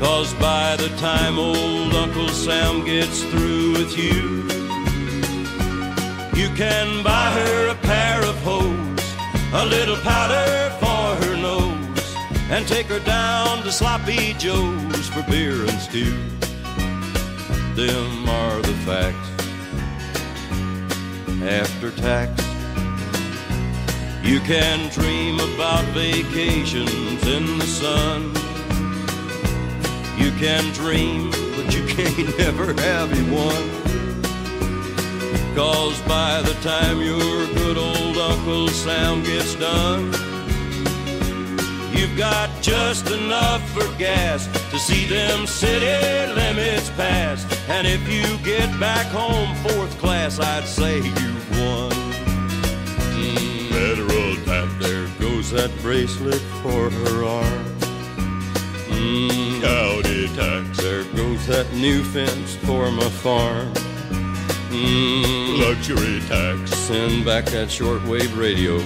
Cause 0.00 0.32
by 0.34 0.76
the 0.76 0.88
time 0.96 1.38
old 1.38 1.94
Uncle 1.94 2.28
Sam 2.30 2.82
gets 2.86 3.22
through 3.24 3.72
with 3.72 3.98
you, 3.98 4.48
you 6.34 6.48
can 6.54 7.02
buy 7.02 7.30
her 7.32 7.68
a 7.68 7.74
pair 7.76 8.24
of 8.24 8.36
hose, 8.42 9.14
a 9.52 9.66
little 9.66 9.96
powder 9.96 10.70
for 10.78 11.24
her 11.24 11.36
nose, 11.36 12.16
and 12.50 12.66
take 12.66 12.86
her 12.86 13.00
down 13.00 13.62
to 13.62 13.72
Sloppy 13.72 14.34
Joe's 14.34 15.08
for 15.08 15.22
beer 15.30 15.62
and 15.62 15.80
stew. 15.80 16.16
Them 17.74 18.28
are 18.28 18.60
the 18.62 18.74
facts. 18.84 19.28
After 21.42 21.90
tax, 21.90 22.30
you 24.22 24.40
can 24.40 24.90
dream 24.90 25.40
about 25.40 25.84
vacations 25.86 27.26
in 27.26 27.58
the 27.58 27.66
sun. 27.66 28.34
You 30.18 30.30
can 30.32 30.70
dream, 30.74 31.30
but 31.56 31.74
you 31.74 31.84
can't 31.94 32.38
never 32.38 32.74
have 32.74 33.10
one. 33.32 33.79
Cause 35.54 36.00
by 36.02 36.42
the 36.42 36.54
time 36.62 37.00
your 37.00 37.46
good 37.54 37.76
old 37.76 38.16
Uncle 38.16 38.68
Sam 38.68 39.22
gets 39.24 39.56
done, 39.56 40.06
you've 41.92 42.16
got 42.16 42.48
just 42.62 43.10
enough 43.10 43.60
for 43.70 43.86
gas 43.98 44.46
to 44.70 44.78
see 44.78 45.06
them 45.06 45.46
city 45.48 45.86
limits 46.34 46.90
pass. 46.90 47.44
And 47.68 47.86
if 47.86 48.00
you 48.08 48.38
get 48.44 48.68
back 48.78 49.06
home 49.06 49.54
fourth 49.56 49.98
class, 49.98 50.38
I'd 50.38 50.64
say 50.64 50.98
you've 50.98 51.60
won. 51.60 51.90
Federal 53.70 54.36
tax. 54.44 54.72
There 54.78 55.08
goes 55.18 55.50
that 55.50 55.70
bracelet 55.82 56.40
for 56.62 56.90
her 56.90 57.24
arm. 57.24 57.64
Mm, 58.88 59.60
county 59.62 60.28
tax. 60.36 60.78
There 60.78 61.04
goes 61.16 61.46
that 61.48 61.72
new 61.72 62.04
fence 62.04 62.54
for 62.54 62.90
my 62.92 63.08
farm. 63.08 63.72
Mm, 64.69 65.59
luxury 65.61 66.19
tax. 66.27 66.71
Send 66.77 67.25
back 67.25 67.45
that 67.45 67.69
shortwave 67.69 68.35
radio. 68.37 68.79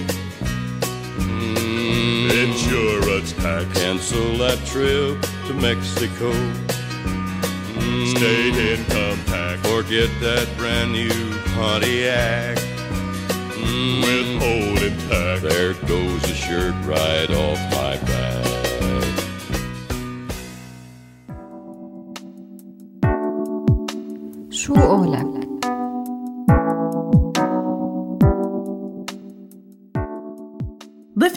Mm, 1.18 2.30
insurance 2.44 3.32
tax. 3.32 3.64
Cancel 3.80 4.36
that 4.38 4.58
trip 4.66 5.20
to 5.46 5.54
Mexico. 5.54 6.30
Mm, 7.78 8.16
State 8.16 8.56
income 8.72 9.18
tax. 9.26 9.60
Forget 9.68 10.10
that 10.20 10.46
brand 10.56 10.92
new 10.92 11.10
Pontiac. 11.54 12.56
Mm, 13.56 14.02
Withholding 14.06 14.98
tax. 15.08 15.42
There 15.42 15.74
goes 15.88 16.22
the 16.22 16.34
shirt 16.34 16.74
right 16.86 17.30
off 17.30 17.58
my 17.72 17.96
back. 18.06 18.40
شو 24.50 24.74
قولك؟ 24.74 25.43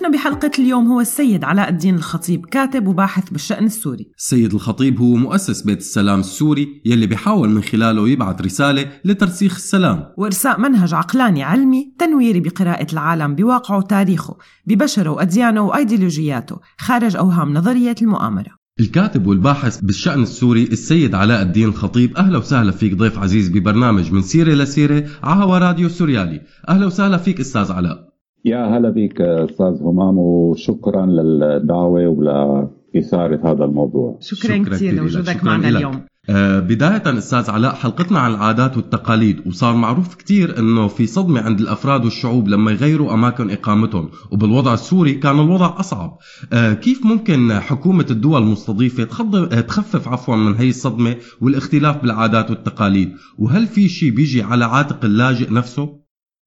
ضيفنا 0.09 0.31
بحلقة 0.31 0.51
اليوم 0.59 0.87
هو 0.87 1.01
السيد 1.01 1.45
علاء 1.45 1.69
الدين 1.69 1.95
الخطيب 1.95 2.47
كاتب 2.47 2.87
وباحث 2.87 3.31
بالشأن 3.31 3.67
السوري. 3.67 4.11
السيد 4.19 4.55
الخطيب 4.55 5.01
هو 5.01 5.15
مؤسس 5.15 5.63
بيت 5.63 5.79
السلام 5.79 6.21
السوري 6.21 6.83
يلي 6.85 7.07
بيحاول 7.07 7.49
من 7.51 7.63
خلاله 7.63 8.09
يبعث 8.09 8.41
رسالة 8.41 8.87
لترسيخ 9.05 9.55
السلام. 9.55 10.05
وإرساء 10.19 10.61
منهج 10.61 10.95
عقلاني 10.95 11.43
علمي 11.43 11.95
تنويري 11.99 12.41
بقراءة 12.41 12.93
العالم 12.93 13.35
بواقعه 13.35 13.79
وتاريخه 13.79 14.37
ببشره 14.67 15.11
وأديانه 15.11 15.63
وأيديولوجياته 15.63 16.57
خارج 16.79 17.17
أوهام 17.17 17.55
نظرية 17.55 17.97
المؤامرة. 18.03 18.59
الكاتب 18.81 19.27
والباحث 19.27 19.81
بالشأن 19.81 20.23
السوري 20.23 20.63
السيد 20.63 21.15
علاء 21.15 21.43
الدين 21.43 21.69
الخطيب 21.69 22.17
أهلا 22.17 22.39
وسهلا 22.39 22.73
فيك 22.73 22.95
ضيف 22.95 23.19
عزيز 23.19 23.49
ببرنامج 23.49 24.13
من 24.13 24.23
سيرة 24.23 24.55
لسيرة 24.55 25.05
على 25.23 25.45
هوا 25.45 25.59
راديو 25.59 25.89
سوريالي. 25.89 26.41
أهلا 26.69 26.87
وسهلا 26.87 27.17
فيك 27.17 27.41
أستاذ 27.41 27.73
علاء. 27.73 28.08
يا 28.49 28.79
هلا 28.79 28.91
بك 28.91 29.21
أستاذ 29.21 29.83
همام 29.83 30.19
وشكرا 30.19 31.07
للدعوة 31.07 32.09
ولإثارة 32.09 33.53
هذا 33.53 33.65
الموضوع. 33.65 34.19
شكرا, 34.21 34.57
شكرا 34.57 34.75
كثير 34.75 34.95
لوجودك 34.95 35.45
معنا 35.45 35.69
إلك. 35.69 35.77
اليوم. 35.77 36.01
آه 36.31 36.61
بداية 36.61 37.19
أستاذ 37.19 37.51
علاء 37.51 37.75
حلقتنا 37.75 38.19
عن 38.19 38.31
العادات 38.31 38.77
والتقاليد 38.77 39.47
وصار 39.47 39.75
معروف 39.77 40.15
كتير 40.15 40.59
أنه 40.59 40.89
في 40.89 41.07
صدمة 41.07 41.41
عند 41.41 41.61
الأفراد 41.61 42.05
والشعوب 42.05 42.49
لما 42.49 42.71
يغيروا 42.71 43.15
أماكن 43.15 43.51
إقامتهم 43.51 44.09
وبالوضع 44.33 44.75
السوري 44.75 45.15
كان 45.15 45.41
الوضع 45.41 45.81
أصعب. 45.81 46.19
آه 46.53 46.73
كيف 46.73 47.07
ممكن 47.07 47.53
حكومة 47.53 48.07
الدول 48.11 48.43
المستضيفة 48.43 49.03
آه، 49.03 49.61
تخفف 49.61 50.09
عفوا 50.09 50.37
من 50.37 50.55
هي 50.55 50.69
الصدمة 50.69 51.17
والاختلاف 51.41 52.03
بالعادات 52.03 52.51
والتقاليد؟ 52.51 53.13
وهل 53.39 53.67
في 53.67 53.89
شيء 53.89 54.11
بيجي 54.11 54.43
على 54.43 54.65
عاتق 54.65 55.05
اللاجئ 55.05 55.53
نفسه؟ 55.53 55.98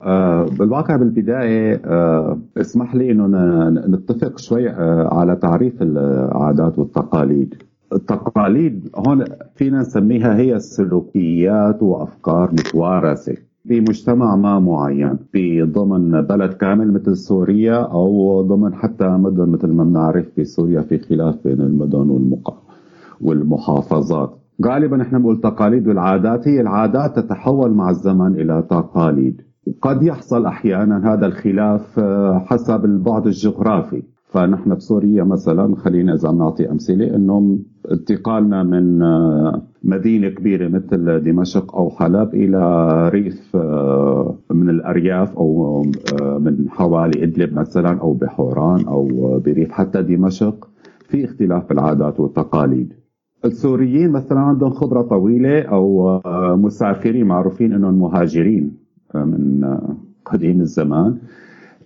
آه، 0.03 0.45
بالواقع 0.59 0.95
بالبداية 0.95 1.81
آه، 1.85 2.39
اسمح 2.57 2.95
لي 2.95 3.11
إنه 3.11 3.27
نتفق 3.69 4.37
شوي 4.37 4.69
آه، 4.69 5.13
على 5.13 5.35
تعريف 5.35 5.81
العادات 5.81 6.79
والتقاليد. 6.79 7.55
التقاليد 7.93 8.89
هون 8.95 9.23
فينا 9.55 9.79
نسميها 9.79 10.37
هي 10.37 10.59
سلوكيات 10.59 11.83
وأفكار 11.83 12.51
متوارثة 12.51 13.35
بمجتمع 13.65 14.35
ما 14.35 14.59
معين 14.59 15.17
في 15.31 15.61
ضمن 15.61 16.21
بلد 16.21 16.53
كامل 16.53 16.93
مثل 16.93 17.17
سوريا 17.17 17.75
أو 17.75 18.41
ضمن 18.41 18.73
حتى 18.73 19.07
مدن 19.07 19.49
مثل 19.49 19.67
ما 19.67 19.83
بنعرف 19.83 20.25
في 20.35 20.45
سوريا 20.45 20.81
في 20.81 20.97
خلاف 20.97 21.35
بين 21.43 21.61
المدن 21.61 22.09
والمقا 22.09 22.57
والمحافظات. 23.21 24.37
غالبا 24.65 24.97
نحن 24.97 25.17
بنقول 25.17 25.41
تقاليد 25.41 25.87
والعادات 25.87 26.47
هي 26.47 26.61
العادات 26.61 27.19
تتحول 27.19 27.71
مع 27.71 27.89
الزمن 27.89 28.35
إلى 28.35 28.63
تقاليد. 28.69 29.41
وقد 29.67 30.03
يحصل 30.03 30.45
أحيانا 30.45 31.13
هذا 31.13 31.25
الخلاف 31.25 31.99
آه، 31.99 32.39
حسب 32.45 32.85
البعد 32.85 33.27
الجغرافي. 33.27 34.03
فنحن 34.25 34.75
بسوريا 34.75 35.23
مثلا 35.23 35.75
خلينا 35.75 36.13
إذا 36.13 36.31
نعطي 36.31 36.71
أمثلة 36.71 37.15
انه 37.15 37.59
انتقالنا 37.91 38.63
من 38.63 39.01
آه، 39.01 39.61
مدينة 39.83 40.29
كبيرة 40.29 40.67
مثل 40.67 41.23
دمشق 41.23 41.75
أو 41.75 41.89
حلب 41.89 42.33
إلى 42.33 43.09
ريف 43.09 43.55
آه، 43.55 44.35
من 44.51 44.69
الأرياف 44.69 45.37
أو 45.37 45.81
من 46.39 46.69
حوالي 46.69 47.23
إدلب 47.23 47.53
مثلا 47.53 48.01
أو 48.01 48.13
بحوران 48.13 48.85
أو 48.85 49.07
بريف. 49.45 49.71
حتى 49.71 50.01
دمشق 50.01 50.69
في 51.09 51.25
اختلاف 51.25 51.65
في 51.65 51.73
العادات 51.73 52.19
والتقاليد. 52.19 52.93
السوريين 53.45 54.11
مثلا 54.11 54.39
عندهم 54.39 54.69
خبرة 54.69 55.01
طويلة 55.01 55.61
أو 55.61 56.19
مسافرين 56.55 57.25
معروفين 57.25 57.73
إنهم 57.73 57.99
مهاجرين. 57.99 58.80
من 59.15 59.77
قديم 60.25 60.61
الزمان. 60.61 61.17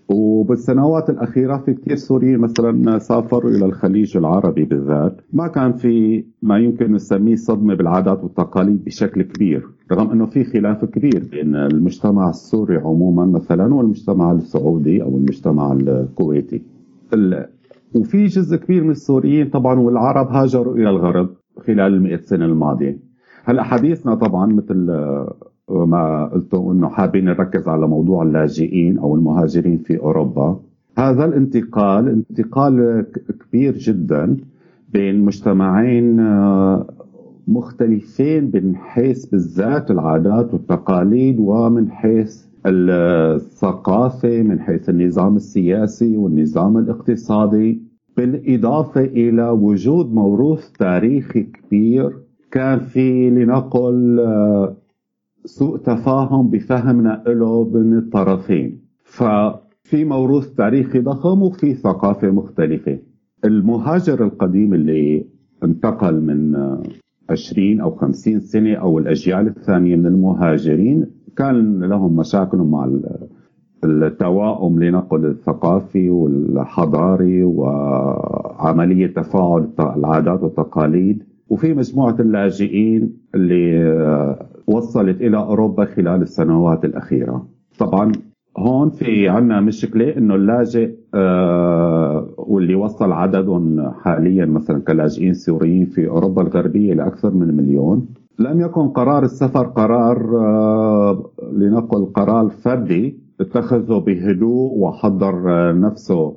وبالسنوات 0.09 1.09
الأخيرة 1.09 1.57
في 1.57 1.73
كثير 1.73 1.95
سوريين 1.95 2.39
مثلا 2.39 2.97
سافروا 2.97 3.51
إلى 3.51 3.65
الخليج 3.65 4.17
العربي 4.17 4.65
بالذات. 4.65 5.21
ما 5.34 5.47
كان 5.47 5.73
في 5.73 6.26
ما 6.41 6.57
يمكن 6.57 6.91
نسميه 6.93 7.36
صدمة 7.36 7.76
بالعادات 7.76 8.23
والتقاليد 8.23 8.84
بشكل 8.84 9.21
كبير 9.21 9.67
رغم 9.91 10.11
أنه 10.11 10.26
في 10.26 10.43
خلاف 10.43 10.86
كبير 10.86 11.28
بين 11.32 11.55
المجتمع 11.55 12.30
السوري 12.30 12.78
عموما 12.78 13.26
مثلا 13.26 13.73
والمجتمع 13.73 14.32
السعودي 14.32 15.03
أو 15.03 15.17
المجتمع 15.17 15.73
الكويتي. 15.73 16.61
وفي 17.95 18.26
جزء 18.26 18.57
كبير 18.57 18.84
من 18.84 18.91
السوريين 18.91 19.49
طبعا 19.49 19.80
والعرب 19.80 20.28
هاجروا 20.28 20.76
إلى 20.76 20.89
الغرب 20.89 21.30
خلال 21.57 21.93
المئة 21.93 22.21
سنة 22.21 22.45
الماضية. 22.45 22.99
هلأ 23.43 23.63
حديثنا 23.63 24.15
طبعا 24.15 24.53
مثل 24.53 24.89
ما 25.70 26.26
قلتوا 26.26 26.74
إنه 26.74 26.89
حابين 26.89 27.26
نركز 27.26 27.68
على 27.68 27.88
موضوع 27.88 28.24
اللاجئين 28.24 28.97
أو 28.97 29.16
المهاجرين 29.16 29.78
في 29.78 29.99
أوروبا. 29.99 30.59
هذا 30.97 31.26
الانتقال 31.26 32.09
انتقال 32.09 33.05
كبير 33.39 33.78
جدا 33.78 34.38
بين 34.93 35.22
مجتمعين 35.22 36.20
آه، 36.20 36.88
مختلفين 37.47 38.51
من 38.53 38.76
حيث 38.76 39.26
بالذات 39.26 39.91
العادات 39.91 40.53
والتقاليد 40.53 41.39
ومن 41.39 41.91
حيث 41.91 42.45
الثقافة 42.66 44.41
من 44.41 44.59
حيث 44.59 44.89
النظام 44.89 45.36
السياسي 45.36 46.18
والنظام 46.18 46.78
الاقتصادي. 46.78 47.82
بالإضافة 48.18 49.01
إلى 49.01 49.49
وجود 49.49 50.13
موروث 50.13 50.72
تاريخي 50.72 51.43
كبير 51.43 52.13
كان 52.51 52.80
في 52.80 53.30
لنقل 53.30 54.20
آه، 54.20 54.76
سوء 55.46 55.78
تفاهم 55.78 56.50
بفهمنا 56.50 57.24
له 57.28 57.70
من 57.74 57.98
الطرفين. 57.98 58.82
ففي 59.04 60.06
موروث 60.06 60.54
تاريخي 60.54 61.00
ضخم 61.00 61.41
وفي 61.41 61.74
ثقافة 61.74 62.32
مختلفة. 62.32 63.00
المهاجر 63.46 64.24
القديم 64.24 64.74
اللي 64.74 65.26
انتقل 65.64 66.22
من 66.22 66.56
20 67.30 67.82
أو 67.82 67.91
50 67.91 68.39
سنة 68.39 68.74
أو 68.74 69.00
الأجيال 69.00 69.48
الثانية 69.48 69.96
من 69.96 70.06
المهاجرين 70.06 71.06
كان 71.38 71.84
لهم 71.84 72.16
مشاكل 72.16 72.58
مع 72.58 72.89
التواؤم 73.84 74.84
لنقل 74.84 75.26
الثقافي 75.26 76.10
والحضاري 76.10 77.43
وعملية 77.43 79.08
تفاعل 79.08 79.70
العادات 79.80 80.43
والتقاليد. 80.43 81.24
وفي 81.50 81.74
مجموعة 81.74 82.16
اللاجئين 82.20 83.14
اللي 83.36 83.66
وصلت 84.68 85.22
إلى 85.22 85.38
أوروبا 85.38 85.86
خلال 85.86 86.22
السنوات 86.22 86.86
الأخيرة. 86.86 87.48
طبعا 87.80 88.12
هون 88.58 88.89
في 88.89 89.30
عنا 89.30 89.62
مشكلة 89.62 90.18
إنه 90.18 90.36
اللاجئ 90.36 90.91
آه 91.14 92.30
واللي 92.38 92.76
وصل 92.76 93.12
عددهم 93.12 93.89
حاليا 93.91 94.46
مثلا 94.46 94.82
كلاجئين 94.82 95.34
سوريين 95.34 95.86
في 95.86 96.08
أوروبا 96.08 96.41
الغربية 96.41 96.93
لأكثر 96.93 97.34
من 97.34 97.58
مليون. 97.58 98.08
لم 98.39 98.62
يكن 98.62 98.88
قرار 98.88 99.24
السفر 99.24 99.66
قرار 99.66 100.38
آه 100.39 101.30
لنقل 101.54 102.06
قرار 102.06 102.50
فردي 102.50 103.20
اتخذه 103.41 103.98
بهدوء 103.98 104.78
وحضر 104.78 105.52
آه 105.52 105.72
نفسه 105.72 106.36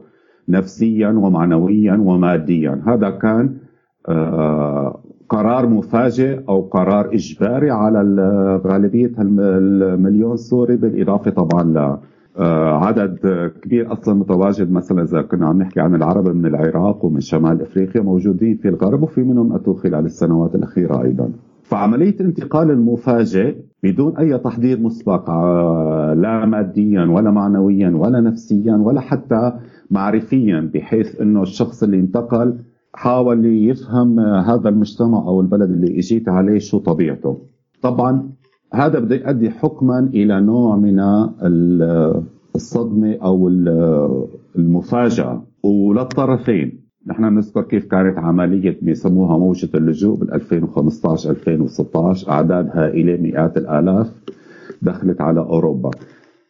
نفسيا 0.49 1.09
ومعنويا 1.09 2.03
وماديا. 2.05 2.83
هذا 2.87 3.11
كان 3.11 3.45
آه 3.45 3.68
قرار 5.29 5.69
مفاجئ 5.69 6.41
أو 6.49 6.61
قرار 6.61 7.15
إجباري 7.15 7.71
على 7.71 8.01
غالبيه 8.67 9.13
المليون 9.19 10.37
سوري 10.37 10.77
بالإضافة 10.77 11.31
طبعا 11.31 11.63
ل 11.63 11.99
آه، 12.39 12.85
عدد 12.85 13.19
كبير 13.63 13.93
أصلا 13.93 14.15
متواجد 14.15 14.71
مثلا 14.71 15.03
إذا 15.03 15.23
كنا 15.23 15.47
عم 15.47 15.59
نحكي 15.59 15.81
عن 15.81 15.95
العرب 15.95 16.29
من 16.29 16.47
العراق 16.47 17.05
ومن 17.05 17.21
شمال 17.21 17.63
إفريقيا 17.63 18.03
موجودين 18.03 18.57
في 18.57 18.69
الغرب 18.69 19.03
وفي 19.03 19.23
منهم 19.23 19.53
اتوا 19.53 19.75
خلال 19.75 20.05
السنوات 20.05 20.55
الأخيرة 20.55 21.03
أيضا. 21.03 21.31
فعملية 21.63 22.21
الانتقال 22.21 22.71
المفاجئ 22.71 23.57
بدون 23.83 24.17
أي 24.17 24.39
تحضير 24.39 24.81
مسبق 24.81 25.31
آه، 25.31 26.15
لا 26.15 26.47
ماديا 26.47 27.05
ولا 27.05 27.31
معنويا 27.31 27.91
ولا 27.91 28.21
نفسيا 28.21 28.77
ولا 28.77 29.01
حتى 29.01 29.53
معرفيا 29.91 30.71
بحيث 30.75 31.21
إنه 31.21 31.43
الشخص 31.43 31.83
اللي 31.83 32.01
انتقل 32.01 32.59
حاول 32.95 33.47
يفهم 33.47 34.21
هذا 34.21 34.69
المجتمع 34.69 35.19
أو 35.19 35.41
البلد 35.41 35.71
اللي 35.71 35.99
إجيت 35.99 36.29
عليه 36.29 36.59
شو 36.59 36.79
طبيعته. 36.79 37.39
طبعا 37.83 38.31
هذا 38.75 38.99
بده 38.99 39.17
يؤدي 39.17 39.51
حكما 39.51 39.99
إلى 40.15 40.41
نوع 40.41 40.77
من 40.77 41.01
الصدمة 42.55 43.17
أو 43.23 43.49
المفاجأة. 44.57 45.43
وللطرفين 45.63 46.89
نحن 47.07 47.25
نذكر 47.25 47.63
كيف 47.63 47.85
كانت 47.85 48.19
عملية 48.19 48.79
بيسموها 48.83 49.39
موجة 49.39 49.69
اللجوء 49.75 50.17
بال 50.17 50.35
2015 50.35 51.31
2016 51.31 52.31
أعداد 52.31 52.71
هائلة 52.73 53.17
مئات 53.17 53.57
الآلاف 53.57 54.13
دخلت 54.83 55.21
على 55.21 55.41
أوروبا. 55.41 55.91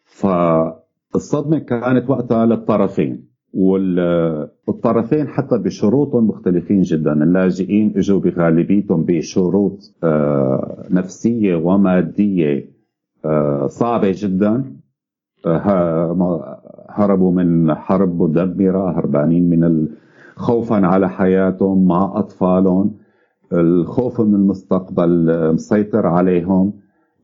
فالصدمة 0.04 1.58
كانت 1.58 2.10
وقتها 2.10 2.46
للطرفين. 2.46 3.27
والطرفين 3.54 5.28
حتى 5.28 5.58
بشروط 5.58 6.14
مختلفين 6.14 6.82
جدا. 6.82 7.12
اللاجئين 7.12 7.92
إجوا 7.96 8.20
بغالبيتهم 8.20 9.04
بشروط 9.04 9.94
آه، 10.04 10.86
نفسية 10.90 11.54
ومادية 11.54 12.70
آه، 13.24 13.66
صعبة 13.66 14.14
جدا. 14.16 14.64
آه، 15.46 16.60
هربوا 16.90 17.32
من 17.32 17.74
حرب 17.74 18.22
مدمرة 18.22 18.98
هربانين 18.98 19.50
من 19.50 19.88
خوفا 20.36 20.86
على 20.86 21.08
حياتهم 21.08 21.86
مع 21.86 22.12
أطفالهم. 22.14 22.96
الخوف 23.52 24.20
من 24.20 24.34
المستقبل 24.34 25.52
مسيطر 25.54 26.06
عليهم 26.06 26.72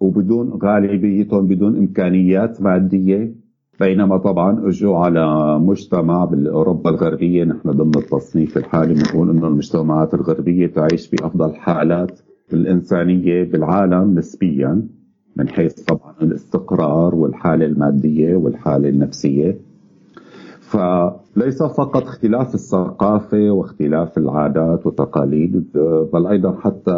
وبدون 0.01 0.59
غالبيتهم 0.62 1.47
بدون 1.47 1.77
إمكانيات 1.77 2.62
مادية. 2.62 3.43
بينما 3.81 4.16
طبعا 4.16 4.68
اجوا 4.68 4.97
على 4.99 5.59
مجتمع 5.59 6.25
باوروبا 6.25 6.91
الغربية. 6.91 7.45
نحن 7.45 7.70
ضمن 7.70 7.93
التصنيف 7.97 8.57
الحالي 8.57 8.95
بنقول 8.95 9.31
إنه 9.31 9.47
المجتمعات 9.47 10.14
الغربية 10.14 10.66
تعيش 10.66 11.11
بافضل 11.11 11.55
حالات 11.55 12.20
الإنسانية 12.53 13.45
بالعالم 13.45 14.18
نسبيا 14.18 14.83
من 15.37 15.49
حيث 15.49 15.83
طبعا 15.83 16.14
الاستقرار 16.22 17.14
والحالة 17.14 17.66
المادية 17.66 18.37
والحالة 18.37 18.89
النفسية. 18.89 19.59
فليس 20.61 21.62
فقط 21.62 22.03
اختلاف 22.03 22.55
الثقافة 22.55 23.51
واختلاف 23.51 24.18
العادات 24.18 24.87
والتقاليد 24.87 25.64
بل 26.12 26.27
أيضا 26.27 26.53
حتى 26.61 26.95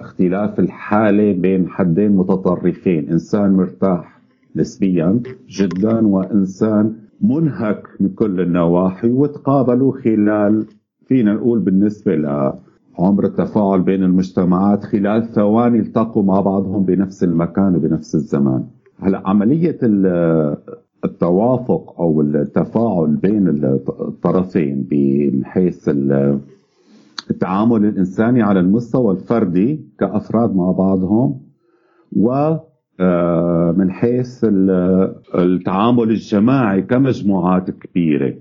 اختلاف 0.00 0.60
الحالة 0.60 1.32
بين 1.32 1.68
حدين 1.68 2.16
متطرفين. 2.16 3.08
إنسان 3.10 3.52
مرتاح 3.56 4.15
نسبيا 4.56 5.20
جدا 5.48 6.06
وإنسان 6.06 6.94
منهك 7.20 7.82
من 8.00 8.08
كل 8.08 8.40
النواحي 8.40 9.10
وتقابلوا 9.10 9.92
خلال 9.92 10.66
فينا 11.06 11.34
نقول 11.34 11.58
بالنسبة 11.58 12.16
لعمر 12.16 13.24
التفاعل 13.24 13.80
بين 13.82 14.02
المجتمعات 14.02 14.84
خلال 14.84 15.24
ثواني 15.24 15.78
التقوا 15.78 16.22
مع 16.22 16.40
بعضهم 16.40 16.84
بنفس 16.84 17.24
المكان 17.24 17.76
وبنفس 17.76 18.14
الزمان. 18.14 18.64
هلا 18.98 19.22
عملية 19.28 19.78
التوافق 21.04 22.00
أو 22.00 22.20
التفاعل 22.20 23.16
بين 23.16 23.48
الطرفين 24.00 24.88
من 24.92 25.44
حيث 25.44 25.90
التعامل 27.30 27.84
الإنساني 27.84 28.42
على 28.42 28.60
المستوى 28.60 29.14
الفردي 29.14 29.80
كأفراد 29.98 30.56
مع 30.56 30.70
بعضهم 30.72 31.40
و 32.16 32.56
من 33.78 33.90
حيث 33.90 34.44
ال- 34.44 35.14
التعامل 35.34 36.10
الجماعي 36.10 36.82
كمجموعات 36.82 37.70
كبيرة. 37.70 38.34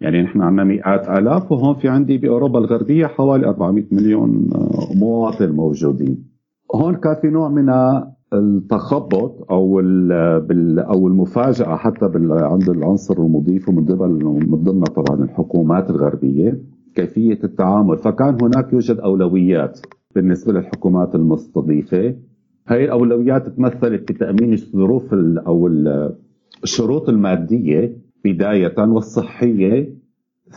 يعني 0.00 0.22
نحن 0.22 0.40
عندنا 0.42 0.64
مئات 0.64 1.08
آلاف 1.08 1.52
وهون 1.52 1.74
في 1.74 1.88
عندي 1.88 2.18
بأوروبا 2.18 2.58
الغربية 2.58 3.06
حوالي 3.06 3.46
400 3.46 3.84
مليون 3.92 4.50
آه، 4.54 4.94
مواطن 4.98 5.50
موجودين. 5.52 6.24
هون 6.74 6.94
كان 6.94 7.14
في 7.22 7.28
نوع 7.28 7.48
من 7.48 7.68
التخبط 8.32 9.46
أو 9.50 9.80
أو 10.78 11.08
المفاجأة 11.08 11.76
حتى 11.76 12.10
عند 12.30 12.68
العنصر 12.68 13.18
المضيف 13.18 13.68
ومن 13.68 13.84
ضمن 13.84 14.24
من 14.50 14.56
ضمنها 14.64 14.84
طبعا 14.84 15.24
الحكومات 15.24 15.90
الغربية 15.90 16.60
كيفية 16.94 17.38
التعامل. 17.44 17.98
فكان 17.98 18.36
هناك 18.42 18.72
يوجد 18.72 18.96
أولويات 18.98 19.80
بالنسبة 20.14 20.52
للحكومات 20.52 21.14
المستضيفة. 21.14 22.14
هاي 22.68 22.84
الأولويات 22.84 23.48
تمثلت 23.48 24.12
بتامين 24.12 24.52
الظروف 24.52 25.12
ال- 25.14 26.14
الشروط 26.62 27.08
المادية 27.08 27.96
بداية 28.24 28.74
والصحية 28.78 29.94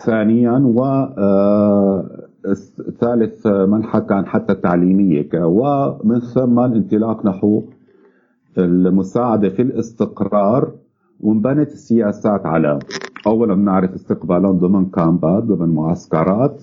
ثانيا 0.05 0.51
و 0.51 0.83
آه، 1.17 2.09
ثالث 2.99 3.47
منحى 3.47 4.01
كان 4.01 4.25
حتى 4.25 4.55
تعليمية 4.55 5.21
ك- 5.21 5.41
ومن 5.43 6.19
ثم 6.19 6.59
الانطلاق 6.59 7.25
نحو 7.25 7.63
المساعدة 8.57 9.49
في 9.49 9.61
الاستقرار 9.61 10.71
وانبنت 11.19 11.71
السياسات 11.71 12.45
على 12.45 12.79
اولا 13.27 13.53
بنعرف 13.55 13.93
استقبالهم 13.93 14.57
ضمن 14.57 14.85
كامبات 14.85 15.43
ضمن 15.43 15.75
معسكرات 15.75 16.61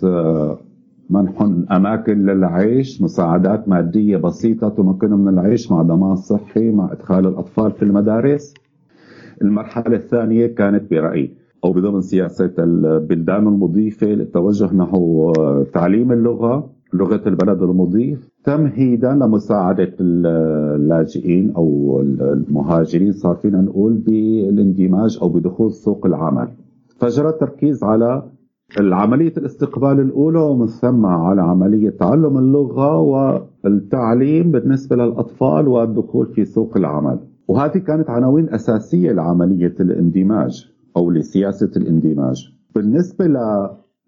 آه، 1.11 1.23
منح 1.23 1.43
أماكن 1.73 2.19
للعيش 2.27 3.03
مساعدات 3.03 3.69
مادية 3.69 4.17
بسيطة 4.17 4.69
تمكنهم 4.69 5.21
من 5.21 5.29
العيش 5.29 5.73
مع 5.73 5.83
ضمان 5.83 6.17
صحي 6.17 6.71
مع 6.71 6.93
إدخال 6.93 7.27
الأطفال 7.27 7.73
في 7.73 7.83
المدارس. 7.83 8.55
المرحلة 9.43 9.97
الثانية 9.97 10.47
كانت 10.47 10.91
برأيي 10.91 11.35
أو 11.65 11.73
بضمن 11.73 12.01
سياسة 12.01 12.53
البلدان 12.59 13.47
المضيفة 13.49 14.07
للتوجه 14.07 14.75
نحو 14.75 15.33
تعليم 15.75 16.13
اللغة 16.13 16.71
لغة 16.93 17.29
البلد 17.29 17.63
المضيف 17.63 18.29
تمهيدا 18.45 19.13
لمساعدة 19.13 19.93
اللاجئين 20.01 21.53
أو 21.57 22.01
المهاجرين 22.01 23.13
صار 23.13 23.35
فينا 23.35 23.61
نقول 23.61 23.93
بالاندماج 23.95 25.19
أو 25.23 25.29
بدخول 25.29 25.73
سوق 25.73 26.07
العمل. 26.07 26.49
فجرى 26.99 27.29
التركيز 27.29 27.85
على 27.85 28.23
عملية 28.79 29.33
الاستقبال 29.37 30.01
الأولى 30.01 30.39
ومن 30.39 30.67
ثم 30.67 31.07
على 31.07 31.43
عملية 31.43 31.91
تعلم 31.91 32.39
اللغة 32.39 32.97
والتعليم 33.01 34.51
بالنسبة 34.51 34.97
للأطفال 34.97 35.69
والدخول 35.69 36.27
في 36.27 36.45
سوق 36.45 36.77
العمل. 36.77 37.19
وهذه 37.49 37.79
كانت 37.79 38.11
عناوين 38.11 38.55
أساسية 38.55 39.13
لعملية 39.13 39.75
الاندماج 39.81 40.71
أو 40.97 41.11
لسياسة 41.11 41.71
الاندماج. 41.77 42.53
بالنسبة 42.75 43.25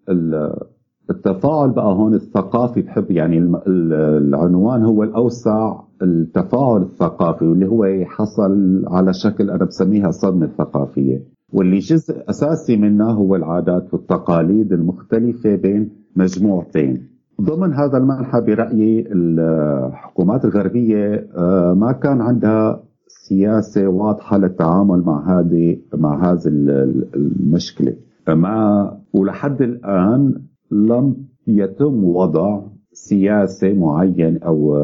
للتفاعل 0.09 1.69
بقى 1.71 1.93
هون 1.95 2.13
الثقافي 2.13 2.81
بحب 2.81 3.11
يعني 3.11 3.37
العنوان 3.67 4.85
هو 4.85 5.03
الأوسع 5.03 5.79
التفاعل 6.01 6.81
الثقافي 6.81 7.45
واللي 7.45 7.67
هو 7.67 8.05
حصل 8.05 8.83
على 8.87 9.13
شكل 9.13 9.49
أنا 9.49 9.65
بسميها 9.65 10.11
صدمة 10.11 10.47
ثقافية. 10.57 11.32
واللي 11.53 11.79
جزء 11.79 12.23
أساسي 12.29 12.77
منها 12.77 13.11
هو 13.11 13.35
العادات 13.35 13.93
والتقاليد 13.93 14.73
المختلفة 14.73 15.55
بين 15.55 15.89
مجموعتين. 16.15 17.07
ضمن 17.41 17.73
هذا 17.73 17.97
المنحى 17.97 18.41
برأيي 18.41 19.07
الحكومات 19.11 20.45
الغربية 20.45 21.27
آه، 21.37 21.73
ما 21.73 21.91
كان 21.91 22.21
عندها 22.21 22.83
سياسة 23.07 23.87
واضحة 23.87 24.37
للتعامل 24.37 25.01
مع 25.05 25.39
هذه 25.39 25.77
مع 25.95 26.31
هذه 26.31 26.47
ال- 26.47 27.07
المشكلة. 27.15 27.93
ما 28.27 28.97
ولحد 29.13 29.61
الآن 29.61 30.33
لم 30.71 31.15
يتم 31.47 32.03
وضع 32.03 32.61
سياسة 32.93 33.73
معين 33.73 34.37
أو 34.43 34.77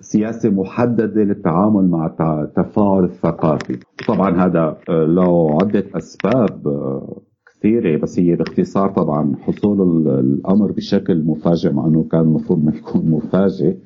سياسة 0.00 0.50
محددة 0.50 1.22
للتعامل 1.24 1.88
مع 1.90 2.06
التفاعل 2.20 3.04
الثقافي. 3.04 3.78
طبعا 4.08 4.44
هذا 4.46 4.76
آه، 4.88 5.04
له 5.04 5.58
عدة 5.62 5.84
أسباب 5.94 6.68
آه، 6.68 7.16
كثيرة 7.46 7.98
بس 8.02 8.18
هي 8.18 8.36
باختصار 8.36 8.90
طبعا 8.90 9.34
حصول 9.42 9.82
ال- 9.82 10.08
الأمر 10.20 10.72
بشكل 10.72 11.22
مفاجئ 11.24 11.72
مع 11.72 11.86
أنه 11.86 12.04
كان 12.12 12.20
المفروض 12.20 12.64
ما 12.64 12.72
يكون 12.76 13.10
مفاجئ 13.10 13.76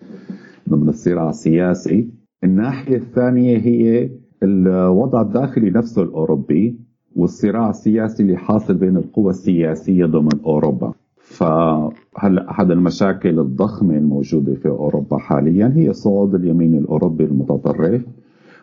ضمن 0.68 0.88
الصراع 0.88 1.28
السياسي. 1.30 2.08
الناحية 2.44 2.96
الثانية 2.96 3.58
هي 3.58 4.10
الوضع 4.42 5.20
الداخلي 5.22 5.70
نفسه 5.70 6.02
الأوروبي 6.02 6.76
والصراع 7.16 7.70
السياسي 7.70 8.22
اللي 8.22 8.36
حاصل 8.36 8.74
بين 8.74 8.96
القوى 8.96 9.30
السياسية 9.30 10.06
ضمن 10.06 10.40
أوروبا. 10.46 10.92
فهلا 11.32 12.50
أحد 12.50 12.70
المشاكل 12.70 13.38
الضخمة 13.38 13.96
الموجودة 13.96 14.54
في 14.54 14.68
أوروبا 14.68 15.18
حاليا 15.18 15.72
هي 15.76 15.92
صعود 15.92 16.34
اليمين 16.34 16.74
الأوروبي 16.74 17.24
المتطرف 17.24 18.04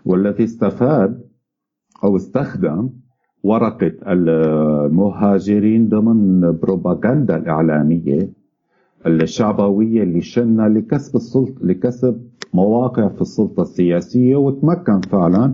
والذي 0.05 0.43
استفاد 0.43 1.22
أو 2.03 2.15
استخدم 2.15 2.89
ورقة 3.43 3.91
المهاجرين 4.07 5.89
ضمن 5.89 6.41
بروباغندا 6.61 7.38
الإعلامية 7.38 8.30
الشعبوية 9.05 10.03
اللي 10.03 10.22
شنها 10.22 10.70
لكسب 10.70 11.15
السلطه 11.15 11.65
لكسب 11.65 12.22
مواقع 12.53 13.07
في 13.07 13.22
السلطة 13.22 13.61
السياسية 13.61 14.36
وتمكن 14.36 15.01
فعلا 15.01 15.53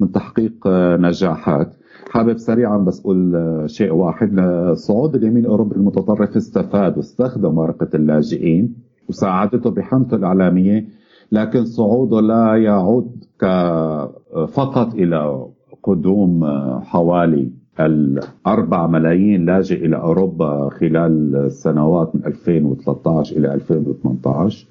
من 0.00 0.12
تحقيق 0.12 0.68
نجاحات. 1.00 1.74
حابب 2.10 2.36
سريعا 2.38 2.78
بس 2.78 3.00
أقول 3.00 3.36
آه، 3.36 3.66
شيء 3.66 3.92
واحد. 3.92 4.38
آه، 4.38 4.74
صعود 4.74 5.14
اليمين 5.14 5.44
الاوروبي 5.44 5.76
المتطرف 5.76 6.36
استفاد 6.36 6.96
واستخدم 6.96 7.58
ورقة 7.58 7.88
اللاجئين 7.94 8.74
وساعدته 9.08 9.70
بحملته 9.70 10.14
الإعلامية 10.16 10.84
لكن 11.32 11.64
صعوده 11.64 12.20
لا 12.20 12.56
يعود 12.56 13.24
ك- 13.40 14.08
فقط 14.52 14.94
إلى 14.94 15.46
قدوم 15.82 16.44
آه، 16.44 16.80
حوالي 16.80 17.50
الأربع 17.80 18.86
ملايين 18.86 19.46
لاجئ 19.46 19.86
إلى 19.86 19.96
أوروبا 19.96 20.68
خلال 20.68 21.36
السنوات 21.36 22.16
من 22.16 22.24
2013 22.26 23.36
إلى 23.36 23.54
2018 23.54 24.66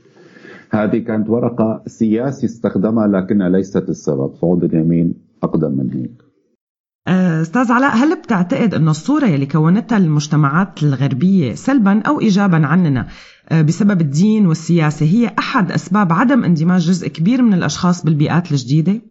هذه 0.71 0.97
كانت 0.97 1.29
ورقة 1.29 1.81
سياسي 1.85 2.45
استخدمها 2.45 3.07
لكنها 3.07 3.49
ليست 3.49 3.89
السبب. 3.89 4.31
صعود 4.35 4.63
اليمين 4.63 5.13
أقدم 5.43 5.71
من 5.71 5.89
هيك. 5.93 6.11
آه، 6.21 6.28
أستاذ 7.09 7.71
علاء 7.71 7.95
هل 7.95 8.15
بتعتقد 8.21 8.73
إنه 8.73 8.91
الصورة 8.91 9.25
يلي 9.25 9.45
كونتها 9.45 9.97
المجتمعات 9.97 10.83
الغربية 10.83 11.53
سلبا 11.53 12.01
أو 12.01 12.19
ايجابا 12.21 12.57
عننا 12.65 13.07
آه، 13.49 13.61
بسبب 13.61 14.01
الدين 14.01 14.47
والسياسة 14.47 15.05
هي 15.05 15.31
أحد 15.39 15.71
أسباب 15.71 16.13
عدم 16.13 16.43
اندماج 16.43 16.81
جزء 16.87 17.07
كبير 17.07 17.41
من 17.41 17.53
الأشخاص 17.53 18.05
بالبيئات 18.05 18.51
الجديدة؟ 18.51 19.01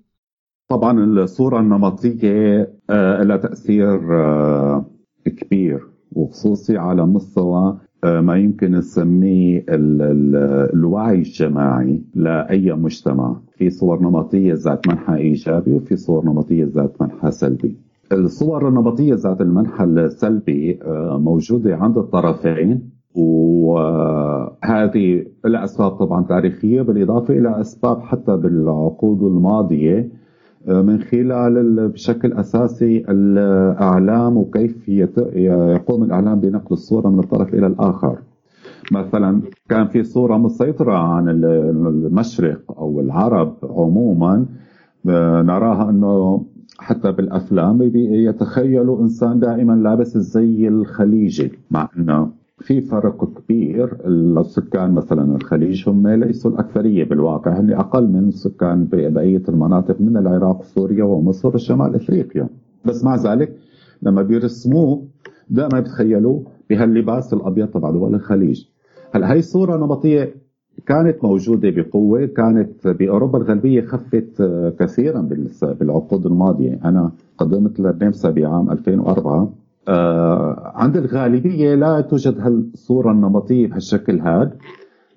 طبعا 0.71 1.05
الصورة 1.05 1.61
النمطية 1.61 2.73
آه، 2.91 3.23
لها 3.23 3.37
تأثير 3.37 4.15
آه، 4.15 4.87
كبير 5.27 5.81
وخصوصي 6.13 6.77
على 6.77 7.07
مستوى 7.07 7.79
آه، 8.05 8.21
ما 8.21 8.37
يمكن 8.37 8.71
نسميه 8.73 9.59
ال- 9.69 10.03
ال- 10.03 10.71
الوعي 10.75 11.15
الجماعي 11.19 12.03
لأي 12.15 12.73
مجتمع 12.73 13.37
في 13.59 13.71
صور 13.71 14.03
نمطية 14.03 14.55
ذات 14.55 14.89
منحى 14.89 15.15
إيجابي 15.17 15.73
وفي 15.73 15.97
صور 15.97 16.25
نمطية 16.25 16.65
ذات 16.75 17.03
منحى 17.03 17.31
سلبي 17.31 17.77
الصور 18.13 18.69
النمطية 18.69 19.15
ذات 19.15 19.41
المنحى 19.41 19.85
السلبي 19.85 20.79
آه، 20.83 21.19
موجودة 21.19 21.77
عند 21.77 21.99
الطرفين 21.99 22.91
وهذه 23.15 25.25
لها 25.45 25.89
طبعا 25.89 26.25
تاريخية 26.25 26.83
بالإضافة 26.83 27.35
إلى 27.35 27.61
أسباب 27.61 28.01
حتى 28.03 28.37
بالعقود 28.37 29.23
الماضية 29.23 30.11
من 30.67 30.99
خلال 31.01 31.59
ال- 31.59 31.89
بشكل 31.89 32.33
أساسي 32.33 33.05
الإعلام 33.09 34.37
وكيف 34.37 34.89
يقوم 34.89 36.03
الإعلام 36.03 36.41
بنقل 36.41 36.73
الصورة 36.73 37.09
من 37.09 37.19
الطرف 37.19 37.55
إلى 37.55 37.67
الآخر. 37.67 38.19
مثلا 38.93 39.41
كان 39.69 39.87
في 39.89 40.03
صورة 40.03 40.37
مسيطرة 40.37 40.93
عن 40.95 41.29
ال- 41.29 41.45
المشرق 42.07 42.61
أو 42.79 43.01
العرب 43.01 43.55
عموما 43.63 44.47
آه، 45.09 45.43
نراها 45.43 45.91
إنه 45.91 46.45
حتى 46.79 47.13
بالأفلام 47.13 47.83
يتخيلوا 47.95 49.01
إنسان 49.01 49.41
دائما 49.41 49.73
لابس 49.73 50.17
الزي 50.17 50.69
الخليجي 50.69 51.53
مع 51.71 51.89
إنه 51.99 52.31
في 52.59 52.81
فرق 52.81 53.29
كبير. 53.39 53.97
السكان 54.07 54.93
مثلا 54.93 55.37
الخليج 55.37 55.89
هم 55.89 56.09
ليسوا 56.09 56.51
الأكثرية 56.51 57.05
بالواقع 57.05 57.61
هم 57.61 57.71
أقل 57.71 58.09
من 58.09 58.31
سكان 58.31 58.89
بقية 58.93 59.43
المناطق 59.49 60.01
من 60.01 60.17
العراق 60.17 60.61
وسوريا 60.61 61.05
ومصر 61.05 61.55
وشمال 61.55 61.95
إفريقيا. 61.95 62.49
بس 62.85 63.05
مع 63.05 63.17
ذلك 63.17 63.57
لما 64.03 64.23
بيرسموه 64.23 65.05
دائما 65.51 65.81
بيتخيلوا 65.81 66.41
بهاللباس 66.71 67.33
الأبيض 67.35 67.69
تبع 67.69 67.91
دول 67.91 68.15
الخليج. 68.15 68.65
هلا 69.13 69.33
هي 69.33 69.39
الصورة 69.39 69.75
النمطيه 69.75 70.35
كانت 70.87 71.25
موجودة 71.25 71.71
بقوة 71.71 72.27
كانت 72.27 72.89
بأوروبا 72.89 73.39
الغربية 73.39 73.81
خفت 73.81 74.41
آه، 74.41 74.73
كثيرا 74.81 75.29
بالعقود 75.63 76.27
الماضية. 76.27 76.81
أنا 76.85 77.11
قدمت 77.39 77.81
للنمسا 77.81 78.31
بعام 78.31 78.71
2004 78.71 79.53
آه، 79.89 80.73
عند 80.75 80.97
الغالبية 80.97 81.75
لا 81.75 82.01
توجد 82.01 82.41
هالصورة 82.41 83.13
النمطية 83.13 83.67
بهالشكل 83.67 84.21
هذا 84.21 84.53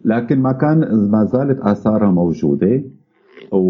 لكن 0.05 0.39
ما 0.39 0.51
كان 0.51 1.09
ما 1.11 1.25
زالت 1.25 1.59
آثارها 1.59 2.11
موجودة. 2.11 2.83
و... 3.51 3.61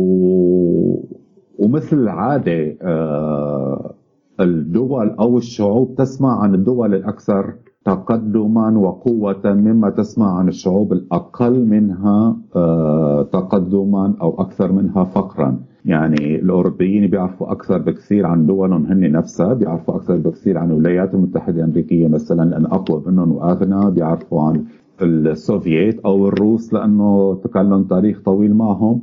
ومثل 1.60 1.98
العادة 1.98 2.76
آه، 2.82 3.94
الدول 4.40 5.10
أو 5.10 5.38
الشعوب 5.38 5.96
تسمع 5.98 6.42
عن 6.44 6.56
الدول 6.56 6.96
الأكثر 6.96 7.54
تقدما 7.86 8.78
وقوة 8.78 9.42
مما 9.46 9.90
تسمع 9.90 10.38
عن 10.38 10.48
الشعوب 10.48 10.94
الأقل 10.94 11.66
منها 11.66 12.38
آه، 12.56 13.24
تقدما 13.24 14.14
أو 14.22 14.42
أكثر 14.42 14.72
منها 14.72 15.04
فقرا. 15.04 15.60
يعني 15.86 16.36
الأوروبيين 16.36 17.08
بيعرفوا 17.08 17.52
أكثر 17.52 17.78
بكثير 17.78 18.26
عن 18.26 18.46
دولهم 18.46 18.86
هن 18.86 19.12
نفسها 19.12 19.54
بيعرفوا 19.54 19.96
أكثر 19.96 20.18
بكثير 20.18 20.58
عن 20.58 20.72
الولايات 20.72 21.14
المتحدة 21.14 21.64
الأمريكية 21.64 22.08
مثلا 22.08 22.50
لأن 22.50 22.66
أقوى 22.66 23.04
منهم 23.06 23.32
وأغنى. 23.32 23.92
بيعرفوا 23.92 24.42
عن 24.44 24.64
السوفييت 25.02 26.00
أو 26.00 26.28
الروس 26.28 26.74
لأنه 26.74 27.40
تكلم 27.44 27.84
تاريخ 27.84 28.22
طويل 28.26 28.54
معهم. 28.54 29.02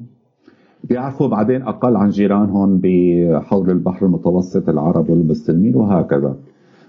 بيعرفوا 0.85 1.29
بعدين 1.29 1.63
أقل 1.63 1.97
عن 1.97 2.11
جيرانهم 2.11 2.81
بحول 2.83 3.71
البحر 3.71 4.07
المتوسط 4.07 4.69
العرب 4.69 5.11
والمسلمين 5.11 5.75
وهكذا. 5.75 6.37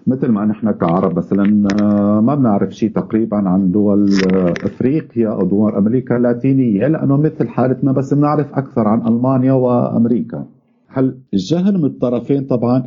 مثل 0.09 0.27
ما 0.27 0.45
نحن 0.45 0.71
كعرب 0.71 1.17
مثلا 1.17 1.67
آه، 1.81 2.21
ما 2.21 2.35
بنعرف 2.35 2.71
شيء 2.71 2.91
تقريبا 2.91 3.37
عن 3.37 3.71
دول 3.71 4.09
آه، 4.33 4.53
أفريقيا 4.63 5.29
أو 5.29 5.45
دول 5.47 5.75
أمريكا 5.75 6.17
اللاتينية. 6.17 6.87
لأنه 6.87 7.17
مثل 7.17 7.47
حالتنا 7.47 7.91
بس 7.91 8.13
بنعرف 8.13 8.53
أكثر 8.53 8.87
عن 8.87 9.07
ألمانيا 9.07 9.53
وأمريكا. 9.53 10.45
هل 10.87 11.17
الجهل 11.33 11.77
من 11.77 11.85
الطرفين؟ 11.85 12.45
طبعا 12.45 12.83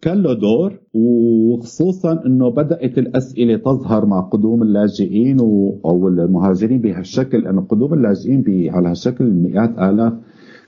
كان 0.00 0.22
له 0.22 0.32
دور 0.32 0.72
وخصوصا 0.94 2.22
إنه 2.26 2.50
بدأت 2.50 2.98
الأسئلة 2.98 3.56
تظهر 3.56 4.06
مع 4.06 4.20
قدوم 4.20 4.62
اللاجئين 4.62 5.40
أو 5.84 6.08
المهاجرين 6.08 6.80
بهالشكل. 6.80 7.38
لأنه 7.38 7.60
قدوم 7.60 7.94
اللاجئين 7.94 8.44
على 8.74 8.88
هالشكل 8.88 9.24
مئات 9.24 9.78
آلاف 9.78 10.12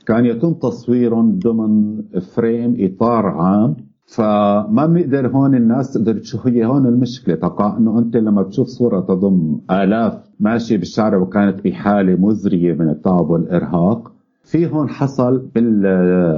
كان 0.07 0.25
يتم 0.27 0.53
تصويرهم 0.55 1.39
ضمن 1.39 2.03
فريم 2.21 2.77
إطار 2.79 3.27
عام. 3.27 3.90
فما 4.15 4.87
بنقدر 4.87 5.27
هون 5.29 5.55
الناس 5.55 5.93
تقدر 5.93 6.19
تشوف 6.19 6.47
هي 6.47 6.67
هون 6.67 6.87
المشكلة. 6.87 7.35
تقع 7.35 7.77
إنه 7.77 7.99
أنت 7.99 8.17
لما 8.17 8.43
بتشوف 8.43 8.67
صورة 8.67 9.01
تضم 9.01 9.59
آلاف 9.71 10.19
ماشية 10.41 10.77
بالشارع 10.77 11.19
وكانت 11.19 11.65
بحالة 11.65 12.17
مزرية 12.17 12.75
من 12.75 12.89
التعب 12.89 13.31
والإرهاق 13.31 14.13
في 14.43 14.67
هون 14.71 14.89
حصل 14.89 15.39
بال 15.55 15.87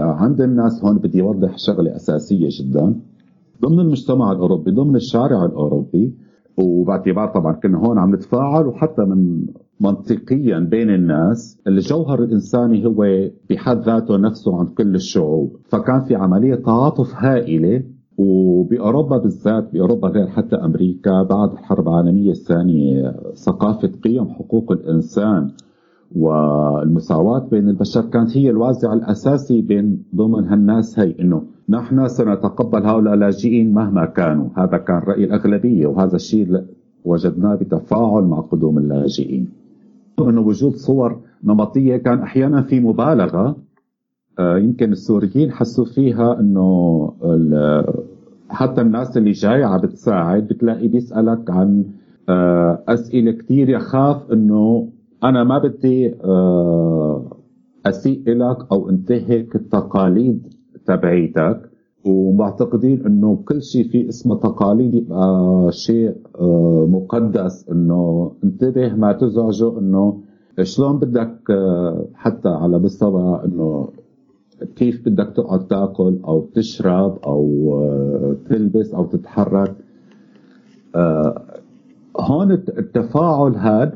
عند 0.00 0.40
الناس 0.40 0.84
هون 0.84 0.98
بدي 0.98 1.22
اوضح 1.22 1.58
شغلة 1.58 1.96
أساسية 1.96 2.48
جدا. 2.50 2.94
ضمن 3.62 3.80
المجتمع 3.80 4.32
الأوروبي 4.32 4.70
ضمن 4.70 4.96
الشارع 4.96 5.44
الأوروبي 5.44 6.14
وباعتبار 6.56 7.28
طبعا 7.28 7.52
كنا 7.52 7.78
هون 7.78 7.98
عم 7.98 8.14
نتفاعل 8.14 8.66
وحتى 8.66 9.02
من 9.02 9.46
منطقيا 9.82 10.58
بين 10.58 10.90
الناس 10.90 11.60
الجوهر 11.66 12.22
الإنساني 12.22 12.86
هو 12.86 13.28
بحد 13.50 13.78
ذاته 13.78 14.16
نفسه 14.16 14.58
عن 14.58 14.66
كل 14.66 14.94
الشعوب. 14.94 15.56
فكان 15.68 16.00
في 16.00 16.14
عملية 16.14 16.54
تعاطف 16.54 17.14
هائلة 17.14 17.82
وبأوروبا 18.18 19.18
بالذات 19.18 19.72
بأوروبا 19.72 20.08
غير 20.08 20.26
حتى 20.26 20.56
أمريكا 20.56 21.22
بعد 21.22 21.52
الحرب 21.52 21.88
العالمية 21.88 22.30
الثانية 22.30 23.14
ثقافة 23.34 23.90
قيم 24.04 24.28
حقوق 24.28 24.72
الإنسان 24.72 25.50
والمساواة 26.16 27.48
بين 27.50 27.68
البشر 27.68 28.02
كانت 28.02 28.36
هي 28.36 28.50
الوازع 28.50 28.92
الأساسي 28.92 29.60
بين 29.60 30.02
ضمن 30.16 30.44
هالناس 30.44 30.98
هي 30.98 31.14
إنه 31.20 31.42
نحن 31.68 32.08
سنتقبل 32.08 32.86
هؤلاء 32.86 33.14
اللاجئين 33.14 33.74
مهما 33.74 34.04
كانوا. 34.06 34.48
هذا 34.56 34.76
كان 34.76 34.98
رأي 34.98 35.24
الأغلبية 35.24 35.86
وهذا 35.86 36.16
الشيء 36.16 36.64
وجدناه 37.04 37.54
بتفاعل 37.54 38.22
مع 38.22 38.40
قدوم 38.40 38.78
اللاجئين. 38.78 39.61
انه 40.20 40.40
وجود 40.40 40.76
صور 40.76 41.20
نمطية 41.44 41.96
كان 41.96 42.18
أحيانا 42.18 42.62
في 42.62 42.80
مبالغة. 42.80 43.56
آه، 44.38 44.58
يمكن 44.58 44.92
السوريين 44.92 45.52
حسوا 45.52 45.84
فيها 45.84 46.40
إنه 46.40 47.12
حتى 48.50 48.80
الناس 48.80 49.16
اللي 49.16 49.30
جاية 49.30 49.64
عم 49.64 49.80
بتساعد 49.80 50.48
بتلاقي 50.48 50.88
بيسألك 50.88 51.50
عن 51.50 51.84
آه، 52.28 52.84
أسئلة 52.88 53.32
كثير 53.32 53.68
يخاف 53.68 54.32
إنه 54.32 54.92
أنا 55.24 55.44
ما 55.44 55.58
بدي 55.58 56.14
آه، 56.24 57.36
أسيء 57.86 58.22
لك 58.26 58.72
أو 58.72 58.90
انتهك 58.90 59.56
التقاليد 59.56 60.54
تبعيتك. 60.86 61.71
ومعتقدين 62.04 63.06
إنه 63.06 63.38
كل 63.48 63.62
شيء 63.62 63.88
في 63.88 64.08
اسمه 64.08 64.36
تقاليد 64.36 64.94
يبقى 64.94 65.68
شيء 65.72 66.14
آه، 66.40 66.86
مقدس 66.90 67.68
إنه 67.70 68.32
انتبه 68.44 68.94
ما 68.94 69.12
تزعجه 69.12 69.78
إنه 69.78 70.20
شلون 70.62 70.98
بدك 70.98 71.38
آه، 71.50 72.06
حتى 72.14 72.48
على 72.48 72.78
مستوى 72.78 73.40
إنه 73.44 73.88
كيف 74.76 75.08
بدك 75.08 75.32
تقعد 75.36 75.66
تاكل 75.66 76.18
أو 76.28 76.46
تشرب 76.54 77.18
أو 77.26 77.70
آه، 77.82 78.36
تلبس 78.48 78.94
أو 78.94 79.04
تتحرك. 79.04 79.74
آه، 80.96 81.42
هون 82.20 82.52
الت- 82.52 82.78
التفاعل 82.78 83.54
هذا 83.56 83.92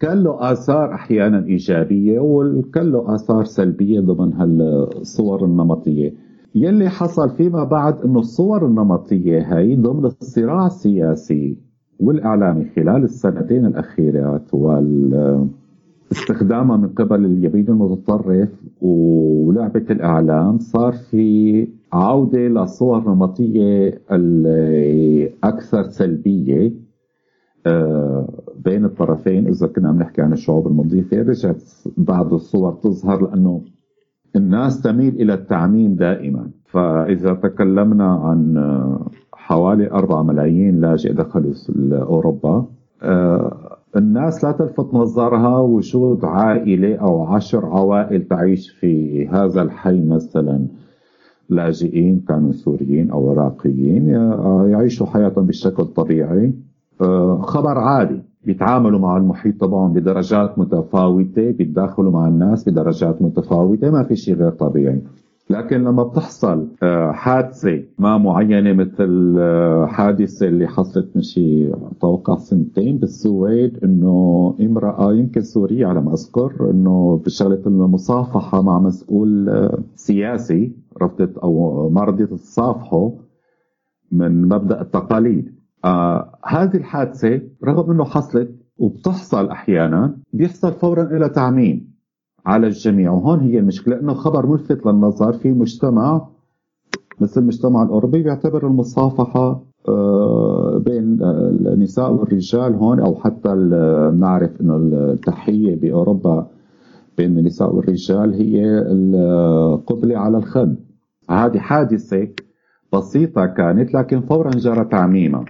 كان 0.00 0.22
له 0.22 0.52
آثار 0.52 0.92
أحيانا 0.94 1.44
إيجابية 1.44 2.18
وكان 2.20 2.90
له 2.92 3.14
آثار 3.14 3.44
سلبية 3.44 4.00
ضمن 4.00 4.32
هالصور 4.32 5.44
النمطية. 5.44 6.14
يلي 6.56 6.88
حصل 6.88 7.30
فيما 7.30 7.64
بعد 7.64 8.00
إنه 8.00 8.18
الصور 8.18 8.66
النمطية 8.66 9.58
هي 9.58 9.76
ضمن 9.76 10.04
الصراع 10.04 10.66
السياسي 10.66 11.56
والإعلامي 12.00 12.64
خلال 12.76 13.04
السنتين 13.04 13.66
الأخيرات 13.66 14.54
وال 14.54 15.48
استخدامها 16.12 16.76
من 16.76 16.88
قبل 16.88 17.24
اليمين 17.24 17.68
المتطرف 17.68 18.48
ولعبة 18.80 19.84
الإعلام 19.90 20.58
صار 20.58 20.92
في 20.92 21.68
عودة 21.92 22.48
لصور 22.48 23.00
نمطية 23.14 24.00
الأكثر 24.10 25.82
سلبية 25.82 26.72
آه، 27.66 28.28
بين 28.64 28.84
الطرفين 28.84 29.48
إذا 29.48 29.66
كنا 29.66 29.88
عم 29.88 29.98
نحكي 29.98 30.22
عن 30.22 30.32
الشعوب 30.32 30.66
المضيفة 30.66 31.16
رجعت 31.22 31.62
بعض 31.96 32.34
الصور 32.34 32.72
تظهر 32.72 33.22
لأنه 33.30 33.62
الناس 34.36 34.82
تميل 34.82 35.14
إلى 35.14 35.34
التعميم 35.34 35.94
دائما. 35.94 36.50
فإذا 36.64 37.34
تكلمنا 37.34 38.14
عن 38.14 38.56
آه، 38.56 39.10
حوالي 39.32 39.90
4 39.90 40.22
ملايين 40.22 40.80
لاجئ 40.80 41.12
دخلوا 41.12 41.52
أوروبا 41.92 42.66
آه، 43.02 43.76
الناس 43.96 44.44
لا 44.44 44.52
تلفت 44.52 44.94
نظرها 44.94 45.58
وجود 45.58 46.24
عائلة 46.24 46.96
أو 46.96 47.24
عشر 47.24 47.66
عوائل 47.66 48.28
تعيش 48.28 48.70
في 48.70 49.26
هذا 49.28 49.62
الحي 49.62 50.00
مثلا. 50.04 50.66
لاجئين 51.48 52.24
كانوا 52.28 52.52
سوريين 52.52 53.10
أو 53.10 53.30
عراقيين 53.30 54.08
يعيشوا 54.70 55.06
حياتهم 55.06 55.46
بشكل 55.46 55.84
طبيعي. 55.84 56.54
آه، 57.00 57.40
خبر 57.42 57.78
عادي. 57.78 58.22
بيتعاملوا 58.46 58.98
مع 58.98 59.16
المحيط 59.16 59.60
تبعهم 59.60 59.92
بدرجات 59.92 60.58
متفاوتة 60.58 61.50
بيتداخلوا 61.50 62.12
مع 62.12 62.28
الناس 62.28 62.68
بدرجات 62.68 63.22
متفاوتة 63.22 63.90
ما 63.90 64.02
في 64.02 64.16
شيء 64.16 64.34
غير 64.34 64.50
طبيعي. 64.50 65.02
لكن 65.50 65.84
لما 65.84 66.02
بتحصل 66.02 66.68
آه، 66.82 67.12
حادثة 67.12 67.82
ما 67.98 68.18
معينة 68.18 68.72
مثل 68.72 69.36
آه، 69.38 69.86
حادثة 69.86 70.48
اللي 70.48 70.66
حصلت 70.66 71.08
من 71.14 71.22
شيء 71.22 71.76
أتوقع 71.90 72.36
سنتين 72.36 72.98
بالسويد 72.98 73.84
إنه 73.84 74.54
امرأة 74.60 75.12
يمكن 75.12 75.40
سورية 75.40 75.86
على 75.86 76.00
ما 76.00 76.12
أذكر 76.12 76.70
إنه 76.70 77.22
بشغلة 77.24 77.62
المصافحة 77.66 78.62
مع 78.62 78.78
مسؤول 78.78 79.48
آه، 79.48 79.78
سياسي 79.94 80.72
رفضت 81.02 81.38
أو 81.38 81.88
ما 81.88 82.04
رضيت 82.04 82.30
تصافحه 82.34 83.12
من 84.12 84.48
مبدأ 84.48 84.80
التقاليد. 84.80 85.55
آه 85.86 86.38
هذه 86.44 86.76
الحادثة 86.76 87.40
رغم 87.64 87.90
أنه 87.90 88.04
حصلت 88.04 88.50
وبتحصل 88.78 89.48
أحيانا 89.48 90.16
بيحصل 90.32 90.72
فورا 90.72 91.02
إلى 91.02 91.28
تعميم 91.28 91.96
على 92.46 92.66
الجميع 92.66 93.10
وهون 93.12 93.40
هي 93.40 93.58
المشكلة 93.58 94.00
أنه 94.00 94.14
خبر 94.14 94.46
ملفت 94.46 94.86
للنظر 94.86 95.32
في 95.32 95.52
مجتمع 95.52 96.26
مثل 97.20 97.40
المجتمع 97.40 97.82
الأوروبي 97.82 98.22
بيعتبر 98.22 98.66
المصافحة 98.66 99.62
آه، 99.88 100.82
بين 100.86 101.18
النساء 101.22 102.12
والرجال 102.12 102.74
هون 102.74 103.00
أو 103.00 103.14
حتى 103.14 103.52
ال- 103.52 104.20
نعرف 104.20 104.60
أنه 104.60 104.76
التحية 104.76 105.76
بأوروبا 105.76 106.46
بين 107.18 107.38
النساء 107.38 107.74
والرجال 107.74 108.34
هي 108.34 108.64
القبلة 108.78 110.18
على 110.18 110.38
الخد 110.38 110.76
هذه 111.30 111.58
حادثة 111.58 112.28
بسيطة 112.92 113.46
كانت 113.46 113.94
لكن 113.94 114.20
فورا 114.20 114.50
جرى 114.50 114.84
تعميمها 114.84 115.44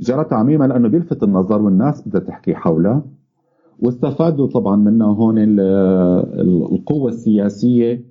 جرى 0.00 0.24
تعميمها 0.24 0.66
لأنه 0.66 0.88
بيلفت 0.88 1.22
النظر 1.22 1.62
والناس 1.62 2.08
بدها 2.08 2.20
تحكي 2.20 2.54
حولها 2.54 3.02
واستفادوا 3.80 4.46
طبعا 4.46 4.76
منها 4.76 5.06
هون 5.06 5.38
ال- 5.38 5.60
ال- 6.40 6.72
القوة 6.74 7.08
السياسية 7.08 8.04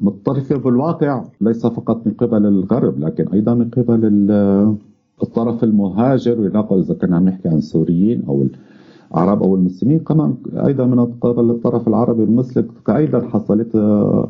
متطرفة 0.00 0.56
بالواقع 0.56 1.24
ليس 1.40 1.66
فقط 1.66 2.06
من 2.06 2.12
قبل 2.12 2.46
الغرب 2.46 2.98
لكن 3.00 3.28
أيضا 3.28 3.54
من 3.54 3.70
قبل 3.70 4.00
ال- 4.04 4.74
الطرف 5.22 5.64
المهاجر. 5.64 6.46
إذا 6.46 6.94
كنا 6.94 7.16
عم 7.16 7.24
نحكي 7.28 7.48
عن 7.48 7.56
السوريين 7.56 8.22
أو 8.28 8.46
العرب 9.14 9.42
أو 9.42 9.54
المسلمين 9.54 9.98
كمان 9.98 10.34
أيضا 10.66 10.84
من 10.86 11.04
قبل 11.06 11.50
الطرف 11.50 11.88
العربي 11.88 12.24
المسلم 12.24 12.68
أيضا 12.88 13.20
حصلت 13.20 13.76
آه، 13.76 14.28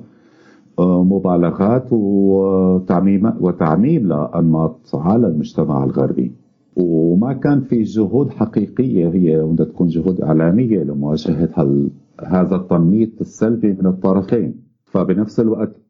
آه، 0.79 1.05
مبالغات 1.05 1.89
وتعميم 1.93 3.33
وتعميم 3.41 4.09
لأنماط 4.09 4.77
على 4.95 5.27
المجتمع 5.27 5.85
الغربي. 5.85 6.33
وما 6.77 7.33
كان 7.33 7.61
في 7.61 7.83
جهود 7.83 8.31
حقيقية 8.31 9.09
هي 9.09 9.43
بدها 9.43 9.67
تكون 9.67 9.89
جهود 9.89 10.21
إعلامية 10.21 10.83
لمواجهة 10.83 11.49
هال- 11.55 11.91
هذا 12.27 12.57
التنميط 12.57 13.11
السلبي 13.21 13.73
من 13.73 13.87
الطرفين. 13.87 14.55
فبنفس 14.85 15.41
الوقت 15.41 15.81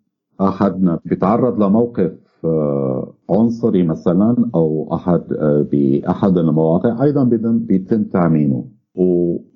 أحدنا 0.41 0.99
بيتعرض 1.05 1.63
لموقف 1.63 2.13
آه، 2.45 3.13
عنصري 3.31 3.83
مثلا 3.83 4.51
أو 4.55 4.89
أحد 4.95 5.23
آه، 5.33 5.67
بأحد 5.73 6.39
المواقع 6.39 7.03
أيضا 7.03 7.25
بيتم- 7.25 8.03
تعميمه. 8.03 8.65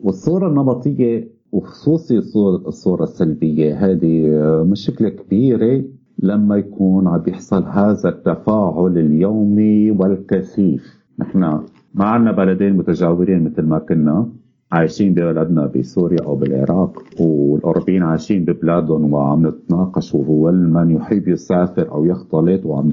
والصورة 0.00 0.48
النمطية 0.48 1.28
وخصوصي 1.52 2.18
الصور- 2.18 2.66
الصورة 2.68 3.02
السلبية 3.02 3.74
هذه 3.86 4.28
آه، 4.28 4.62
مشكلة 4.62 5.08
كبيرة 5.08 5.84
لما 6.22 6.56
يكون 6.56 7.06
عم 7.08 7.18
بيحصل 7.18 7.62
هذا 7.64 8.08
التفاعل 8.08 8.98
اليومي 8.98 9.90
والكثيف. 9.90 10.99
نحن 11.20 11.40
ما 11.94 12.04
عندنا 12.04 12.32
بلدين 12.32 12.76
متجاورين 12.76 13.44
مثل 13.44 13.62
ما 13.62 13.78
كنا 13.78 14.28
عايشين 14.72 15.14
ببلدنا 15.14 15.66
بسوريا 15.66 16.22
أو 16.24 16.34
بالعراق 16.36 17.02
والأوروبيين 17.20 18.02
عايشين 18.02 18.44
ببلادهم 18.44 19.12
وعم 19.12 19.46
نتناقش 19.46 20.14
ومن 20.14 20.90
يحب 20.90 21.28
يسافر 21.28 21.92
أو 21.92 22.04
يختلط 22.04 22.66
وعم 22.66 22.92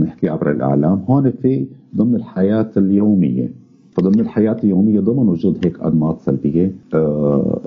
نحكي 0.00 0.28
عبر 0.28 0.50
الإعلام. 0.50 1.04
هون 1.08 1.30
في 1.30 1.66
ضمن 1.96 2.14
الحياة 2.14 2.70
اليومية. 2.76 3.52
فضمن 3.96 4.20
الحياة 4.20 4.56
اليومية 4.64 5.00
ضمن 5.00 5.28
وجود 5.28 5.58
هيك 5.64 5.80
أنماط 5.80 6.20
سلبية 6.20 6.74
آه، 6.94 7.60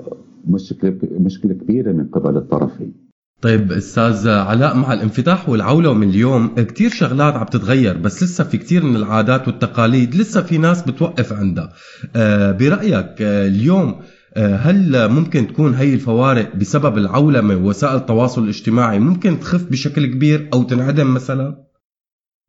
مشكلة 0.48 0.96
مشكلة 1.20 1.54
كبيرة 1.54 1.92
من 1.92 2.06
قبل 2.06 2.36
الطرفين. 2.36 3.07
طيب 3.42 3.72
أستاذ 3.72 4.28
علاء 4.28 4.76
مع 4.76 4.92
الانفتاح 4.92 5.48
والعولمه 5.48 5.92
من 5.92 6.08
اليوم 6.08 6.54
كتير 6.54 6.90
شغلات 6.90 7.34
عم 7.34 7.46
تتغير 7.46 7.98
بس 7.98 8.22
لسه 8.22 8.44
في 8.44 8.58
كتير 8.58 8.84
من 8.84 8.96
العادات 8.96 9.48
والتقاليد 9.48 10.14
لسه 10.14 10.42
في 10.42 10.58
ناس 10.58 10.82
بتوقف 10.82 11.32
عندها. 11.32 11.72
آه، 12.16 12.52
برأيك 12.52 13.22
آه، 13.22 13.46
اليوم 13.46 13.94
آه، 14.36 14.56
هل 14.56 15.08
ممكن 15.08 15.46
تكون 15.46 15.74
هي 15.74 15.94
الفوارق 15.94 16.56
بسبب 16.56 16.98
العولمه 16.98 17.56
ووسائل 17.56 17.96
التواصل 17.96 18.42
الاجتماعي 18.42 18.98
ممكن 18.98 19.40
تخف 19.40 19.70
بشكل 19.70 20.06
كبير 20.06 20.48
أو 20.54 20.62
تنعدم 20.62 21.14
مثلا؟ 21.14 21.64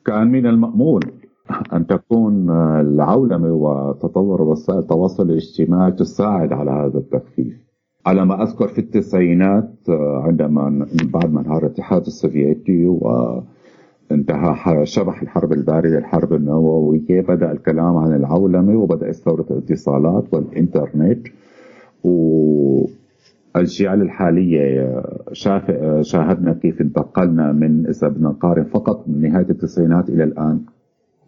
كان 0.06 0.28
من 0.28 0.46
المأمول 0.46 1.02
أن 1.74 1.88
تكون 1.88 2.50
العولمة 2.80 3.54
وتطور 3.54 4.42
وسائل 4.42 4.80
التواصل 4.80 5.30
الاجتماعي 5.30 5.92
تساعد 5.92 6.54
على 6.54 6.72
هذا 6.72 7.00
التخفيف. 7.00 7.69
على 8.06 8.26
ما 8.26 8.44
أذكر 8.44 8.68
في 8.68 8.80
التسعينات 8.80 9.72
عندما 10.24 10.86
بعد 11.04 11.34
ما 11.34 11.42
انهار 11.42 11.66
الاتحاد 11.66 12.06
السوفيتي 12.06 12.86
وانتهى 12.86 14.86
شبح 14.86 15.22
الحرب 15.22 15.54
الباردة 15.54 15.98
الحرب 15.98 16.34
النووية 16.34 17.22
بدأ 17.22 17.52
الكلام 17.52 17.98
عن 17.98 18.16
العولمة 18.16 18.76
وبدأت 18.76 19.16
ثورة 19.16 19.46
الاتصالات 19.52 20.34
والإنترنت 20.34 21.28
والأجيال 22.04 24.02
الحالية 24.02 25.04
شاف 25.32 25.72
شاهدنا 26.02 26.54
كيف 26.54 26.82
انتقلنا 26.82 27.52
من 27.52 27.88
إذا 27.88 28.08
بدنا 28.08 28.30
نقارن 28.30 28.64
فقط 28.64 29.08
من 29.08 29.22
نهاية 29.22 29.50
التسعينات 29.50 30.10
إلى 30.10 30.24
الآن 30.24 30.60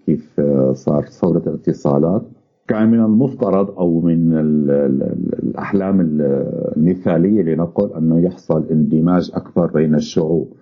كيف 0.06 0.42
صار 0.74 1.06
ثورة 1.06 1.44
الاتصالات. 1.48 2.22
كان 2.68 2.92
من 2.92 3.00
المفترض 3.00 3.70
أو 3.70 4.02
من 4.02 4.34
ال 4.34 4.72
ال 4.72 5.04
ال 5.04 5.44
الأحلام 5.44 6.02
المثالية 6.02 7.42
لنقل 7.44 7.94
أنه 7.98 8.20
يحصل 8.20 8.68
اندماج 8.72 9.32
أكبر 9.34 9.72
بين 9.72 9.96
الشعوب. 9.96 10.54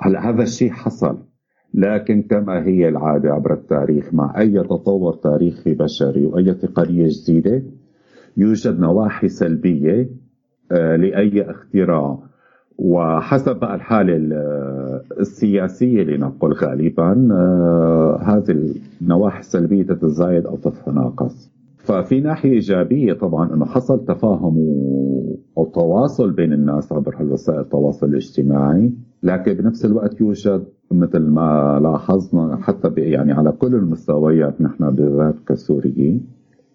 هلا 0.00 0.30
هذا 0.30 0.42
الشيء 0.42 0.70
حصل 0.70 1.18
لكن 1.74 2.22
كما 2.22 2.66
هي 2.66 2.88
العادة 2.88 3.32
عبر 3.32 3.52
التاريخ 3.54 4.14
مع 4.14 4.40
أي 4.40 4.62
تطور 4.62 5.12
تاريخي 5.14 5.74
بشري 5.74 6.26
وأي 6.26 6.54
تقنية 6.54 7.08
جديدة 7.08 7.62
يوجد 8.36 8.80
نواحي 8.80 9.28
سلبية 9.28 10.10
آه، 10.72 10.96
لأي 10.96 11.50
اختراع. 11.50 12.29
وحسب 12.84 13.64
الحالة 13.64 14.16
ال- 14.16 15.00
السياسية 15.20 16.02
لنقل 16.02 16.52
غالبا 16.52 17.28
آه، 17.32 18.18
هذه 18.22 18.74
النواحي 19.02 19.40
السلبية 19.40 19.82
تتزايد 19.82 20.46
أو 20.46 20.56
تتناقص. 20.56 21.50
ففي 21.78 22.20
ناحية 22.20 22.50
إيجابية 22.52 23.12
طبعا 23.12 23.54
أنه 23.54 23.64
حصل 23.64 24.04
تفاهم 24.04 24.56
أو 25.58 25.64
تواصل 25.74 26.30
بين 26.30 26.52
الناس 26.52 26.92
عبر 26.92 27.16
هالوسائل 27.20 27.60
التواصل 27.60 28.06
الاجتماعي 28.06 28.92
لكن 29.22 29.52
بنفس 29.54 29.84
الوقت 29.84 30.20
يوجد 30.20 30.64
مثل 30.90 31.18
ما 31.18 31.80
لاحظنا 31.82 32.56
حتى 32.56 32.88
يعني 32.96 33.32
على 33.32 33.52
كل 33.52 33.74
المستويات 33.74 34.60
نحن 34.60 34.90
بالذات 34.90 35.34
كسوريين 35.48 36.26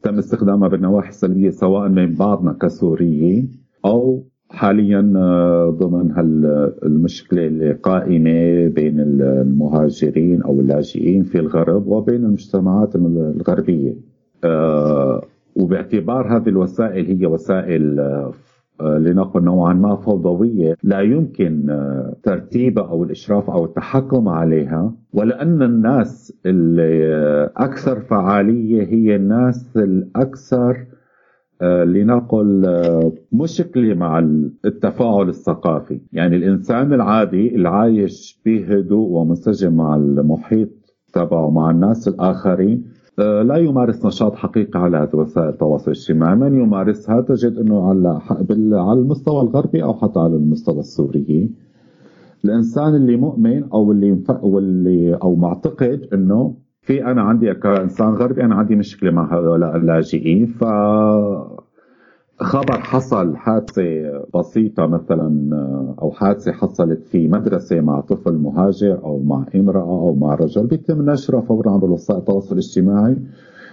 تم 0.04 0.18
استخدامها 0.18 0.68
بالنواحي 0.68 1.10
السلبية 1.10 1.50
سواء 1.50 1.90
من 1.90 2.14
بعضنا 2.14 2.54
كسوريين 2.62 3.52
أو 3.86 4.24
حاليا 4.50 5.14
آه، 5.16 5.70
ضمن 5.70 6.12
هالمشكلة 6.12 7.48
اللي 7.48 7.72
قائمة 7.74 8.68
بين 8.68 9.00
المهاجرين 9.00 10.42
أو 10.42 10.60
اللاجئين 10.60 11.24
في 11.24 11.40
الغرب 11.40 11.88
وبين 11.88 12.26
المجتمعات 12.26 12.96
الغربية. 12.96 13.94
آه، 14.44 15.22
وباعتبار 15.56 16.38
هذه 16.38 16.50
الوسائل 16.50 17.06
هي 17.06 17.26
وسائل 17.26 18.00
آه، 18.82 18.98
لنقل 18.98 19.44
نوعا 19.44 19.74
ما 19.74 19.96
فوضوية 19.96 20.76
لا 20.84 21.02
يمكن 21.02 21.80
ترتيبها 22.24 22.90
أو 22.90 23.04
الإشراف 23.04 23.50
أو 23.50 23.66
التحكم 23.66 24.30
عليها 24.30 24.94
ولأن 25.14 25.62
الناس 25.62 26.34
اللي 26.46 27.16
آه، 27.16 27.52
أكثر 27.58 28.00
فعالية 28.00 28.84
هي 28.84 29.16
الناس 29.16 29.78
الأكثر 29.78 30.86
لنقل 31.62 32.66
آه، 32.66 33.12
مشكلة 33.32 33.94
مع 33.94 34.20
التفاعل 34.66 35.30
الثقافي. 35.30 36.02
يعني 36.14 36.36
الإنسان 36.36 36.94
العادي 36.94 37.56
العايش 37.56 38.42
بهدوء 38.46 39.10
ومنسجم 39.10 39.74
مع 39.74 39.96
المحيط 39.96 40.70
تبعه 41.14 41.50
مع 41.50 41.72
الناس 41.72 42.08
الآخرين 42.08 42.84
آه، 43.20 43.42
لا 43.42 43.56
يمارس 43.56 44.06
نشاط 44.06 44.36
حقيقي 44.36 44.80
على 44.80 45.10
وسائل 45.14 45.50
التواصل 45.50 45.92
الاجتماعي. 45.92 46.36
من 46.36 46.62
يمارسها 46.62 47.22
تجد 47.22 47.58
أنه 47.58 47.88
على 47.88 49.00
المستوى 49.00 49.42
الغربي 49.42 49.84
أو 49.84 49.94
حتى 49.94 50.20
على 50.20 50.36
المستوى 50.36 50.80
السوري. 50.80 51.52
الإنسان 52.46 52.96
اللي 52.96 53.16
مؤمن 53.16 53.64
أو 53.64 53.92
اللي 53.92 54.24
واللي 54.42 55.14
أو 55.14 55.36
معتقد 55.36 56.08
أنه 56.14 56.56
في 56.86 57.06
أنا 57.06 57.22
عندي 57.22 57.54
كإنسان 57.54 58.08
غربي 58.08 58.44
أنا 58.44 58.56
عندي 58.56 58.76
مشكلة 58.76 59.12
مع 59.12 59.34
هؤلاء 59.34 59.76
اللاجئين. 59.76 60.46
ف 60.46 60.64
خبر 62.40 62.80
حصل 62.80 63.36
حادثة 63.36 63.84
بسيطة 64.36 64.88
مثلا 64.88 65.50
أو 66.02 66.12
حادثة 66.12 66.52
حصلت 66.52 67.04
في 67.04 67.28
مدرسة 67.28 67.82
مع 67.82 68.00
طفل 68.00 68.34
مهاجر 68.34 69.04
أو 69.04 69.24
مع 69.24 69.46
امرأة 69.56 70.00
أو 70.00 70.16
مع 70.16 70.36
رجل 70.36 70.68
بيتم 70.68 71.10
نشرها 71.10 71.42
فورا 71.42 71.72
عبر 71.72 71.90
وسائل 71.92 72.20
التواصل 72.20 72.52
الاجتماعي 72.52 73.18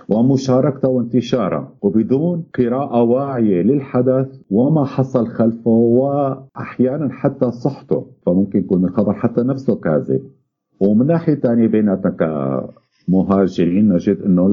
ومشاركته 0.08 0.88
وانتشاره 0.88 1.72
وبدون 1.82 2.44
قراءة 2.58 3.02
واعية 3.02 3.62
للحدث 3.62 4.40
وما 4.50 4.84
حصل 4.84 5.26
خلفه 5.26 5.70
وأحيانا 5.70 7.08
حتى 7.12 7.50
صحته. 7.50 8.06
فممكن 8.26 8.58
يكون 8.58 8.84
الخبر 8.84 9.12
حتى 9.12 9.40
نفسه 9.40 9.74
كاذب. 9.74 10.22
ومن 10.80 11.06
ناحية 11.06 11.34
ثانية 11.34 11.66
بيناتنا 11.66 12.68
كمهاجرين 13.06 13.88
نجد 13.92 14.22
انه. 14.26 14.46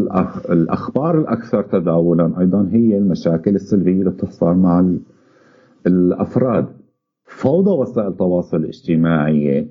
الأخبار 0.49 1.19
الأكثر 1.19 1.61
تداولا 1.61 2.39
أيضا 2.39 2.69
هي 2.71 2.97
المشاكل 2.97 3.55
السلبية 3.55 3.99
اللي 3.99 4.09
بتحصل 4.09 4.55
مع 4.55 4.79
ال... 4.79 4.99
الأفراد. 5.87 6.65
فوضى 7.25 7.71
وسائل 7.71 8.07
التواصل 8.07 8.57
الاجتماعي 8.57 9.67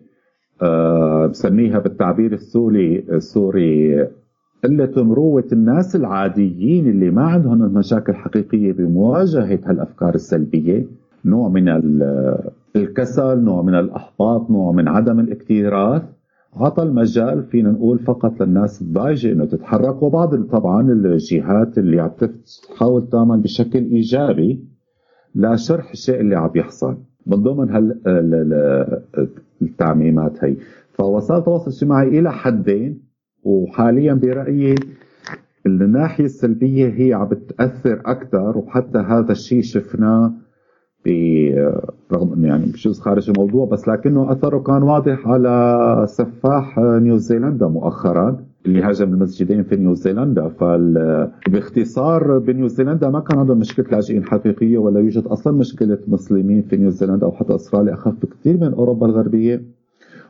أه 0.63 1.27
بسميها 1.27 1.79
بالتعبير 1.79 2.33
السوري 2.33 2.99
السوري 3.13 4.03
قلة 4.65 4.93
مروة 4.97 5.45
الناس 5.53 5.97
العاديين 5.97 6.87
اللي 6.91 7.11
ما 7.11 7.23
عندهم 7.23 7.59
مشاكل 7.59 8.15
حقيقية 8.15 8.73
بمواجهة 8.73 9.59
هالأفكار 9.65 10.15
السلبية. 10.15 10.87
نوع 11.25 11.49
من 11.49 11.69
ال- 11.69 12.39
الكسل 12.77 13.39
نوع 13.39 13.63
من 13.63 13.75
الإحباط 13.75 14.51
نوع 14.51 14.73
من 14.73 14.89
عدم 14.89 15.21
الاكتراث. 15.21 16.03
عطى 16.61 16.83
المجال 16.83 17.43
فينا 17.43 17.71
نقول 17.71 17.99
فقط 17.99 18.43
للناس 18.43 18.83
الضايجة 18.83 19.33
إنه 19.33 19.45
تتحرك. 19.45 20.03
وبعض 20.03 20.45
طبعا 20.45 20.93
الجهات 20.93 21.79
اللي 21.79 22.01
عم 22.01 22.11
تحاول 22.75 23.09
تعمل 23.09 23.41
بشكل 23.41 23.79
إيجابي 23.79 24.65
لشرح 25.35 25.91
الشيء 25.91 26.21
اللي 26.21 26.37
عم 26.37 26.51
يحصل. 26.55 26.97
من 27.27 27.37
ضمن 27.37 27.71
هال 27.71 27.99
التعميمات 29.63 30.45
هي. 30.45 30.57
فوسائل 30.93 31.39
التواصل 31.39 31.71
الاجتماعي 31.71 32.19
إلى 32.19 32.33
حدين 32.33 33.01
وحاليا 33.43 34.15
برأيي 34.15 34.75
الناحية 35.67 36.25
السلبية 36.25 36.89
هي 36.89 37.13
عم 37.15 37.29
بتأثر 37.29 38.03
أكثر 38.07 38.59
وحتى 38.59 38.99
هذا 38.99 39.33
الشيء 39.33 39.63
شفناه 39.63 40.33
رغم 42.13 42.33
إنه 42.33 42.49
يعني 42.49 42.67
بجوز 42.67 43.01
خارج 43.01 43.31
الموضوع 43.31 43.67
بس 43.67 43.89
لكنه 43.89 44.33
أثره 44.33 44.59
كان 44.59 44.83
واضح 44.83 45.29
على 45.29 46.05
سفاح 46.09 46.79
نيوزيلندا 46.79 47.67
مؤخرا 47.69 48.37
اللي 48.67 48.83
هاجم 48.83 49.15
المسجدين 49.15 49.63
في 49.63 49.77
نيوزيلندا. 49.77 50.49
فباختصار 50.49 52.39
بنيوزيلندا 52.39 53.11
ما 53.11 53.21
كان 53.21 53.39
عندهم 53.39 53.59
مشكلة 53.59 53.87
لاجئين 53.93 54.25
حقيقية 54.25 54.79
ولا 54.79 55.01
يوجد 55.01 55.27
أصلا 55.27 55.53
مشكلة 55.53 55.99
مسلمين 56.09 56.63
في 56.63 56.77
نيوزيلندا 56.77 57.27
أو 57.27 57.33
حتى 57.33 57.55
أستراليا. 57.55 57.95
أخف 57.95 58.15
بكثير 58.23 58.57
من 58.57 58.73
أوروبا 58.73 59.07
الغربية. 59.07 59.63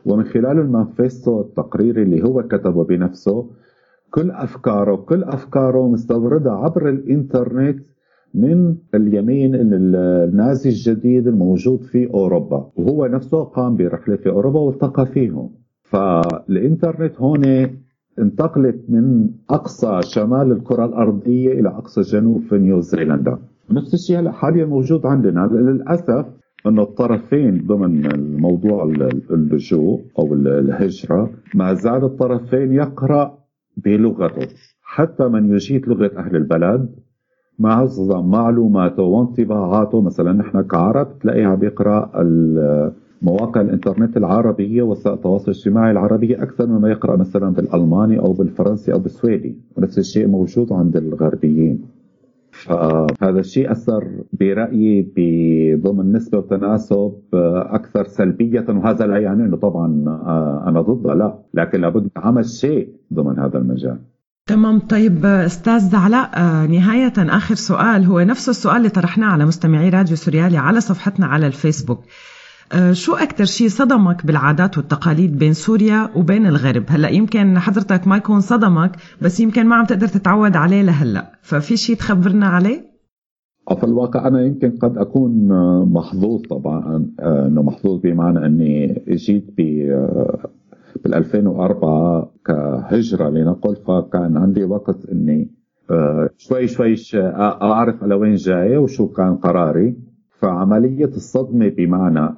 ومن 0.05 0.23
خلال 0.23 0.59
المانيفستو 0.59 1.41
التقريري 1.41 2.03
اللي 2.03 2.23
هو 2.23 2.43
كتبه 2.43 2.83
بنفسه 2.83 3.45
كل 4.11 4.31
أفكاره 4.31 4.95
كل 4.95 5.23
أفكاره 5.23 5.87
مستوردة 5.87 6.51
عبر 6.51 6.89
الإنترنت 6.89 7.79
من 8.33 8.75
اليمين 8.95 9.55
النازي 9.55 10.69
الجديد 10.69 11.27
الموجود 11.27 11.81
في 11.83 12.13
أوروبا. 12.13 12.71
وهو 12.75 13.05
نفسه 13.05 13.43
قام 13.43 13.75
برحلة 13.77 14.15
في 14.15 14.29
أوروبا 14.29 14.59
والتقى 14.59 15.05
فيهم. 15.05 15.49
فالإنترنت 15.83 17.15
هون 17.17 17.67
انتقلت 18.19 18.79
من 18.89 19.29
أقصى 19.49 19.99
شمال 20.01 20.51
الكرة 20.51 20.85
الأرضية 20.85 21.59
إلى 21.59 21.69
أقصى 21.69 22.01
جنوب 22.01 22.41
في 22.41 22.57
نيوزيلندا. 22.57 23.37
نفس 23.71 23.93
الشيء 23.93 24.19
هلا 24.19 24.31
حاليا 24.31 24.65
موجود 24.65 25.05
عندنا. 25.05 25.49
للأسف 25.51 26.25
أنه 26.67 26.81
الطرفين 26.81 27.65
ضمن 27.67 28.05
الموضوع 28.05 28.83
اللجوء 29.31 30.01
أو 30.19 30.33
الهجرة 30.33 31.29
ما 31.55 31.73
زال 31.73 32.03
الطرفين 32.03 32.73
يقرأ 32.73 33.37
بلغته. 33.77 34.47
حتى 34.81 35.27
من 35.27 35.53
يجيد 35.53 35.87
لغة 35.87 36.11
أهل 36.17 36.35
البلد 36.35 36.89
معظم 37.59 38.29
معلوماته 38.29 39.03
وانطباعاته 39.03 40.01
مثلا 40.01 40.33
نحن 40.33 40.61
كعرب 40.61 41.19
تلاقيه 41.19 41.45
عم 41.45 41.63
يقرا 41.63 42.11
مواقع 43.21 43.61
الإنترنت 43.61 44.17
العربية 44.17 44.81
وسائل 44.81 45.15
التواصل 45.15 45.51
الاجتماعي 45.51 45.91
العربيه 45.91 46.43
أكثر 46.43 46.67
مما 46.67 46.89
يقرأ 46.89 47.15
مثلا 47.15 47.49
بالألماني 47.49 48.19
أو 48.19 48.33
بالفرنسي 48.33 48.93
أو 48.93 48.99
بالسويدي 48.99 49.55
ونفس 49.77 49.97
الشيء 49.97 50.27
موجود 50.27 50.73
عند 50.73 50.97
الغربيين. 50.97 51.81
فهذا 52.51 53.39
الشيء 53.39 53.71
أثر 53.71 54.07
برأيي 54.39 55.11
بضمن 55.15 56.11
نسبة 56.11 56.37
وتناسب 56.37 57.13
أكثر 57.33 58.03
سلبية 58.03 58.65
وهذا 58.69 59.07
لا 59.07 59.17
يعني 59.17 59.43
إنه 59.45 59.57
طبعا 59.57 59.87
أنا 60.67 60.81
ضده 60.81 61.13
لا. 61.13 61.33
لكن 61.53 61.81
لابد 61.81 62.07
عمل 62.15 62.45
شيء 62.45 62.89
ضمن 63.13 63.39
هذا 63.39 63.57
المجال. 63.57 63.97
تمام. 64.49 64.79
طيب 64.79 65.25
أستاذ 65.25 65.95
علاء 65.95 66.29
نهاية 66.67 67.13
آخر 67.17 67.55
سؤال. 67.55 68.05
هو 68.05 68.19
نفس 68.19 68.49
السؤال 68.49 68.77
اللي 68.77 68.89
طرحناه 68.89 69.27
على 69.27 69.45
مستمعي 69.45 69.89
راديو 69.89 70.15
سوريالي 70.15 70.57
على 70.57 70.81
صفحتنا 70.81 71.25
على 71.25 71.47
الفيسبوك. 71.47 71.99
شو 72.91 73.15
أكثر 73.15 73.45
شيء 73.45 73.67
صدمك 73.67 74.25
بالعادات 74.25 74.77
والتقاليد 74.77 75.37
بين 75.37 75.53
سوريا 75.53 76.09
وبين 76.15 76.45
الغرب؟ 76.45 76.83
هلأ 76.87 77.09
يمكن 77.09 77.59
حضرتك 77.59 78.07
ما 78.07 78.17
يكون 78.17 78.39
صدمك 78.39 78.91
بس 79.21 79.39
يمكن 79.39 79.65
ما 79.65 79.75
عم 79.75 79.85
تقدر 79.85 80.07
تتعود 80.07 80.55
عليه 80.55 80.81
لهلأ. 80.81 81.31
ففي 81.41 81.77
شيء 81.77 81.95
تخبرنا 81.95 82.47
عليه؟ 82.47 82.89
في 83.79 83.83
الواقع 83.83 84.27
أنا 84.27 84.41
يمكن 84.41 84.71
قد 84.81 84.97
أكون 84.97 85.47
محظوظ 85.83 86.41
طبعا 86.49 87.05
إنه 87.19 87.61
محظوظ 87.61 88.01
بمعنى 88.01 88.45
إني 88.45 89.01
جيت 89.09 89.55
بال 91.03 91.13
2004 91.13 92.31
كهجرة 92.45 93.29
لنقل 93.29 93.75
فكان 93.75 94.37
عندي 94.37 94.63
وقت 94.63 95.05
إني 95.11 95.51
شوي 96.37 96.67
شوي 96.67 96.95
أعرف 97.61 98.03
على 98.03 98.15
وين 98.15 98.35
جاي 98.35 98.77
وشو 98.77 99.07
كان 99.07 99.35
قراري. 99.35 99.95
فعملية 100.39 101.05
الصدمة 101.05 101.67
بمعنى 101.69 102.35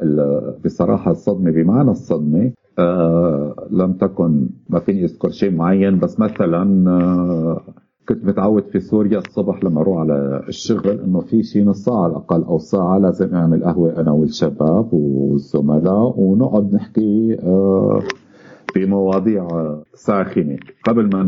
بصراحة 0.65 1.11
الصدمة 1.11 1.51
بمعنى 1.51 1.91
الصدمة 1.91 2.51
آه 2.79 3.55
لم 3.71 3.93
تكن 3.93 4.49
ما 4.69 4.79
فيني 4.79 5.03
أذكر 5.03 5.29
شيء 5.29 5.51
معين. 5.51 5.99
بس 5.99 6.19
مثلا 6.19 6.89
آه 6.89 7.61
كنت 8.09 8.25
متعود 8.25 8.63
في 8.63 8.79
سوريا 8.79 9.17
الصبح 9.17 9.63
لما 9.63 9.81
أروح 9.81 9.97
على 9.99 10.43
الشغل 10.47 10.89
إنه 10.89 11.19
في 11.19 11.43
شيء 11.43 11.65
نص 11.65 11.85
ساعة 11.85 12.03
على 12.03 12.11
الأقل 12.11 12.43
أو 12.43 12.57
ساعة 12.57 12.97
لازم 12.97 13.35
أعمل 13.35 13.63
قهوة 13.63 13.99
أنا 14.01 14.11
والشباب 14.11 14.93
والزملاء 14.93 16.19
ونقعد 16.19 16.73
نحكي 16.73 17.37
آه 17.43 17.99
بمواضيع 18.75 19.47
ساخنة. 19.93 20.57
قبل 20.83 21.09
ما 21.15 21.23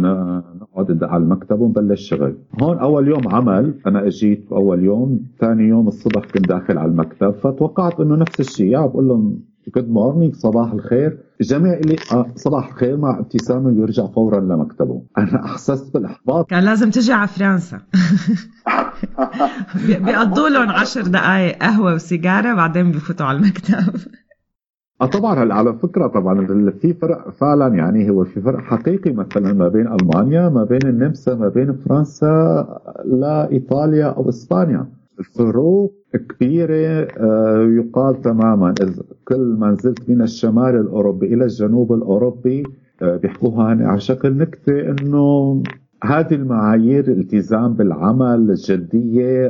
نقعد 0.61 1.03
على 1.03 1.23
المكتب 1.23 1.59
ونبلش 1.59 2.09
شغل. 2.09 2.37
هون 2.61 2.77
أول 2.77 3.07
يوم 3.07 3.27
عمل 3.27 3.73
أنا 3.87 4.07
أجيت 4.07 4.45
أول 4.51 4.83
يوم 4.83 5.19
ثاني 5.39 5.63
يوم 5.63 5.87
الصبح 5.87 6.25
كنت 6.25 6.47
داخل 6.47 6.77
على 6.77 6.91
المكتب 6.91 7.31
فتوقعت 7.31 7.99
إنه 7.99 8.15
نفس 8.15 8.39
الشيء 8.39 8.87
بقول 8.87 9.07
لهم 9.07 9.39
good 9.75 9.89
morning 9.89 10.35
صباح 10.35 10.71
الخير. 10.71 11.17
الجميع 11.41 11.73
اللي 11.73 11.95
آه 12.11 12.27
صباح 12.35 12.67
الخير 12.67 12.97
مع 12.97 13.19
ابتسامة 13.19 13.69
ويرجع 13.69 14.07
فورا 14.07 14.39
لمكتبه. 14.39 15.01
أنا 15.17 15.45
أحسست 15.45 15.93
بالإحباط. 15.93 16.49
كان 16.49 16.63
لازم 16.63 16.89
تجي 16.89 17.13
على 17.13 17.27
فرنسا. 17.27 17.79
بيقضوا 20.05 20.49
لهم 20.49 20.69
عشر 20.69 21.01
دقائق 21.01 21.57
قهوة 21.57 21.93
وسيجارة 21.93 22.53
بعدين 22.53 22.91
بفوتوا 22.91 23.25
على 23.25 23.37
المكتب. 23.37 23.95
طبعا 25.05 25.43
هلا 25.43 25.55
على 25.55 25.73
فكرة 25.73 26.07
طبعا 26.07 26.47
في 26.81 26.93
فرق 26.93 27.29
فعلا 27.29 27.75
يعني 27.75 28.09
هو 28.09 28.23
في 28.23 28.41
فرق 28.41 28.59
حقيقي 28.59 29.11
مثلا 29.13 29.53
ما 29.53 29.67
بين 29.67 29.87
ألمانيا 29.87 30.49
ما 30.49 30.63
بين 30.63 30.79
النمسا 30.85 31.35
ما 31.35 31.49
بين 31.49 31.73
فرنسا 31.73 32.65
لا 33.05 33.51
إيطاليا 33.51 34.05
أو 34.05 34.29
إسبانيا. 34.29 34.87
الفروق 35.19 35.93
كبيرة 36.29 36.75
يقال 37.79 38.21
تماما 38.21 38.73
كل 39.27 39.55
ما 39.59 39.71
نزلت 39.71 40.09
من 40.09 40.21
الشمال 40.21 40.75
الأوروبي 40.75 41.33
إلى 41.33 41.43
الجنوب 41.43 41.93
الأوروبي 41.93 42.63
بيحكوها 43.01 43.63
على 43.65 43.99
شكل 43.99 44.37
نكتة 44.37 44.79
إنه 44.89 45.63
هذه 46.03 46.33
المعايير 46.35 47.07
الالتزام 47.07 47.73
بالعمل 47.73 48.49
الجدية 48.51 49.47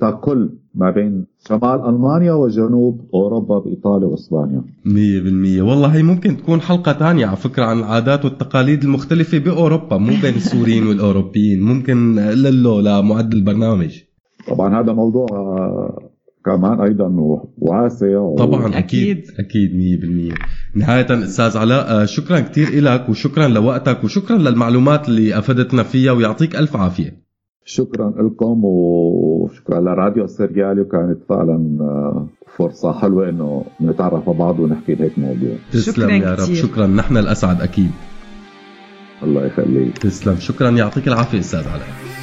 تقل 0.00 0.50
ما 0.74 0.90
بين 0.90 1.26
شمال 1.48 1.80
ألمانيا 1.88 2.32
وجنوب 2.32 3.00
أوروبا 3.14 3.58
بإيطاليا 3.58 4.06
وإسبانيا. 4.06 4.62
مية 4.84 5.20
بالمية. 5.20 5.62
والله 5.62 5.88
هي 5.94 6.02
ممكن 6.02 6.36
تكون 6.36 6.60
حلقة 6.60 6.92
تانية 6.92 7.26
على 7.26 7.36
فكرة 7.36 7.64
عن 7.64 7.78
العادات 7.78 8.24
والتقاليد 8.24 8.82
المختلفة 8.82 9.38
بأوروبا 9.38 9.96
مو 9.96 10.12
بين 10.22 10.34
السوريين 10.34 10.86
والأوروبيين. 10.86 11.62
ممكن 11.62 12.14
للو 12.14 12.80
لمعد 12.80 13.32
البرنامج. 13.34 13.98
طبعا 14.48 14.80
هذا 14.80 14.92
موضوع 14.92 15.26
كمان 16.44 16.80
أيضا 16.80 17.08
واسع 17.58 18.18
و... 18.18 18.36
طبعا 18.36 18.78
أكيد. 18.78 19.22
أكيد. 19.38 19.70
100% 20.32 20.34
نهاية 20.74 21.24
أستاذ 21.24 21.58
علاء 21.58 22.04
شكرا 22.04 22.40
كثير 22.40 22.82
لك 22.82 23.08
وشكرا 23.08 23.48
لوقتك 23.48 24.04
وشكرا 24.04 24.38
للمعلومات 24.38 25.08
اللي 25.08 25.38
أفدتنا 25.38 25.82
فيها 25.82 26.12
ويعطيك 26.12 26.56
ألف 26.56 26.76
عافية. 26.76 27.21
شكرا 27.64 28.10
لكم 28.18 28.60
وشكرا 28.64 29.80
لراديو 29.80 30.26
سريالي 30.26 30.80
وكانت 30.80 31.18
فعلا 31.28 31.78
فرصة 32.56 32.92
حلوة 32.92 33.28
إنه 33.28 33.64
نتعرف 33.80 34.28
على 34.28 34.38
بعض 34.38 34.60
ونحكي 34.60 34.94
بهيك 34.94 35.18
موضوع. 35.18 35.56
تسلم 35.72 36.10
يا 36.10 36.34
رب. 36.34 36.54
شكرا. 36.54 36.86
نحن 36.86 37.16
الأسعد 37.16 37.60
أكيد. 37.60 37.90
الله 39.22 39.46
يخليك. 39.46 39.98
تسلم. 39.98 40.36
شكرا. 40.36 40.70
يعطيك 40.70 41.08
العافية 41.08 41.38
أستاذ 41.38 41.68
علاء 41.68 42.21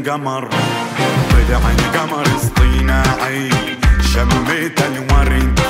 القمر 0.00 0.48
طلع 1.30 1.60
القمر 1.78 2.26
اصطناعي. 2.36 3.50
شميت 4.12 4.80
الورد 4.80 5.60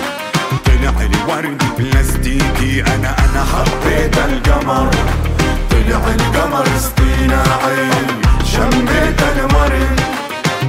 طلع 0.67 0.95
الورد 1.01 1.63
بلاستيكي. 1.79 2.83
أنا 2.83 3.17
أنا 3.25 3.45
حبيت 3.53 4.19
القمر. 4.19 4.91
طلع 5.71 6.03
القمر 6.15 6.67
اصطناعي. 6.77 7.91
شميت 8.45 9.23
الورد 9.23 10.01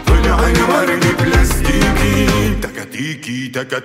طلع 0.08 0.40
الورد 0.48 1.06
بلاستيكي. 1.20 2.56
تكتيكي 2.62 3.48
تكا 3.48 3.80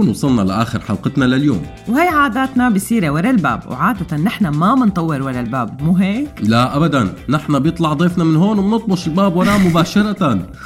بنكون 0.00 0.10
وصلنا 0.10 0.42
لآخر 0.42 0.80
حلقتنا 0.80 1.24
لليوم 1.24 1.62
وهي 1.88 2.08
عاداتنا 2.08 2.68
بصيرة 2.68 3.10
ورا 3.10 3.30
الباب 3.30 3.62
وعادة 3.70 4.16
نحن 4.16 4.48
ما 4.48 4.74
منطور 4.74 5.22
ورا 5.22 5.40
الباب 5.40 5.82
مو 5.82 5.96
هيك؟ 5.96 6.28
لا 6.42 6.76
ابدا 6.76 7.14
نحن 7.28 7.58
بيطلع 7.58 7.92
ضيفنا 7.92 8.24
من 8.24 8.36
هون 8.36 8.58
وبنطبش 8.58 9.06
الباب 9.06 9.36
وراه 9.36 9.58
مباشرة 9.58 10.32
إيه 10.32 10.40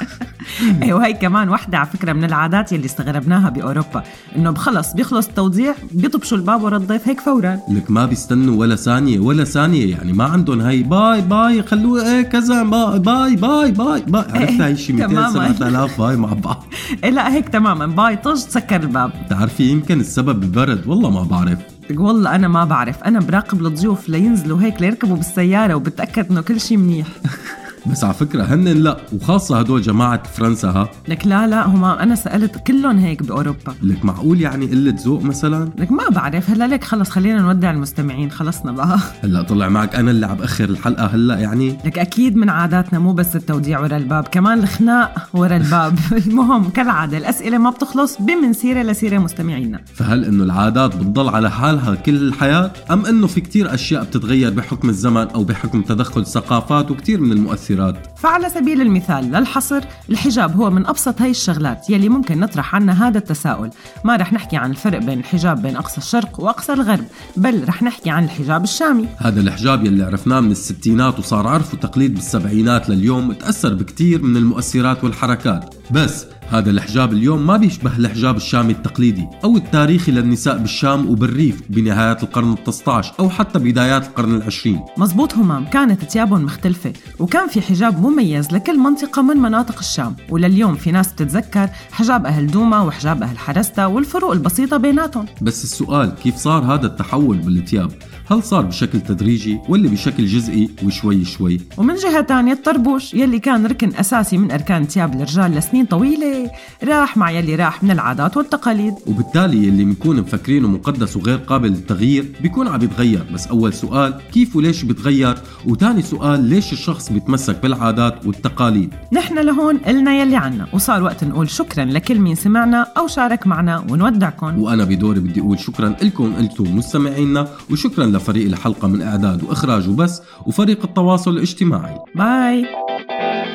وهي 0.95 1.13
كمان 1.13 1.49
وحدة 1.49 1.77
على 1.77 1.87
فكرة 1.87 2.13
من 2.13 2.23
العادات 2.23 2.71
يلي 2.71 2.85
استغربناها 2.85 3.49
بأوروبا 3.49 4.03
إنه 4.35 4.51
بخلص 4.51 4.93
بيخلص 4.93 5.27
التوضيح 5.27 5.75
بيطبشوا 5.91 6.37
الباب 6.37 6.63
ورا 6.63 6.77
الضيف 6.77 7.07
هيك 7.07 7.21
فورا. 7.21 7.59
لك 7.69 7.91
ما 7.91 8.05
بيستنوا 8.05 8.59
ولا 8.59 8.75
ثانية 8.75 9.19
ولا 9.19 9.43
ثانية 9.43 9.91
يعني 9.91 10.13
ما 10.13 10.23
عندهم 10.23 10.61
هي 10.61 10.83
bye 10.83 11.21
bye 11.21 11.63
خلوه 11.63 12.11
إيه 12.11 12.21
كذا 12.21 12.63
bye 12.63 12.99
bye 12.99 13.35
bye 13.35 13.71
bye, 13.71 14.01
bye. 14.01 14.23
عرفت 14.29 14.61
هي 14.61 14.77
شي 14.77 14.93
200 14.93 15.07
تماماً. 15.07 15.53
7000 15.53 16.01
bye 16.01 16.15
مع 16.15 16.33
بعض. 16.33 16.63
إيه 17.03 17.09
لا 17.09 17.33
هيك 17.33 17.49
تماما. 17.49 17.85
bye 17.85 18.15
طج 18.15 18.35
سكر 18.35 18.83
الباب. 18.83 19.11
بتعرفي 19.25 19.63
يمكن 19.63 19.99
السبب 19.99 20.43
البرد 20.43 20.87
والله 20.87 21.09
ما 21.09 21.23
بعرف. 21.23 21.59
والله 21.91 22.35
أنا 22.35 22.47
ما 22.47 22.65
بعرف. 22.65 23.03
أنا 23.03 23.19
براقب 23.19 23.65
الضيوف 23.65 24.09
لينزلوا 24.09 24.61
هيك 24.61 24.81
ليركبوا 24.81 25.15
بالسيارة 25.15 25.73
وبتأكد 25.73 26.31
إنه 26.31 26.41
كل 26.41 26.59
شيء 26.61 26.77
منيح. 26.77 27.07
بس 27.91 28.03
على 28.03 28.13
فكرة 28.13 28.43
هن 28.43 28.67
لا 28.67 28.97
وخاصة 29.13 29.59
هدول 29.59 29.81
جماعة 29.81 30.23
فرنسا 30.23 30.67
ها؟ 30.67 30.89
لك 31.07 31.27
لا 31.27 31.47
لا 31.47 31.67
هما 31.67 32.03
أنا 32.03 32.15
سألت 32.15 32.57
كلهم 32.67 32.97
هيك 32.97 33.23
بأوروبا. 33.23 33.73
لك 33.83 34.05
معقول 34.05 34.41
يعني 34.41 34.65
قلة 34.65 34.95
ذوق 35.05 35.23
مثلا؟ 35.23 35.69
لك 35.77 35.91
ما 35.91 36.09
بعرف 36.09 36.49
هلا 36.49 36.67
ليك 36.67 36.83
خلص 36.83 37.09
خلينا 37.09 37.41
نودع 37.41 37.71
المستمعين 37.71 38.31
خلصنا 38.31 38.71
بقى. 38.71 38.99
هلا 39.23 39.41
طلع 39.41 39.69
معك 39.69 39.95
أنا 39.95 40.11
اللي 40.11 40.25
عم 40.25 40.41
أخر 40.41 40.63
الحلقة 40.69 41.05
هلا 41.05 41.39
يعني؟ 41.39 41.77
لك 41.85 41.99
أكيد 41.99 42.35
من 42.35 42.49
عاداتنا 42.49 42.99
مو 42.99 43.13
بس 43.13 43.35
التوديع 43.35 43.79
ورا 43.79 43.97
الباب 43.97 44.23
كمان 44.27 44.59
الخناق 44.59 45.29
ورا 45.33 45.57
الباب. 45.57 45.99
المهم 46.27 46.69
كالعادة 46.69 47.17
الأسئلة 47.17 47.57
ما 47.57 47.69
بتخلص 47.69 48.17
بمن 48.21 48.53
سيرة 48.53 48.81
لسيرة 48.81 49.17
مستمعينا. 49.17 49.81
فهل 49.93 50.25
إنه 50.25 50.43
العادات 50.43 50.95
بتضل 50.95 51.29
على 51.29 51.51
حالها 51.51 51.95
كل 51.95 52.15
الحياة 52.15 52.71
أم 52.91 53.05
إنه 53.05 53.27
في 53.27 53.41
كتير 53.41 53.73
أشياء 53.73 54.03
بتتغير 54.03 54.53
بحكم 54.53 54.89
الزمن 54.89 55.27
أو 55.27 55.43
بحكم 55.43 55.81
تدخل 55.81 56.21
الثقافات 56.21 56.91
وكتير 56.91 57.21
من 57.21 57.31
المؤثرات 57.31 57.74
فعلى 58.17 58.49
سبيل 58.49 58.81
المثال 58.81 59.31
للحصر 59.31 59.81
الحجاب 60.09 60.55
هو 60.55 60.69
من 60.69 60.85
أبسط 60.85 61.21
هاي 61.21 61.31
الشغلات 61.31 61.89
يلي 61.89 62.09
ممكن 62.09 62.39
نطرح 62.39 62.75
عنها 62.75 63.07
هذا 63.07 63.17
التساؤل. 63.17 63.69
ما 64.03 64.15
رح 64.15 64.33
نحكي 64.33 64.57
عن 64.57 64.71
الفرق 64.71 64.99
بين 64.99 65.19
الحجاب 65.19 65.61
بين 65.61 65.75
أقصى 65.75 65.97
الشرق 65.97 66.39
وأقصى 66.39 66.73
الغرب 66.73 67.05
بل 67.37 67.67
رح 67.67 67.83
نحكي 67.83 68.09
عن 68.09 68.23
الحجاب 68.23 68.63
الشامي. 68.63 69.07
هذا 69.17 69.41
الحجاب 69.41 69.85
يلي 69.85 70.03
عرفناه 70.03 70.39
من 70.39 70.51
الستينات 70.51 71.19
وصار 71.19 71.47
عرف 71.47 71.73
وتقليد 71.73 72.13
بالسبعينات 72.13 72.89
لليوم 72.89 73.33
تأثر 73.33 73.73
بكتير 73.73 74.23
من 74.23 74.37
المؤثرات 74.37 75.03
والحركات. 75.03 75.75
بس 75.91 76.25
هذا 76.49 76.71
الحجاب 76.71 77.13
اليوم 77.13 77.47
ما 77.47 77.57
بيشبه 77.57 77.97
الحجاب 77.97 78.37
الشامي 78.37 78.71
التقليدي 78.71 79.27
أو 79.43 79.57
التاريخي 79.57 80.11
للنساء 80.11 80.57
بالشام 80.57 81.09
وبالريف 81.09 81.61
بنهايات 81.69 82.23
القرن 82.23 82.55
ال19 82.55 82.89
أو 83.19 83.29
حتى 83.29 83.59
بدايات 83.59 84.07
القرن 84.07 84.35
العشرين. 84.35 84.81
مزبوط 84.97 85.33
همام 85.33 85.65
كانت 85.65 86.03
ثيابهم 86.03 86.43
مختلفة 86.43 86.93
وكان 87.19 87.47
في 87.47 87.61
حجاب 87.61 88.01
مميز 88.01 88.51
لكل 88.51 88.79
منطقة 88.79 89.21
من 89.21 89.37
مناطق 89.37 89.79
الشام 89.79 90.15
ولليوم 90.29 90.75
في 90.75 90.91
ناس 90.91 91.13
بتتذكر 91.13 91.69
حجاب 91.91 92.25
أهل 92.25 92.47
دوما 92.47 92.81
وحجاب 92.81 93.23
أهل 93.23 93.37
حرستا 93.37 93.85
والفروق 93.85 94.31
البسيطة 94.31 94.77
بيناتهم. 94.77 95.25
بس 95.41 95.63
السؤال 95.63 96.15
كيف 96.23 96.35
صار 96.35 96.63
هذا 96.63 96.85
التحول 96.85 97.37
بالثياب؟ 97.37 97.91
هل 98.31 98.43
صار 98.43 98.65
بشكل 98.65 99.01
تدريجي 99.01 99.59
ولا 99.69 99.89
بشكل 99.89 100.25
جزئي 100.25 100.69
وشوي 100.83 101.25
شوي؟ 101.25 101.61
ومن 101.77 101.95
جهة 101.95 102.21
تانية 102.21 102.53
الطربوش 102.53 103.13
يلي 103.13 103.39
كان 103.39 103.65
ركن 103.65 103.95
أساسي 103.95 104.37
من 104.37 104.51
أركان 104.51 104.85
ثياب 104.85 105.13
الرجال 105.13 105.51
لسنين 105.51 105.85
طويلة 105.85 106.34
راح 106.83 107.17
مع 107.17 107.31
يلي 107.31 107.55
راح 107.55 107.83
من 107.83 107.91
العادات 107.91 108.37
والتقاليد. 108.37 108.93
وبالتالي 109.07 109.67
يلي 109.67 109.83
بنكون 109.83 110.19
مفكرينه 110.19 110.67
مقدس 110.67 111.17
وغير 111.17 111.37
قابل 111.37 111.69
للتغيير 111.69 112.25
بيكون 112.41 112.67
عم 112.67 112.81
يتغير. 112.81 113.25
بس 113.33 113.47
أول 113.47 113.73
سؤال 113.73 114.13
كيف 114.33 114.55
وليش 114.55 114.83
بيتغير 114.83 115.37
وتاني 115.65 116.01
سؤال 116.01 116.43
ليش 116.43 116.73
الشخص 116.73 117.11
بيتمسك 117.11 117.61
بالعادات 117.61 118.25
والتقاليد؟ 118.25 118.93
نحن 119.11 119.39
لهون 119.39 119.77
قلنا 119.77 120.15
يلي 120.15 120.35
عنا 120.35 120.67
وصار 120.73 121.03
وقت 121.03 121.23
نقول 121.23 121.49
شكرا 121.49 121.85
لكل 121.85 122.19
مين 122.19 122.35
سمعنا 122.35 122.87
أو 122.97 123.07
شارك 123.07 123.47
معنا 123.47 123.85
ونودعكم. 123.89 124.59
وأنا 124.59 124.83
بدوري 124.83 125.19
بدي 125.19 125.41
أقول 125.41 125.59
شكرا 125.59 125.95
لكم 126.01 126.33
أنتم 126.39 126.77
مستمعينا 126.77 127.47
وشكرا 127.71 128.05
لفريق 128.05 128.45
الحلقة 128.45 128.87
من 128.87 129.01
إعداد 129.01 129.43
وإخراج 129.43 129.89
وبس 129.89 130.21
وفريق 130.45 130.83
التواصل 130.83 131.31
الاجتماعي. 131.31 131.97
باي. 132.15 132.65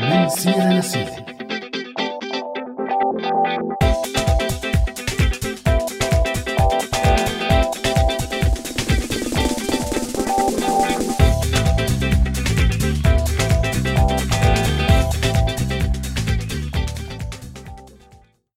من 0.02 0.28
سيرة 0.28 0.78
لسيرة 0.78 1.29